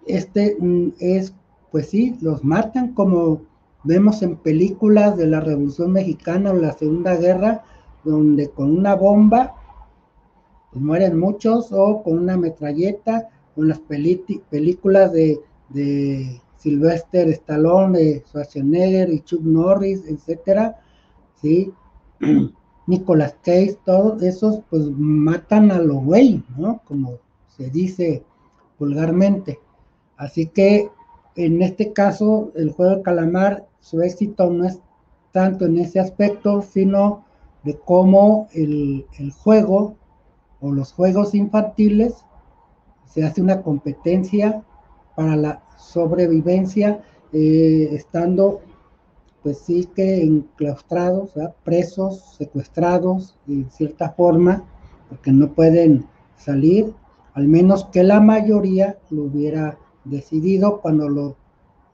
Este 0.07 0.57
mm, 0.59 0.95
es, 0.99 1.35
pues 1.71 1.91
sí, 1.91 2.17
los 2.21 2.43
matan 2.43 2.95
como 2.95 3.43
vemos 3.85 4.23
en 4.23 4.37
películas 4.37 5.17
de 5.17 5.27
la 5.27 5.41
Revolución 5.41 5.93
Mexicana 5.93 6.51
o 6.51 6.55
la 6.55 6.73
Segunda 6.73 7.17
Guerra, 7.17 7.63
donde 8.05 8.51
con 8.51 8.77
una 8.77 8.95
bomba 8.95 9.55
pues 10.73 10.83
mueren 10.83 11.19
muchos, 11.19 11.69
o 11.73 12.03
con 12.03 12.19
una 12.19 12.37
metralleta, 12.37 13.29
con 13.55 13.69
las 13.69 13.81
películas 13.81 15.13
de, 15.13 15.41
de 15.71 16.41
Sylvester 16.57 17.29
Stallone, 17.29 17.99
de 17.99 18.25
Schwarzenegger 18.27 19.11
y 19.11 19.21
Chuck 19.21 19.43
Norris, 19.43 20.05
etcétera, 20.07 20.79
¿sí? 21.41 21.73
Nicolas 22.89 23.37
Cage, 23.43 23.77
todos 23.85 24.23
esos 24.23 24.61
pues 24.71 24.85
matan 24.97 25.71
a 25.71 25.79
lo 25.79 25.97
güey, 25.97 26.43
¿no? 26.57 26.81
Como 26.87 27.19
se 27.47 27.69
dice 27.69 28.25
vulgarmente. 28.79 29.61
Así 30.17 30.47
que 30.47 30.89
en 31.37 31.63
este 31.63 31.93
caso, 31.93 32.51
el 32.57 32.73
juego 32.73 32.97
de 32.97 33.03
calamar, 33.03 33.67
su 33.79 34.01
éxito 34.01 34.51
no 34.51 34.65
es 34.65 34.81
tanto 35.33 35.67
en 35.67 35.79
ese 35.79 36.01
aspecto, 36.01 36.63
sino 36.63 37.27
de 37.63 37.79
cómo 37.79 38.49
el, 38.55 39.07
juego 39.43 39.95
o 40.61 40.73
los 40.73 40.93
juegos 40.95 41.35
infantiles, 41.35 42.25
se 43.05 43.23
hace 43.23 43.43
una 43.43 43.61
competencia 43.63 44.63
para 45.15 45.37
la 45.37 45.63
sobrevivencia, 45.77 47.03
eh, 47.33 47.91
estando 47.93 48.63
pues 49.49 49.61
sí 49.61 49.89
que 49.97 50.23
enclaustrados, 50.23 51.31
presos, 51.65 52.35
secuestrados, 52.37 53.35
en 53.49 53.71
cierta 53.71 54.11
forma, 54.11 54.63
porque 55.09 55.33
no 55.33 55.55
pueden 55.55 56.05
salir, 56.37 56.93
al 57.33 57.49
menos 57.49 57.87
que 57.87 58.03
la 58.03 58.21
mayoría 58.21 58.99
lo 59.09 59.23
hubiera 59.23 59.79
decidido 60.05 60.83
cuando 60.83 61.09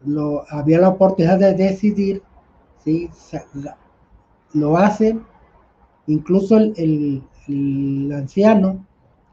lo, 0.04 0.44
había 0.50 0.80
la 0.80 0.88
oportunidad 0.88 1.38
de 1.38 1.54
decidir, 1.54 2.24
¿sí? 2.82 3.08
lo 4.52 4.76
hacen, 4.76 5.22
incluso 6.08 6.56
el, 6.56 7.22
anciano, 8.12 8.84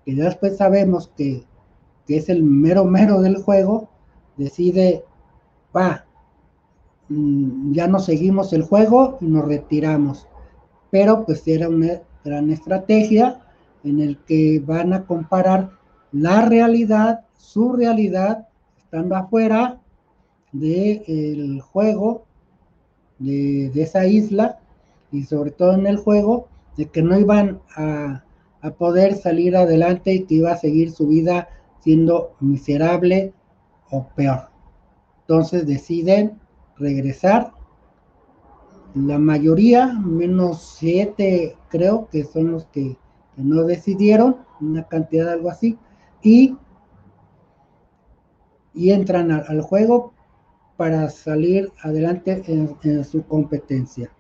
que 0.06 0.14
ya 0.14 0.26
después 0.26 0.58
sabemos 0.58 1.12
que, 1.18 1.44
que, 2.06 2.18
es 2.18 2.30
el 2.30 2.44
mero 2.44 2.86
mero 2.86 3.20
del 3.20 3.38
juego, 3.42 3.90
decide, 4.38 5.06
va, 5.76 6.06
ya 7.72 7.88
no 7.88 8.00
seguimos 8.00 8.54
el 8.54 8.64
juego 8.64 9.18
y 9.22 9.26
nos 9.26 9.46
retiramos. 9.46 10.28
Pero 10.90 11.26
pues 11.26 11.48
era 11.48 11.70
una 11.70 12.02
gran 12.24 12.52
estrategia 12.52 13.40
en 13.84 14.00
el 14.00 14.18
que 14.20 14.62
van 14.66 14.94
a 14.94 15.06
comparar 15.06 15.72
la 16.12 16.46
realidad, 16.46 17.22
su 17.38 17.74
realidad, 17.74 18.48
estando 18.78 19.16
afuera 19.16 19.80
del 20.52 21.62
juego, 21.62 22.26
de, 23.20 23.70
de, 23.74 23.82
esa 23.82 24.06
isla, 24.06 24.60
y 25.12 25.24
sobre 25.24 25.52
todo 25.52 25.74
en 25.74 25.88
el 25.88 25.98
juego, 25.98 26.48
de 26.78 26.88
que 26.88 27.02
no 27.02 27.18
iban 27.18 27.62
a, 27.76 28.24
a 28.62 28.72
poder 28.72 29.16
salir 29.16 29.56
adelante 29.56 30.14
y 30.14 30.24
que 30.24 30.36
iba 30.36 30.52
a 30.52 30.58
seguir 30.58 30.92
su 30.92 31.08
vida 31.08 31.48
siendo 31.80 32.36
miserable 32.40 33.34
o 33.90 34.08
peor. 34.16 34.50
Entonces 35.22 35.66
deciden 35.66 36.40
regresar. 36.78 37.54
La 38.94 39.18
mayoría, 39.18 39.94
menos 39.94 40.76
siete 40.78 41.56
creo 41.70 42.10
que 42.12 42.26
son 42.26 42.52
los 42.52 42.66
que 42.66 42.98
no 43.38 43.64
decidieron, 43.64 44.38
una 44.60 44.88
cantidad 44.88 45.26
de 45.26 45.32
algo 45.32 45.50
así, 45.50 45.78
y, 46.22 46.58
y 48.74 48.92
entran 48.92 49.32
al, 49.32 49.62
juego 49.62 50.14
para 50.78 51.10
salir 51.10 51.72
adelante 51.82 52.44
en, 52.48 53.04
su 53.06 53.24
competencia. 53.26 54.12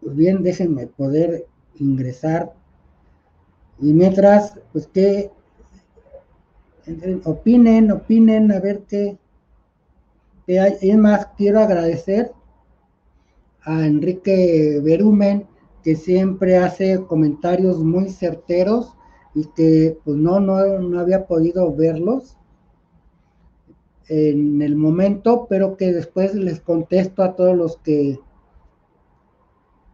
Pues 0.00 0.16
bien, 0.16 0.42
déjenme 0.42 0.88
poder 0.88 1.46
ingresar. 1.76 2.52
Y 3.80 3.92
mientras, 3.92 4.58
pues 4.72 4.86
que 4.88 5.30
opinen, 7.24 7.90
opinen, 7.90 8.52
a 8.52 8.60
ver 8.60 8.82
qué. 8.88 9.18
Es 10.46 10.96
más, 10.96 11.28
quiero 11.36 11.60
agradecer 11.60 12.32
a 13.62 13.86
Enrique 13.86 14.80
Berumen 14.82 15.46
que 15.84 15.94
siempre 15.96 16.56
hace 16.56 17.04
comentarios 17.04 17.78
muy 17.78 18.08
certeros 18.10 18.94
y 19.34 19.44
que 19.54 19.98
pues 20.04 20.16
no, 20.16 20.40
no, 20.40 20.80
no 20.80 21.00
había 21.00 21.26
podido 21.26 21.74
verlos 21.74 22.36
en 24.08 24.60
el 24.62 24.76
momento, 24.76 25.46
pero 25.48 25.76
que 25.76 25.92
después 25.92 26.34
les 26.34 26.60
contesto 26.60 27.22
a 27.22 27.34
todos 27.34 27.56
los 27.56 27.76
que, 27.78 28.18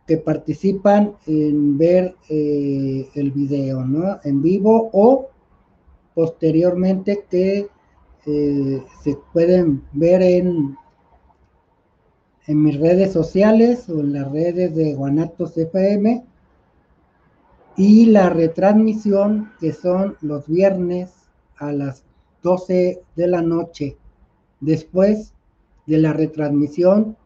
que 0.07 0.16
participan 0.16 1.14
en 1.26 1.78
ver 1.78 2.16
eh, 2.28 3.09
el 3.14 3.30
video, 3.30 3.84
¿no? 3.84 4.18
En 4.24 4.42
vivo 4.42 4.90
o 4.92 5.28
posteriormente 6.14 7.26
que 7.30 7.68
se 9.03 9.18
pueden 9.33 9.83
ver 9.93 10.22
en 10.22 10.76
en 12.49 12.62
mis 12.62 12.81
redes 12.81 13.12
sociales 13.12 13.89
o 13.91 14.01
en 14.01 14.14
las 14.14 14.33
redes 14.33 14.74
de 14.74 14.95
Guanatos 14.95 15.57
FM 15.57 16.24
y 17.76 18.07
la 18.07 18.31
retransmisión 18.31 19.53
que 19.61 19.72
son 19.74 20.16
los 20.22 20.49
viernes 20.49 21.11
a 21.59 21.72
las 21.72 22.05
12 22.43 23.03
de 23.16 23.26
la 23.26 23.43
noche. 23.43 23.99
Después 24.61 25.35
de 25.87 25.99
la 25.99 26.14
retransmisión 26.14 27.18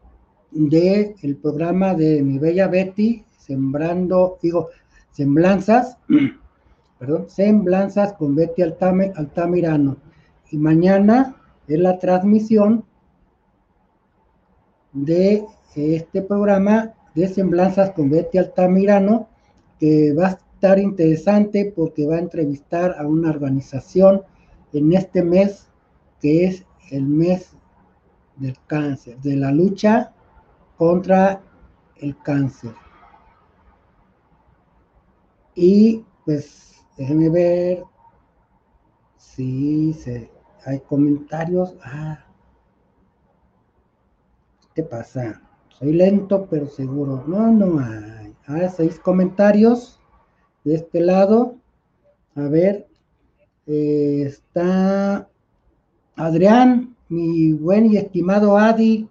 del 0.51 1.15
el 1.21 1.37
programa 1.37 1.95
de 1.95 2.21
mi 2.21 2.37
bella 2.37 2.67
Betty 2.67 3.23
sembrando 3.39 4.37
digo 4.41 4.69
semblanzas 5.11 5.97
perdón 6.99 7.29
semblanzas 7.29 8.13
con 8.13 8.35
Betty 8.35 8.61
Altamirano 8.61 9.97
y 10.53 10.57
mañana 10.59 11.35
es 11.67 11.79
la 11.79 11.97
transmisión 11.97 12.85
de 14.91 15.43
este 15.75 16.21
programa 16.21 16.93
de 17.15 17.27
Semblanzas 17.27 17.89
con 17.93 18.11
Betty 18.11 18.37
Altamirano, 18.37 19.29
que 19.79 20.13
va 20.13 20.27
a 20.27 20.31
estar 20.31 20.77
interesante 20.77 21.73
porque 21.75 22.05
va 22.05 22.17
a 22.17 22.19
entrevistar 22.19 22.95
a 22.99 23.07
una 23.07 23.31
organización 23.31 24.21
en 24.73 24.93
este 24.93 25.23
mes, 25.23 25.69
que 26.21 26.45
es 26.45 26.63
el 26.91 27.07
mes 27.07 27.49
del 28.35 28.55
cáncer, 28.67 29.17
de 29.21 29.35
la 29.35 29.51
lucha 29.51 30.13
contra 30.77 31.41
el 31.95 32.15
cáncer. 32.19 32.75
Y 35.55 36.05
pues 36.25 36.75
déjenme 36.95 37.29
ver 37.29 37.83
si 39.17 39.93
se, 39.93 40.29
hay 40.65 40.79
comentarios. 40.79 41.75
Ah, 41.83 42.25
¿Qué 44.73 44.83
pasa? 44.83 45.41
Soy 45.69 45.93
lento, 45.93 46.47
pero 46.49 46.67
seguro. 46.67 47.23
No, 47.27 47.51
no 47.51 47.79
hay. 47.79 48.33
Ah, 48.47 48.69
seis 48.69 48.99
comentarios 48.99 49.99
de 50.63 50.75
este 50.75 50.99
lado. 51.01 51.55
A 52.35 52.47
ver, 52.47 52.87
eh, 53.67 54.23
está 54.25 55.29
Adrián, 56.15 56.95
mi 57.09 57.53
buen 57.53 57.85
y 57.85 57.97
estimado 57.97 58.57
Adi 58.57 59.07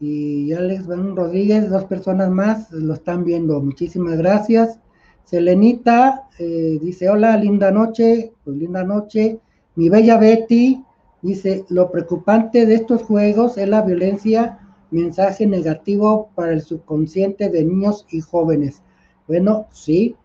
y 0.00 0.52
Alex 0.52 0.86
Van 0.86 1.16
Rodríguez, 1.16 1.70
dos 1.70 1.84
personas 1.84 2.30
más 2.30 2.70
lo 2.70 2.94
están 2.94 3.24
viendo. 3.24 3.60
Muchísimas 3.60 4.18
gracias. 4.18 4.78
Selenita 5.24 6.28
eh, 6.38 6.78
dice, 6.80 7.08
hola, 7.08 7.36
linda 7.36 7.70
noche, 7.70 8.32
pues 8.44 8.56
linda 8.56 8.84
noche. 8.84 9.40
Mi 9.74 9.88
bella 9.88 10.18
Betty 10.18 10.84
dice, 11.22 11.64
lo 11.68 11.90
preocupante 11.90 12.66
de 12.66 12.74
estos 12.74 13.02
juegos 13.02 13.58
es 13.58 13.68
la 13.68 13.82
violencia 13.82 14.58
mensaje 14.90 15.46
negativo 15.46 16.30
para 16.34 16.52
el 16.52 16.62
subconsciente 16.62 17.50
de 17.50 17.64
niños 17.64 18.06
y 18.10 18.20
jóvenes. 18.20 18.82
Bueno, 19.26 19.66
sí, 19.72 20.16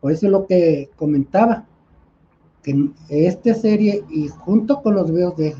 por 0.00 0.12
eso 0.12 0.26
es 0.26 0.32
lo 0.32 0.46
que 0.46 0.90
comentaba, 0.96 1.66
que 2.62 2.90
esta 3.08 3.54
serie 3.54 4.04
y 4.10 4.28
junto 4.28 4.82
con 4.82 4.94
los 4.94 5.10
videos 5.10 5.36
de 5.36 5.56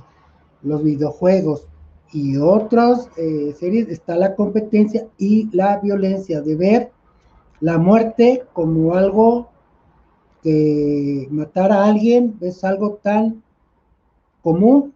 los 0.63 0.83
videojuegos 0.83 1.67
y 2.13 2.37
otras 2.37 3.09
eh, 3.17 3.55
series 3.59 3.89
está 3.89 4.17
la 4.17 4.35
competencia 4.35 5.07
y 5.19 5.49
la 5.55 5.79
violencia 5.79 6.41
de 6.41 6.57
ver 6.57 6.93
la 7.61 7.79
muerte 7.79 8.45
como 8.53 8.95
algo 8.95 9.49
que 10.43 11.27
matar 11.31 11.73
a 11.73 11.85
alguien 11.85 12.37
es 12.41 12.63
algo 12.65 12.99
tan 13.03 13.43
común 14.47 14.95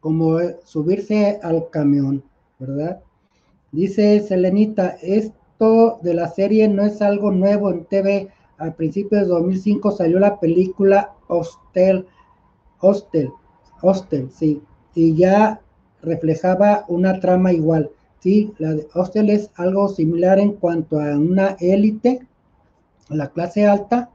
como 0.00 0.38
subirse 0.64 1.38
al 1.42 1.68
camión. 1.68 2.22
¿verdad? 2.58 3.00
Dice 3.72 4.20
Selenita, 4.20 4.96
esto 5.02 5.98
de 6.00 6.14
la 6.14 6.28
serie 6.30 6.66
no 6.66 6.82
es 6.82 7.02
algo 7.02 7.30
nuevo 7.30 7.70
en 7.70 7.84
TV. 7.84 8.30
Al 8.56 8.74
principio 8.74 9.18
de 9.18 9.26
2005 9.26 9.90
salió 9.90 10.18
la 10.18 10.40
película 10.40 11.12
Hostel, 11.26 12.06
Hostel, 12.80 13.30
Hostel, 13.82 14.30
sí, 14.30 14.62
y 14.94 15.14
ya 15.14 15.60
reflejaba 16.00 16.86
una 16.88 17.20
trama 17.20 17.52
igual. 17.52 17.90
Sí, 18.20 18.54
la 18.56 18.72
de 18.76 18.88
Hostel 18.94 19.28
es 19.28 19.50
algo 19.56 19.90
similar 19.90 20.38
en 20.38 20.54
cuanto 20.54 20.98
a 20.98 21.18
una 21.18 21.54
élite, 21.60 22.26
la 23.10 23.28
clase 23.28 23.66
alta, 23.66 24.08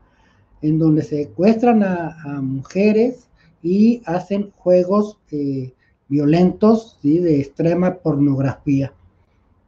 en 0.64 0.80
donde 0.80 1.04
secuestran 1.04 1.84
a, 1.84 2.18
a 2.24 2.42
mujeres 2.42 3.28
y 3.64 4.01
hacen 4.05 4.51
juegos 4.57 5.18
eh, 5.32 5.74
violentos, 6.09 6.99
¿sí? 7.01 7.20
de 7.20 7.39
extrema 7.39 7.95
pornografía 7.95 8.93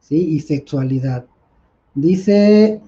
¿sí? 0.00 0.16
y 0.16 0.40
sexualidad. 0.40 1.24
Dice 1.94 2.80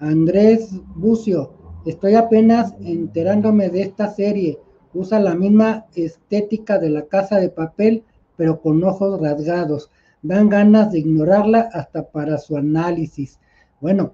Andrés 0.00 0.70
Bucio, 0.96 1.52
estoy 1.86 2.16
apenas 2.16 2.74
enterándome 2.80 3.70
de 3.70 3.82
esta 3.82 4.10
serie. 4.10 4.58
Usa 4.92 5.20
la 5.20 5.36
misma 5.36 5.86
estética 5.94 6.78
de 6.78 6.90
la 6.90 7.06
casa 7.06 7.38
de 7.38 7.50
papel, 7.50 8.02
pero 8.36 8.60
con 8.60 8.82
ojos 8.82 9.20
rasgados. 9.20 9.90
Dan 10.22 10.48
ganas 10.48 10.90
de 10.90 10.98
ignorarla 10.98 11.68
hasta 11.72 12.08
para 12.08 12.38
su 12.38 12.56
análisis. 12.56 13.38
Bueno, 13.80 14.12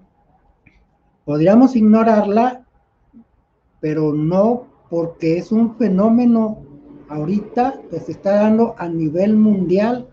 podríamos 1.24 1.74
ignorarla, 1.74 2.66
pero 3.80 4.12
no 4.12 4.73
porque 4.94 5.38
es 5.38 5.50
un 5.50 5.76
fenómeno 5.76 6.58
ahorita 7.08 7.80
que 7.90 7.98
se 7.98 8.12
está 8.12 8.42
dando 8.42 8.76
a 8.78 8.88
nivel 8.88 9.34
mundial. 9.34 10.08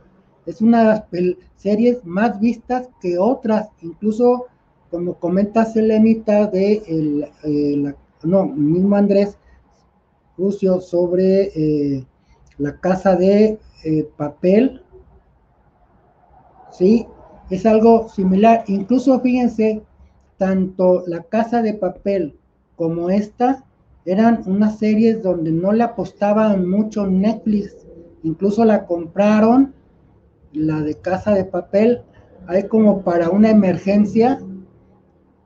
Es 0.48 0.60
una 0.60 1.06
de 1.12 1.22
las 1.22 1.38
series 1.56 2.04
más 2.04 2.40
vistas 2.40 2.90
que 3.00 3.20
otras, 3.20 3.70
incluso 3.84 4.48
como 4.90 5.14
comenta 5.20 5.66
Selenita 5.66 6.48
de 6.48 6.82
el, 7.44 7.96
no, 8.24 8.48
mismo 8.48 8.96
Andrés 8.96 9.38
Lucio 10.36 10.82
sobre 10.82 11.52
eh, 11.54 12.04
la 12.58 12.76
casa 12.80 13.16
de 13.16 13.60
eh, 13.84 14.10
papel, 14.18 14.82
sí, 16.72 17.06
es 17.52 17.68
algo 17.68 18.10
similar. 18.10 18.64
Incluso 18.66 19.20
fíjense, 19.20 19.84
tanto 20.40 21.04
la 21.06 21.22
casa 21.22 21.62
de 21.62 21.76
papel 21.76 22.36
como 22.76 23.12
esta 23.12 23.64
eran 24.06 24.44
unas 24.46 24.80
series 24.80 25.22
donde 25.22 25.52
no 25.52 25.72
le 25.72 25.84
apostaban 25.84 26.68
mucho 26.68 27.06
Netflix, 27.08 27.76
incluso 28.24 28.66
la 28.66 28.86
compraron, 28.86 29.74
la 30.54 30.82
de 30.82 30.96
casa 30.96 31.34
de 31.34 31.46
papel, 31.46 32.02
hay 32.48 32.68
como 32.68 33.04
para 33.04 33.30
una 33.30 33.50
emergencia 33.50 34.40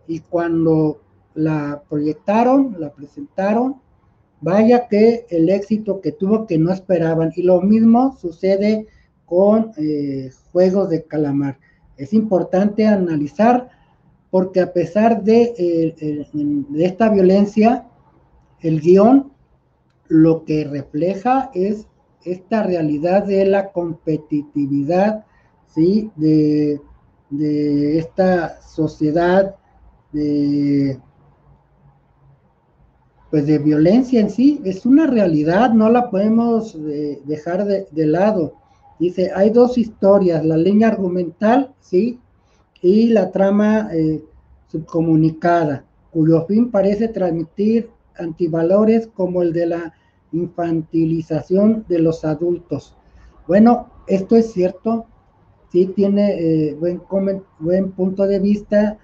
y 0.07 0.19
cuando 0.19 1.01
la 1.33 1.83
proyectaron, 1.89 2.75
la 2.79 2.93
presentaron, 2.93 3.81
vaya 4.41 4.87
que 4.87 5.25
el 5.29 5.49
éxito 5.49 6.01
que 6.01 6.11
tuvo 6.11 6.47
que 6.47 6.57
no 6.57 6.71
esperaban. 6.71 7.31
Y 7.35 7.43
lo 7.43 7.61
mismo 7.61 8.15
sucede 8.17 8.87
con 9.25 9.71
eh, 9.77 10.31
juegos 10.51 10.89
de 10.89 11.03
calamar. 11.03 11.59
Es 11.97 12.13
importante 12.13 12.85
analizar 12.85 13.69
porque 14.29 14.61
a 14.61 14.71
pesar 14.73 15.23
de, 15.23 15.93
de 16.69 16.85
esta 16.85 17.09
violencia, 17.09 17.87
el 18.61 18.81
guion 18.81 19.31
lo 20.07 20.45
que 20.45 20.63
refleja 20.63 21.49
es 21.53 21.87
esta 22.23 22.63
realidad 22.63 23.23
de 23.23 23.45
la 23.45 23.71
competitividad, 23.71 25.25
¿sí? 25.67 26.11
De, 26.15 26.81
esta 27.97 28.61
sociedad 28.61 29.55
de, 30.13 30.97
pues 33.29 33.45
de 33.45 33.57
violencia 33.57 34.21
en 34.21 34.29
sí, 34.29 34.61
es 34.63 34.85
una 34.85 35.07
realidad, 35.07 35.71
no 35.71 35.89
la 35.89 36.09
podemos 36.09 36.75
eh, 36.75 37.21
dejar 37.25 37.65
de, 37.65 38.05
lado. 38.05 38.53
Dice, 38.99 39.31
hay 39.35 39.49
dos 39.49 39.77
historias, 39.77 40.45
la 40.45 40.55
línea 40.55 40.87
argumental, 40.87 41.73
¿sí? 41.81 42.19
Y 42.81 43.09
la 43.09 43.31
trama 43.31 43.89
eh, 43.91 44.23
subcomunicada, 44.67 45.83
cuyo 46.11 46.45
fin 46.45 46.71
parece 46.71 47.09
transmitir 47.09 47.89
antivalores 48.17 49.07
como 49.07 49.41
el 49.41 49.53
de 49.53 49.67
la 49.67 49.93
infantilización 50.31 51.85
de 51.87 51.99
los 51.99 52.25
adultos. 52.25 52.95
Bueno, 53.47 53.89
esto 54.07 54.35
es 54.35 54.51
cierto, 54.51 55.05
sí 55.71 55.87
tiene 55.87 56.69
eh, 56.69 56.75
buen, 56.75 57.91
punto 57.91 58.27
de 58.27 58.39
vista 58.39 58.97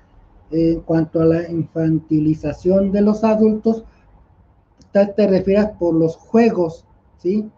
en 0.52 0.82
cuanto 0.82 1.22
a 1.22 1.26
la 1.26 1.50
infantilización 1.50 2.92
de 2.92 3.02
los 3.02 3.24
adultos, 3.24 3.86
te 4.92 5.28
refieres 5.28 5.68
por 5.80 5.96
los 5.96 6.18
juegos, 6.18 6.86
¿sí? 7.18 7.50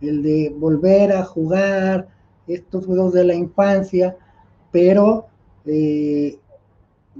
El 0.00 0.22
de 0.22 0.54
volver 0.58 1.12
a 1.12 1.24
jugar 1.24 2.08
estos 2.46 2.84
juegos 2.86 3.14
de 3.14 3.24
la 3.24 3.34
infancia, 3.34 4.16
pero 4.70 5.26
eh, 5.64 6.38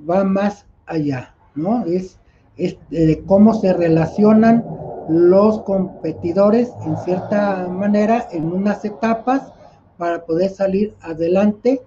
va 0.09 0.24
más 0.24 0.66
allá, 0.86 1.34
¿no? 1.55 1.84
Es, 1.84 2.18
es 2.66 2.76
de 2.90 3.22
cómo 3.26 3.54
se 3.54 3.72
relacionan 3.72 4.64
los 5.08 5.62
competidores 5.62 6.70
en 6.86 6.96
cierta 6.98 7.68
manera 7.68 8.28
en 8.30 8.52
unas 8.52 8.84
etapas 8.84 9.52
para 9.98 10.24
poder 10.24 10.50
salir 10.50 10.94
adelante 11.00 11.82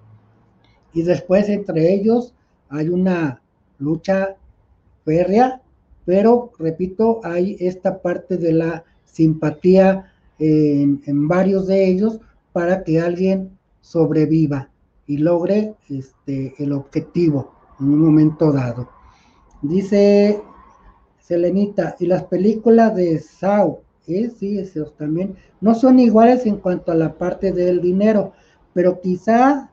y 0.92 1.02
después 1.02 1.48
entre 1.48 1.94
ellos 1.94 2.34
hay 2.68 2.88
una 2.88 3.40
lucha 3.78 4.36
férrea 5.04 5.60
pero 6.06 6.52
repito, 6.58 7.20
hay 7.24 7.56
esta 7.58 8.00
parte 8.00 8.38
de 8.38 8.52
la 8.52 8.84
simpatía 9.04 10.12
en, 10.38 11.28
varios 11.28 11.66
de 11.66 11.86
ellos 11.88 12.20
para 12.52 12.84
que 12.84 13.00
alguien 13.00 13.58
sobreviva 13.80 14.70
y 15.06 15.18
logre 15.18 15.74
este, 15.90 16.54
el 16.58 16.72
objetivo 16.72 17.52
en 17.80 17.88
un 17.88 18.00
momento 18.00 18.52
dado. 18.52 18.88
Dice 19.62 20.40
Selenita, 21.26 21.96
y 21.98 22.06
las 22.06 22.22
películas 22.24 22.94
de 22.94 23.18
Sao, 23.18 23.82
¿eh? 24.06 24.30
sí, 24.38 24.60
esos 24.60 24.96
también, 24.96 25.34
no 25.60 25.74
son 25.74 25.98
iguales 25.98 26.46
en 26.46 26.58
cuanto 26.58 26.92
a 26.92 26.94
la 26.94 27.14
parte 27.14 27.50
del 27.50 27.80
dinero, 27.80 28.32
pero 28.72 29.00
quizá 29.00 29.70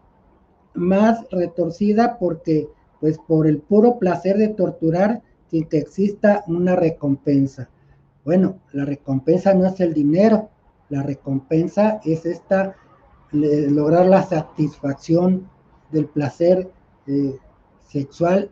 más 0.73 1.29
retorcida 1.29 2.17
porque, 2.17 2.67
pues 2.99 3.19
por 3.19 3.45
el 3.45 3.59
puro 3.59 3.99
placer 3.99 4.37
de 4.37 4.47
torturar, 4.47 5.21
sin 5.51 5.65
que 5.65 5.77
exista 5.77 6.43
una 6.47 6.75
recompensa. 6.75 7.69
Bueno, 8.25 8.59
la 8.71 8.85
recompensa 8.85 9.53
no 9.53 9.67
es 9.67 9.79
el 9.79 9.93
dinero, 9.93 10.49
la 10.89 11.03
recompensa 11.03 12.01
es 12.03 12.25
esta, 12.25 12.75
lograr 13.31 14.07
la 14.07 14.23
satisfacción 14.23 15.47
del 15.91 16.07
placer 16.07 16.71
eh, 17.05 17.37
sexual 17.87 18.49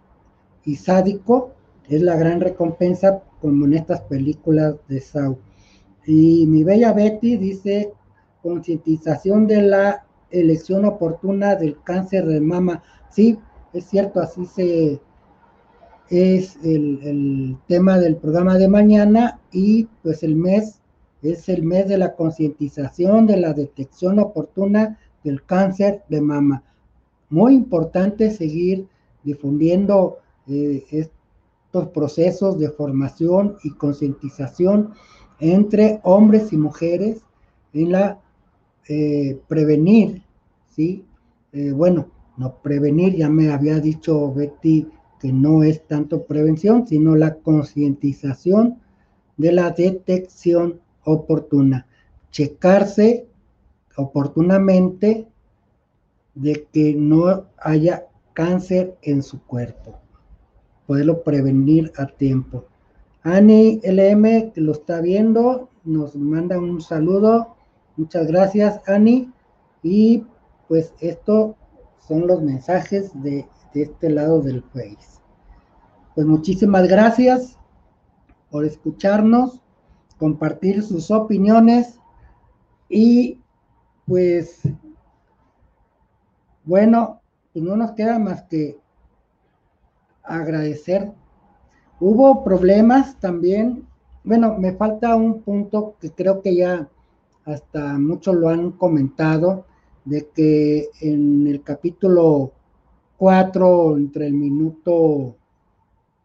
y 0.65 0.75
sádico, 0.75 1.53
es 1.89 2.01
la 2.01 2.15
gran 2.15 2.41
recompensa 2.41 3.21
como 3.41 3.65
en 3.65 3.73
estas 3.73 4.01
películas 4.01 4.75
de 4.87 5.01
Sau. 5.01 5.37
Y 6.05 6.45
mi 6.47 6.63
bella 6.63 6.93
Betty 6.93 7.37
dice, 7.37 7.93
concientización 8.41 9.47
de 9.47 9.61
la 9.61 10.05
elección 10.31 10.85
oportuna 10.85 11.55
del 11.55 11.81
cáncer 11.83 12.25
de 12.25 12.41
mama. 12.41 12.83
Sí, 13.09 13.37
es 13.73 13.85
cierto, 13.85 14.19
así 14.19 14.45
se, 14.45 14.99
es 16.09 16.57
el, 16.63 17.57
tema 17.67 17.97
del 17.97 18.17
programa 18.17 18.57
de 18.57 18.67
mañana 18.67 19.39
y 19.51 19.87
pues 20.03 20.23
el 20.23 20.35
mes 20.35 20.79
es 21.21 21.47
el 21.49 21.63
mes 21.63 21.87
de 21.87 21.97
la 21.97 22.15
concientización 22.15 23.27
de 23.27 23.37
la 23.37 23.53
detección 23.53 24.19
oportuna 24.19 24.97
del 25.23 25.43
cáncer 25.43 26.03
de 26.09 26.19
mama. 26.19 26.63
Muy 27.29 27.53
importante 27.53 28.31
seguir 28.31 28.87
difundiendo 29.23 30.17
eh, 30.47 30.83
procesos 31.71 32.59
de 32.59 32.69
formación 32.69 33.57
y 33.63 33.71
concientización 33.71 34.93
entre 35.39 35.99
hombres 36.03 36.53
y 36.53 36.57
mujeres 36.57 37.21
en 37.73 37.91
la 37.91 38.19
eh, 38.87 39.39
prevenir, 39.47 40.23
¿sí? 40.75 41.05
Eh, 41.53 41.71
bueno, 41.71 42.07
no 42.37 42.55
prevenir, 42.61 43.15
ya 43.15 43.29
me 43.29 43.51
había 43.51 43.79
dicho 43.79 44.33
Betty 44.33 44.87
que 45.19 45.31
no 45.31 45.63
es 45.63 45.85
tanto 45.87 46.23
prevención, 46.23 46.87
sino 46.87 47.15
la 47.15 47.35
concientización 47.35 48.79
de 49.37 49.51
la 49.51 49.69
detección 49.69 50.81
oportuna. 51.03 51.85
Checarse 52.31 53.27
oportunamente 53.95 55.27
de 56.33 56.67
que 56.71 56.95
no 56.95 57.45
haya 57.57 58.07
cáncer 58.33 58.97
en 59.01 59.21
su 59.21 59.41
cuerpo. 59.43 59.99
Poderlo 60.91 61.23
prevenir 61.23 61.93
a 61.97 62.05
tiempo. 62.05 62.65
Ani 63.23 63.79
LM, 63.81 64.51
que 64.51 64.59
lo 64.59 64.73
está 64.73 64.99
viendo, 64.99 65.69
nos 65.85 66.17
manda 66.17 66.59
un 66.59 66.81
saludo. 66.81 67.55
Muchas 67.95 68.27
gracias, 68.27 68.81
Ani. 68.89 69.31
Y 69.83 70.25
pues 70.67 70.93
estos 70.99 71.55
son 72.05 72.27
los 72.27 72.41
mensajes 72.41 73.09
de, 73.23 73.47
de 73.73 73.83
este 73.83 74.09
lado 74.09 74.41
del 74.41 74.63
Face. 74.63 75.21
Pues 76.13 76.27
muchísimas 76.27 76.89
gracias 76.89 77.57
por 78.49 78.65
escucharnos, 78.65 79.61
compartir 80.17 80.83
sus 80.83 81.09
opiniones 81.09 82.01
y 82.89 83.39
pues 84.05 84.59
bueno, 86.65 87.21
pues 87.53 87.63
no 87.63 87.77
nos 87.77 87.93
queda 87.93 88.19
más 88.19 88.43
que 88.49 88.77
agradecer. 90.23 91.11
Hubo 91.99 92.43
problemas 92.43 93.19
también. 93.19 93.85
Bueno, 94.23 94.57
me 94.57 94.73
falta 94.73 95.15
un 95.15 95.41
punto 95.41 95.95
que 95.99 96.11
creo 96.11 96.41
que 96.41 96.55
ya 96.55 96.87
hasta 97.45 97.97
muchos 97.97 98.35
lo 98.35 98.49
han 98.49 98.71
comentado, 98.71 99.65
de 100.05 100.27
que 100.33 100.89
en 101.01 101.47
el 101.47 101.63
capítulo 101.63 102.51
4, 103.17 103.97
entre 103.97 104.27
el 104.27 104.33
minuto 104.33 105.35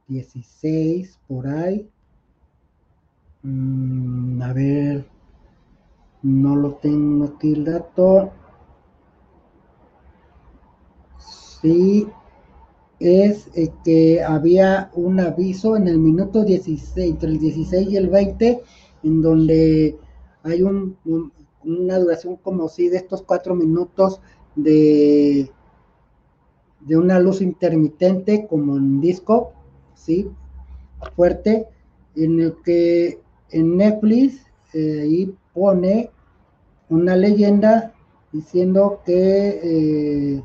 16 0.08 1.18
por 1.26 1.46
ahí. 1.46 1.90
Mm, 3.42 4.42
a 4.42 4.52
ver, 4.52 5.06
no 6.22 6.56
lo 6.56 6.74
tengo 6.74 7.26
aquí 7.26 7.52
el 7.52 7.64
dato. 7.64 8.32
Sí, 11.18 12.08
es 12.98 13.50
que 13.84 14.22
había 14.22 14.90
un 14.94 15.20
aviso 15.20 15.76
en 15.76 15.88
el 15.88 15.98
minuto 15.98 16.44
16, 16.44 16.96
entre 16.96 17.30
el 17.30 17.38
16 17.38 17.88
y 17.90 17.96
el 17.96 18.08
20, 18.08 18.62
en 19.02 19.22
donde 19.22 19.96
hay 20.42 20.62
un, 20.62 20.96
una 21.64 21.98
duración 21.98 22.36
como 22.36 22.68
si 22.68 22.88
de 22.88 22.96
estos 22.98 23.22
cuatro 23.22 23.54
minutos 23.54 24.20
de 24.54 25.50
de 26.86 26.96
una 26.96 27.18
luz 27.18 27.40
intermitente 27.40 28.46
como 28.46 28.76
en 28.76 29.00
disco, 29.00 29.52
¿sí? 29.94 30.30
Fuerte, 31.14 31.66
en 32.14 32.40
el 32.40 32.56
que 32.64 33.20
en 33.50 33.76
Netflix 33.76 34.46
eh, 34.72 35.00
ahí 35.02 35.34
pone 35.52 36.10
una 36.88 37.16
leyenda 37.16 37.92
diciendo 38.32 39.00
que, 39.04 39.60
eh, 39.62 40.42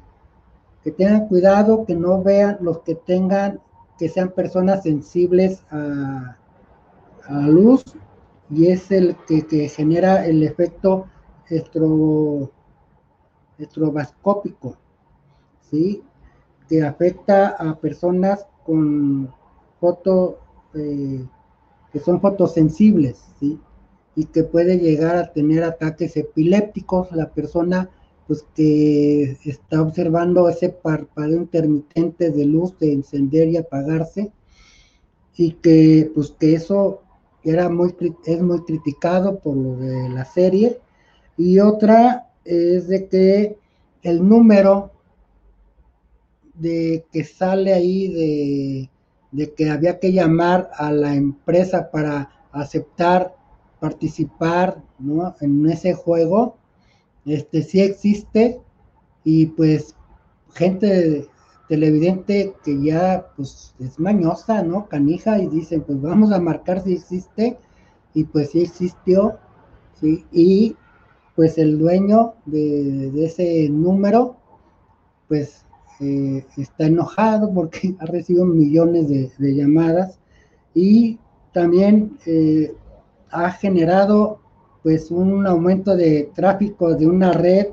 que 0.83 0.91
tengan 0.91 1.27
cuidado, 1.27 1.85
que 1.85 1.95
no 1.95 2.21
vean 2.21 2.57
los 2.61 2.79
que 2.79 2.95
tengan, 2.95 3.59
que 3.97 4.09
sean 4.09 4.31
personas 4.31 4.83
sensibles 4.83 5.63
a, 5.69 6.37
a 7.27 7.33
la 7.33 7.47
luz 7.47 7.83
y 8.51 8.67
es 8.67 8.91
el 8.91 9.15
que, 9.27 9.69
genera 9.69 10.25
el 10.25 10.43
efecto 10.43 11.07
estro, 11.49 12.51
estroboscópico, 13.57 14.77
¿sí? 15.69 16.03
que 16.67 16.83
afecta 16.83 17.49
a 17.49 17.79
personas 17.79 18.45
con 18.65 19.33
foto, 19.79 20.39
eh, 20.73 21.25
que 21.91 21.99
son 21.99 22.19
fotosensibles, 22.19 23.23
¿sí? 23.39 23.59
y 24.15 24.25
que 24.25 24.43
puede 24.43 24.77
llegar 24.77 25.15
a 25.15 25.31
tener 25.31 25.63
ataques 25.63 26.17
epilépticos 26.17 27.11
la 27.13 27.29
persona 27.29 27.89
pues 28.31 28.45
que 28.55 29.37
está 29.43 29.81
observando 29.81 30.47
ese 30.47 30.69
parpadeo 30.69 31.35
intermitente 31.35 32.31
de 32.31 32.45
luz 32.45 32.79
de 32.79 32.93
encender 32.93 33.49
y 33.49 33.57
apagarse 33.57 34.31
y 35.35 35.51
que 35.55 36.09
pues 36.15 36.33
que 36.39 36.53
eso 36.53 37.01
era 37.43 37.67
muy 37.67 37.93
es 38.25 38.41
muy 38.41 38.61
criticado 38.61 39.39
por 39.39 39.57
lo 39.57 39.75
de 39.75 40.07
la 40.07 40.23
serie 40.23 40.79
y 41.35 41.59
otra 41.59 42.29
es 42.45 42.87
de 42.87 43.09
que 43.09 43.57
el 44.01 44.25
número 44.25 44.91
de 46.53 47.05
que 47.11 47.25
sale 47.25 47.73
ahí 47.73 48.07
de, 48.07 48.89
de 49.33 49.53
que 49.53 49.69
había 49.69 49.99
que 49.99 50.13
llamar 50.13 50.71
a 50.77 50.89
la 50.93 51.15
empresa 51.15 51.91
para 51.91 52.31
aceptar 52.53 53.35
participar 53.81 54.81
¿no? 54.99 55.35
en 55.41 55.69
ese 55.69 55.93
juego, 55.95 56.60
este 57.25 57.63
sí 57.63 57.81
existe 57.81 58.59
y 59.23 59.47
pues 59.47 59.95
gente 60.53 61.27
televidente 61.67 62.53
que 62.63 62.83
ya 62.83 63.27
pues 63.35 63.73
es 63.79 63.99
mañosa, 63.99 64.63
¿no? 64.63 64.87
Canija 64.87 65.39
y 65.39 65.47
dicen 65.47 65.81
pues 65.81 66.01
vamos 66.01 66.31
a 66.31 66.39
marcar 66.39 66.83
si 66.83 66.93
existe 66.93 67.57
y 68.13 68.25
pues 68.25 68.51
sí 68.51 68.63
existió. 68.63 69.37
Y 70.31 70.75
pues 71.35 71.57
el 71.57 71.77
dueño 71.77 72.33
de, 72.45 73.23
ese 73.23 73.69
número 73.69 74.35
pues 75.27 75.65
eh, 76.01 76.45
está 76.57 76.87
enojado 76.87 77.53
porque 77.53 77.95
ha 77.99 78.05
recibido 78.05 78.45
millones 78.45 79.07
de, 79.07 79.55
llamadas 79.55 80.19
y 80.73 81.19
también 81.53 82.17
eh, 82.25 82.73
ha 83.29 83.51
generado 83.51 84.40
pues 84.83 85.11
un 85.11 85.45
aumento 85.45 85.95
de 85.95 86.31
tráfico 86.33 86.95
de 86.95 87.07
una 87.07 87.31
red 87.31 87.67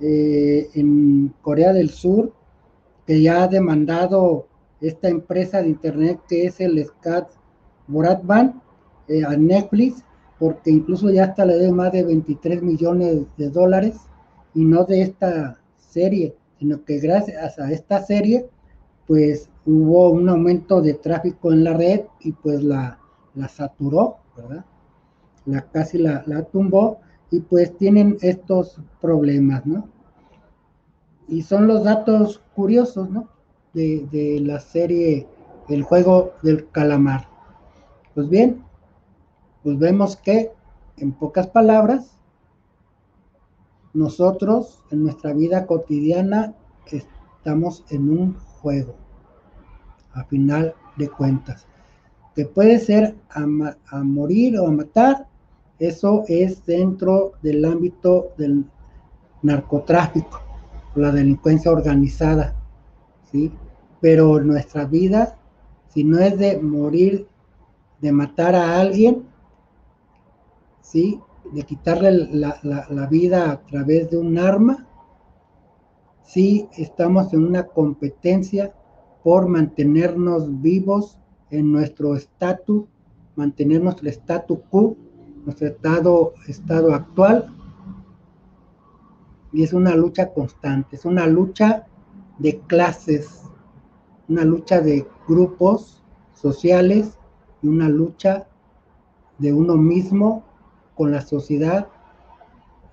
eh, 0.00 0.68
en 0.74 1.34
Corea 1.42 1.72
del 1.72 1.90
Sur 1.90 2.32
que 3.06 3.22
ya 3.22 3.44
ha 3.44 3.48
demandado 3.48 4.46
esta 4.80 5.08
empresa 5.08 5.62
de 5.62 5.68
internet 5.68 6.20
que 6.28 6.46
es 6.46 6.60
el 6.60 6.84
SCAT 6.84 7.28
Broadband 7.86 8.60
eh, 9.08 9.24
a 9.24 9.36
Netflix 9.36 10.02
porque 10.38 10.70
incluso 10.70 11.10
ya 11.10 11.24
hasta 11.24 11.46
le 11.46 11.54
debe 11.54 11.72
más 11.72 11.92
de 11.92 12.04
23 12.04 12.62
millones 12.62 13.22
de 13.36 13.48
dólares 13.48 13.96
y 14.54 14.64
no 14.64 14.84
de 14.84 15.02
esta 15.02 15.58
serie, 15.76 16.34
sino 16.58 16.84
que 16.84 16.98
gracias 16.98 17.58
a 17.58 17.70
esta 17.70 18.02
serie 18.02 18.48
pues 19.06 19.48
hubo 19.64 20.10
un 20.10 20.28
aumento 20.28 20.80
de 20.82 20.94
tráfico 20.94 21.52
en 21.52 21.64
la 21.64 21.74
red 21.74 22.02
y 22.20 22.32
pues 22.32 22.62
la, 22.62 22.98
la 23.34 23.48
saturó, 23.48 24.16
¿verdad? 24.36 24.64
La 25.46 25.62
casi 25.62 25.98
la, 25.98 26.24
tumbó 26.52 26.98
y 27.30 27.40
pues 27.40 27.76
tienen 27.76 28.18
estos 28.20 28.80
problemas, 29.00 29.64
¿no? 29.64 29.88
Y 31.28 31.42
son 31.42 31.66
los 31.66 31.84
datos 31.84 32.42
curiosos, 32.54 33.10
¿no? 33.10 33.28
De, 33.74 34.06
de 34.10 34.40
la 34.40 34.60
serie 34.60 35.26
El 35.68 35.82
juego 35.82 36.32
del 36.42 36.68
calamar. 36.70 37.28
Pues 38.14 38.28
bien, 38.28 38.62
pues 39.62 39.78
vemos 39.78 40.16
que, 40.16 40.52
en 40.96 41.12
pocas 41.12 41.48
palabras, 41.48 42.16
nosotros 43.92 44.82
en 44.90 45.02
nuestra 45.02 45.32
vida 45.32 45.66
cotidiana 45.66 46.54
estamos 46.86 47.84
en 47.90 48.10
un 48.10 48.34
juego, 48.34 48.94
a 50.12 50.24
final 50.24 50.74
de 50.96 51.08
cuentas, 51.08 51.66
que 52.34 52.44
puede 52.44 52.78
ser 52.78 53.16
a 53.30 54.02
morir 54.02 54.58
o 54.58 54.66
a 54.66 54.70
matar 54.70 55.26
eso 55.78 56.24
es 56.28 56.64
dentro 56.64 57.32
del 57.42 57.64
ámbito 57.64 58.32
del 58.38 58.64
narcotráfico, 59.42 60.40
la 60.94 61.12
delincuencia 61.12 61.70
organizada, 61.70 62.54
¿sí? 63.30 63.52
Pero 64.00 64.40
nuestra 64.40 64.86
vida, 64.86 65.38
si 65.88 66.04
no 66.04 66.18
es 66.18 66.38
de 66.38 66.58
morir, 66.58 67.28
de 68.00 68.12
matar 68.12 68.54
a 68.54 68.80
alguien, 68.80 69.24
¿sí? 70.80 71.20
De 71.52 71.62
quitarle 71.62 72.10
la, 72.32 72.58
la 72.62 73.06
vida 73.06 73.50
a 73.50 73.60
través 73.62 74.10
de 74.10 74.16
un 74.16 74.38
arma, 74.38 74.86
sí 76.22 76.68
estamos 76.76 77.32
en 77.34 77.44
una 77.44 77.64
competencia 77.66 78.74
por 79.22 79.46
mantenernos 79.46 80.60
vivos 80.62 81.18
en 81.50 81.70
nuestro 81.70 82.16
estatus, 82.16 82.84
mantener 83.36 83.82
nuestro 83.82 84.08
estatus 84.08 84.58
quo 84.70 84.96
nuestro 85.46 85.68
estado, 85.68 86.34
estado 86.48 86.92
actual 86.92 87.54
y 89.52 89.62
es 89.62 89.72
una 89.72 89.94
lucha 89.94 90.34
constante, 90.34 90.96
es 90.96 91.04
una 91.04 91.26
lucha 91.26 91.86
de 92.38 92.58
clases, 92.66 93.44
una 94.28 94.44
lucha 94.44 94.80
de 94.80 95.06
grupos 95.26 96.02
sociales 96.34 97.16
y 97.62 97.68
una 97.68 97.88
lucha 97.88 98.48
de 99.38 99.52
uno 99.52 99.76
mismo 99.76 100.44
con 100.94 101.12
la 101.12 101.22
sociedad 101.22 101.86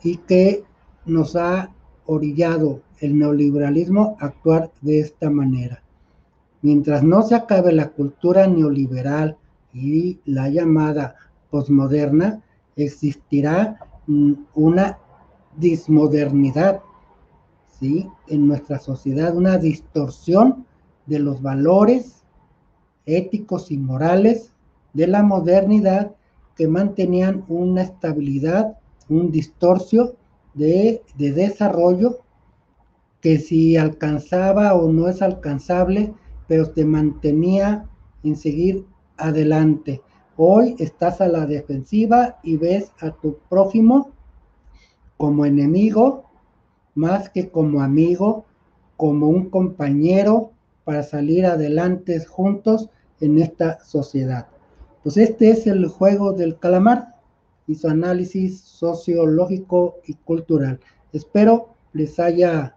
y 0.03 0.17
que 0.17 0.63
nos 1.05 1.35
ha 1.35 1.71
orillado 2.05 2.81
el 2.99 3.17
neoliberalismo 3.17 4.15
a 4.19 4.27
actuar 4.27 4.71
de 4.81 4.99
esta 4.99 5.29
manera. 5.29 5.81
Mientras 6.61 7.03
no 7.03 7.23
se 7.23 7.35
acabe 7.35 7.73
la 7.73 7.89
cultura 7.89 8.47
neoliberal 8.47 9.37
y 9.73 10.19
la 10.25 10.49
llamada 10.49 11.15
posmoderna, 11.53 12.41
existirá 12.75 13.77
mm, 14.07 14.33
una 14.55 14.97
dismodernidad, 15.55 16.81
¿sí? 17.79 18.09
En 18.27 18.47
nuestra 18.47 18.79
sociedad, 18.79 19.37
una 19.37 19.59
distorsión 19.59 20.65
de 21.05 21.19
los 21.19 21.43
valores 21.43 22.23
éticos 23.05 23.69
y 23.69 23.77
morales 23.77 24.51
de 24.93 25.05
la 25.05 25.21
modernidad 25.21 26.15
que 26.55 26.67
mantenían 26.67 27.45
una 27.47 27.83
estabilidad, 27.83 28.79
un 29.07 29.29
distorcio 29.29 30.15
de, 30.55 31.03
de 31.17 31.33
desarrollo 31.33 32.17
que 33.21 33.37
si 33.37 33.77
alcanzaba 33.77 34.73
o 34.73 34.91
no 34.91 35.07
es 35.07 35.21
alcanzable, 35.21 36.15
pero 36.47 36.71
te 36.71 36.83
mantenía 36.83 37.87
en 38.23 38.35
seguir 38.37 38.87
adelante. 39.17 40.01
Hoy 40.35 40.75
estás 40.79 41.21
a 41.21 41.27
la 41.27 41.45
defensiva 41.45 42.39
y 42.41 42.57
ves 42.57 42.91
a 42.99 43.11
tu 43.11 43.37
prójimo 43.49 44.11
como 45.15 45.45
enemigo 45.45 46.23
más 46.95 47.29
que 47.29 47.49
como 47.49 47.81
amigo, 47.81 48.45
como 48.97 49.27
un 49.27 49.51
compañero 49.51 50.51
para 50.85 51.03
salir 51.03 51.45
adelante 51.45 52.19
juntos 52.25 52.89
en 53.19 53.37
esta 53.37 53.79
sociedad. 53.83 54.47
Pues 55.03 55.17
este 55.17 55.51
es 55.51 55.67
el 55.67 55.87
juego 55.87 56.33
del 56.33 56.57
calamar 56.57 57.15
y 57.67 57.75
su 57.75 57.87
análisis 57.87 58.59
sociológico 58.59 59.97
y 60.07 60.15
cultural. 60.15 60.79
Espero 61.11 61.75
les 61.93 62.19
haya 62.19 62.75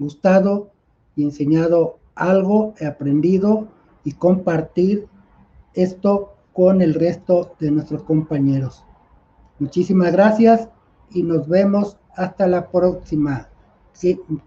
gustado 0.00 0.70
y 1.14 1.22
enseñado 1.22 2.00
algo, 2.16 2.74
he 2.80 2.86
aprendido 2.86 3.68
y 4.02 4.12
compartir 4.12 5.06
esto 5.74 6.35
con 6.56 6.80
el 6.80 6.94
resto 6.94 7.54
de 7.60 7.70
nuestros 7.70 8.02
compañeros. 8.04 8.82
Muchísimas 9.58 10.10
gracias 10.12 10.70
y 11.10 11.22
nos 11.22 11.46
vemos 11.46 11.98
hasta 12.16 12.46
la 12.46 12.70
próxima. 12.70 13.50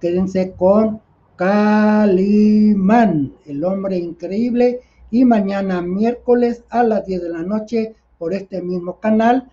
quédense 0.01 0.53
con 0.57 1.01
Calimán, 1.35 3.33
el 3.45 3.63
hombre 3.63 3.97
increíble, 3.97 4.81
y 5.11 5.23
mañana 5.23 5.83
miércoles 5.83 6.63
a 6.69 6.81
las 6.81 7.05
10 7.05 7.21
de 7.21 7.29
la 7.29 7.43
noche 7.43 7.95
por 8.17 8.33
este 8.33 8.63
mismo 8.63 8.99
canal, 8.99 9.47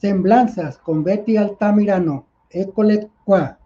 Semblanzas 0.00 0.78
con 0.78 1.04
Betty 1.04 1.36
Altamirano, 1.36 2.26
École 2.48 3.10
Qua. 3.26 3.57